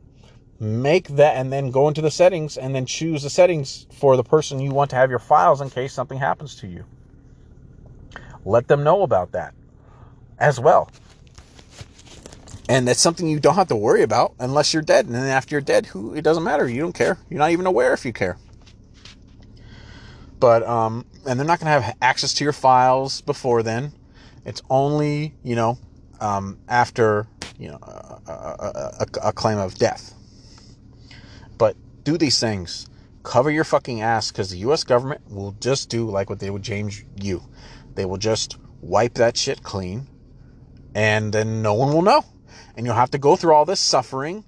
Make 0.60 1.08
that 1.08 1.36
and 1.36 1.52
then 1.52 1.70
go 1.70 1.86
into 1.86 2.00
the 2.00 2.10
settings 2.10 2.56
and 2.56 2.74
then 2.74 2.84
choose 2.84 3.22
the 3.22 3.30
settings 3.30 3.86
for 3.92 4.16
the 4.16 4.24
person 4.24 4.58
you 4.58 4.72
want 4.72 4.90
to 4.90 4.96
have 4.96 5.10
your 5.10 5.20
files 5.20 5.60
in 5.60 5.70
case 5.70 5.92
something 5.92 6.18
happens 6.18 6.56
to 6.56 6.66
you. 6.66 6.84
Let 8.44 8.66
them 8.66 8.82
know 8.82 9.02
about 9.02 9.32
that 9.32 9.54
as 10.38 10.58
well. 10.58 10.90
And 12.68 12.86
that's 12.86 13.00
something 13.00 13.28
you 13.28 13.40
don't 13.40 13.54
have 13.54 13.68
to 13.68 13.76
worry 13.76 14.02
about 14.02 14.34
unless 14.38 14.74
you're 14.74 14.82
dead. 14.82 15.06
And 15.06 15.14
then 15.14 15.26
after 15.26 15.54
you're 15.54 15.62
dead, 15.62 15.86
who 15.86 16.14
it 16.14 16.22
doesn't 16.22 16.44
matter. 16.44 16.68
You 16.68 16.82
don't 16.82 16.92
care. 16.92 17.18
You're 17.30 17.38
not 17.38 17.50
even 17.50 17.66
aware 17.66 17.94
if 17.94 18.04
you 18.04 18.12
care. 18.12 18.36
But 20.38 20.62
um, 20.64 21.06
and 21.26 21.38
they're 21.38 21.46
not 21.46 21.60
going 21.60 21.72
to 21.72 21.80
have 21.80 21.96
access 22.02 22.34
to 22.34 22.44
your 22.44 22.52
files 22.52 23.22
before 23.22 23.62
then. 23.62 23.92
It's 24.44 24.62
only 24.70 25.34
you 25.42 25.56
know 25.56 25.78
um, 26.20 26.58
after 26.68 27.26
you 27.58 27.68
know 27.68 27.78
a, 27.82 28.20
a, 28.26 28.32
a, 29.00 29.28
a 29.28 29.32
claim 29.32 29.58
of 29.58 29.74
death. 29.76 30.14
Do 32.08 32.16
these 32.16 32.40
things. 32.40 32.88
Cover 33.22 33.50
your 33.50 33.64
fucking 33.64 34.00
ass 34.00 34.32
because 34.32 34.48
the 34.48 34.56
U.S. 34.68 34.82
government 34.82 35.20
will 35.30 35.52
just 35.60 35.90
do 35.90 36.08
like 36.08 36.30
what 36.30 36.38
they 36.38 36.48
would 36.48 36.62
James 36.62 37.04
Yu. 37.20 37.42
They 37.96 38.06
will 38.06 38.16
just 38.16 38.56
wipe 38.80 39.12
that 39.14 39.36
shit 39.36 39.62
clean, 39.62 40.06
and 40.94 41.34
then 41.34 41.60
no 41.60 41.74
one 41.74 41.92
will 41.92 42.00
know 42.00 42.24
and 42.78 42.86
you'll 42.86 42.94
have 42.94 43.10
to 43.10 43.18
go 43.18 43.36
through 43.36 43.52
all 43.52 43.64
this 43.64 43.80
suffering 43.80 44.44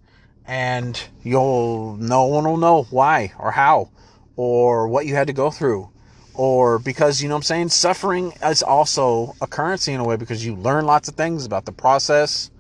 and 0.47 1.03
you'll 1.23 1.97
no 1.97 2.25
one 2.27 2.45
will 2.45 2.57
know 2.57 2.85
why 2.85 3.33
or 3.39 3.51
how 3.51 3.91
or 4.37 4.89
what 4.89 5.05
you 5.05 5.15
had 5.17 5.27
to 5.27 5.33
go 5.33 5.51
through 5.51 5.91
or 6.35 6.79
because 6.79 7.21
you 7.21 7.29
know 7.29 7.35
what 7.35 7.41
I'm 7.41 7.43
saying 7.43 7.69
suffering 7.71 8.33
is 8.45 8.63
also 8.63 9.35
a 9.41 9.47
currency 9.49 9.93
in 9.93 10.01
a 10.01 10.05
way 10.05 10.17
because 10.17 10.47
you 10.47 10.55
learn 10.55 10.87
lots 10.87 11.09
of 11.09 11.17
things 11.17 11.45
about 11.45 11.65
the 11.65 11.73
process 11.73 12.51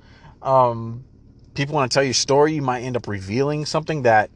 um, 0.42 1.04
people 1.54 1.76
want 1.76 1.90
to 1.90 1.94
tell 1.94 2.02
you 2.02 2.10
a 2.10 2.14
story 2.14 2.52
you 2.52 2.62
might 2.62 2.82
end 2.82 2.96
up 2.96 3.06
revealing 3.06 3.64
something 3.64 4.02
that 4.02 4.30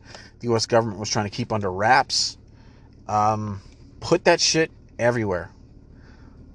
the 0.44 0.54
US 0.54 0.66
government 0.66 0.98
was 0.98 1.08
trying 1.10 1.24
to 1.26 1.30
keep 1.30 1.52
under 1.52 1.70
wraps 1.70 2.38
um, 3.08 3.60
put 4.00 4.24
that 4.24 4.40
shit 4.40 4.70
everywhere 4.98 5.50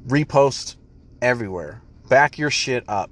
repost 0.08 0.76
everywhere 1.22 1.82
back 2.08 2.38
your 2.38 2.50
shit 2.50 2.84
up 2.88 3.12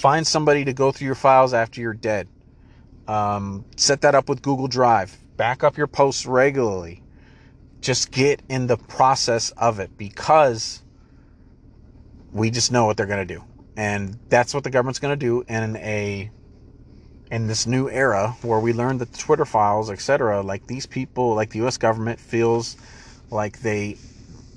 Find 0.00 0.26
somebody 0.26 0.64
to 0.64 0.72
go 0.72 0.92
through 0.92 1.04
your 1.04 1.14
files 1.14 1.52
after 1.52 1.82
you're 1.82 1.92
dead. 1.92 2.26
Um, 3.06 3.66
set 3.76 4.00
that 4.00 4.14
up 4.14 4.30
with 4.30 4.40
Google 4.40 4.66
Drive. 4.66 5.14
Back 5.36 5.62
up 5.62 5.76
your 5.76 5.88
posts 5.88 6.24
regularly. 6.24 7.02
Just 7.82 8.10
get 8.10 8.42
in 8.48 8.66
the 8.66 8.78
process 8.78 9.50
of 9.58 9.78
it 9.78 9.98
because 9.98 10.82
we 12.32 12.50
just 12.50 12.72
know 12.72 12.86
what 12.86 12.96
they're 12.96 13.04
going 13.04 13.28
to 13.28 13.34
do. 13.34 13.44
And 13.76 14.18
that's 14.30 14.54
what 14.54 14.64
the 14.64 14.70
government's 14.70 15.00
going 15.00 15.12
to 15.12 15.22
do 15.22 15.44
in 15.48 15.76
a 15.76 16.30
in 17.30 17.46
this 17.46 17.66
new 17.66 17.88
era 17.88 18.36
where 18.42 18.58
we 18.58 18.72
learn 18.72 18.98
that 18.98 19.12
the 19.12 19.18
Twitter 19.18 19.44
files, 19.44 19.90
etc., 19.90 20.42
like 20.42 20.66
these 20.66 20.86
people, 20.86 21.34
like 21.34 21.50
the 21.50 21.64
US 21.66 21.76
government 21.76 22.18
feels 22.18 22.76
like 23.30 23.60
they, 23.60 23.86
you 23.86 23.94
know 23.94 23.96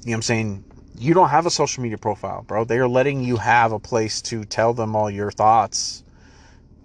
what 0.05 0.13
I'm 0.15 0.21
saying, 0.23 0.63
you 0.97 1.13
don't 1.13 1.29
have 1.29 1.45
a 1.45 1.51
social 1.51 1.83
media 1.83 1.97
profile, 1.97 2.43
bro. 2.43 2.63
They 2.65 2.79
are 2.79 2.87
letting 2.87 3.23
you 3.23 3.37
have 3.37 3.71
a 3.71 3.79
place 3.79 4.21
to 4.23 4.45
tell 4.45 4.73
them 4.73 4.95
all 4.95 5.09
your 5.09 5.31
thoughts, 5.31 6.03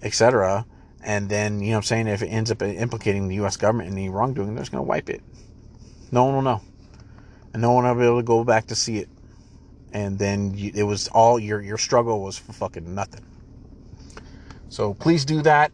etc. 0.02 0.66
And 1.02 1.28
then, 1.28 1.60
you 1.60 1.68
know 1.68 1.72
what 1.72 1.76
I'm 1.78 1.82
saying, 1.84 2.06
if 2.08 2.22
it 2.22 2.28
ends 2.28 2.50
up 2.50 2.62
implicating 2.62 3.28
the 3.28 3.36
US 3.44 3.56
government 3.56 3.90
in 3.90 3.96
any 3.96 4.08
wrongdoing, 4.08 4.54
they're 4.54 4.62
just 4.62 4.72
going 4.72 4.84
to 4.84 4.88
wipe 4.88 5.08
it. 5.08 5.22
No 6.10 6.24
one 6.24 6.34
will 6.34 6.42
know. 6.42 6.62
And 7.52 7.62
no 7.62 7.72
one 7.72 7.84
will 7.84 7.94
be 7.94 8.04
able 8.04 8.18
to 8.18 8.22
go 8.22 8.44
back 8.44 8.66
to 8.66 8.74
see 8.74 8.98
it. 8.98 9.08
And 9.92 10.18
then 10.18 10.54
you, 10.54 10.70
it 10.74 10.82
was 10.82 11.08
all 11.08 11.38
your 11.38 11.62
your 11.62 11.78
struggle 11.78 12.22
was 12.22 12.36
for 12.36 12.52
fucking 12.52 12.94
nothing. 12.94 13.24
So 14.68 14.94
please 14.94 15.24
do 15.24 15.42
that. 15.42 15.72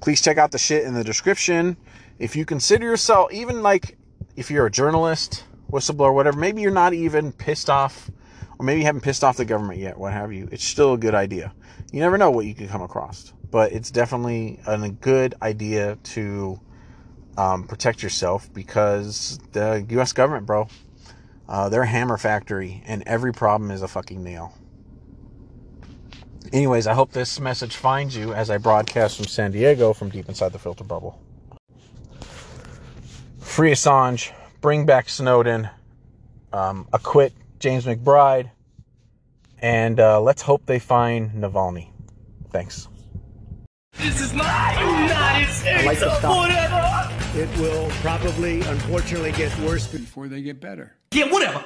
Please 0.00 0.20
check 0.20 0.38
out 0.38 0.50
the 0.50 0.58
shit 0.58 0.84
in 0.84 0.94
the 0.94 1.04
description. 1.04 1.76
If 2.18 2.36
you 2.36 2.44
consider 2.44 2.84
yourself 2.84 3.32
even 3.32 3.62
like 3.62 3.96
if 4.36 4.50
you're 4.50 4.66
a 4.66 4.70
journalist, 4.70 5.44
whistleblower, 5.70 6.14
whatever. 6.14 6.38
Maybe 6.38 6.62
you're 6.62 6.70
not 6.70 6.92
even 6.92 7.32
pissed 7.32 7.70
off, 7.70 8.10
or 8.58 8.64
maybe 8.64 8.80
you 8.80 8.86
haven't 8.86 9.02
pissed 9.02 9.24
off 9.24 9.36
the 9.36 9.44
government 9.44 9.78
yet, 9.80 9.98
what 9.98 10.12
have 10.12 10.32
you. 10.32 10.48
It's 10.50 10.64
still 10.64 10.94
a 10.94 10.98
good 10.98 11.14
idea. 11.14 11.52
You 11.92 12.00
never 12.00 12.18
know 12.18 12.30
what 12.30 12.46
you 12.46 12.54
can 12.54 12.68
come 12.68 12.82
across, 12.82 13.32
but 13.50 13.72
it's 13.72 13.90
definitely 13.90 14.60
a 14.66 14.88
good 14.88 15.34
idea 15.42 15.96
to 16.02 16.60
um, 17.36 17.64
protect 17.64 18.02
yourself 18.02 18.52
because 18.52 19.38
the 19.52 19.84
U.S. 19.90 20.12
government, 20.12 20.46
bro, 20.46 20.68
uh, 21.48 21.68
they're 21.68 21.82
a 21.82 21.86
hammer 21.86 22.16
factory, 22.16 22.82
and 22.86 23.02
every 23.06 23.32
problem 23.32 23.70
is 23.70 23.82
a 23.82 23.88
fucking 23.88 24.22
nail. 24.22 24.54
Anyways, 26.52 26.86
I 26.86 26.94
hope 26.94 27.12
this 27.12 27.38
message 27.38 27.76
finds 27.76 28.16
you 28.16 28.32
as 28.32 28.50
I 28.50 28.58
broadcast 28.58 29.16
from 29.16 29.26
San 29.26 29.52
Diego 29.52 29.92
from 29.92 30.08
deep 30.08 30.28
inside 30.28 30.52
the 30.52 30.58
filter 30.58 30.84
bubble. 30.84 31.20
Free 33.38 33.72
Assange 33.72 34.32
bring 34.60 34.86
back 34.86 35.08
Snowden, 35.08 35.68
um, 36.52 36.88
acquit 36.92 37.32
James 37.58 37.84
McBride, 37.84 38.50
and 39.58 40.00
uh, 40.00 40.20
let's 40.20 40.42
hope 40.42 40.66
they 40.66 40.78
find 40.78 41.30
Navalny. 41.32 41.90
Thanks. 42.50 42.88
This 43.98 44.20
is 44.20 44.32
my 44.32 44.80
United 44.80 45.52
States 45.52 45.84
like 45.84 46.02
of 46.02 46.22
whatever. 46.24 47.10
It 47.34 47.48
will 47.58 47.90
probably, 48.00 48.62
unfortunately, 48.62 49.32
get 49.32 49.56
worse 49.60 49.86
before 49.86 50.26
they 50.26 50.42
get 50.42 50.60
better. 50.60 50.96
Yeah, 51.12 51.30
whatever. 51.30 51.64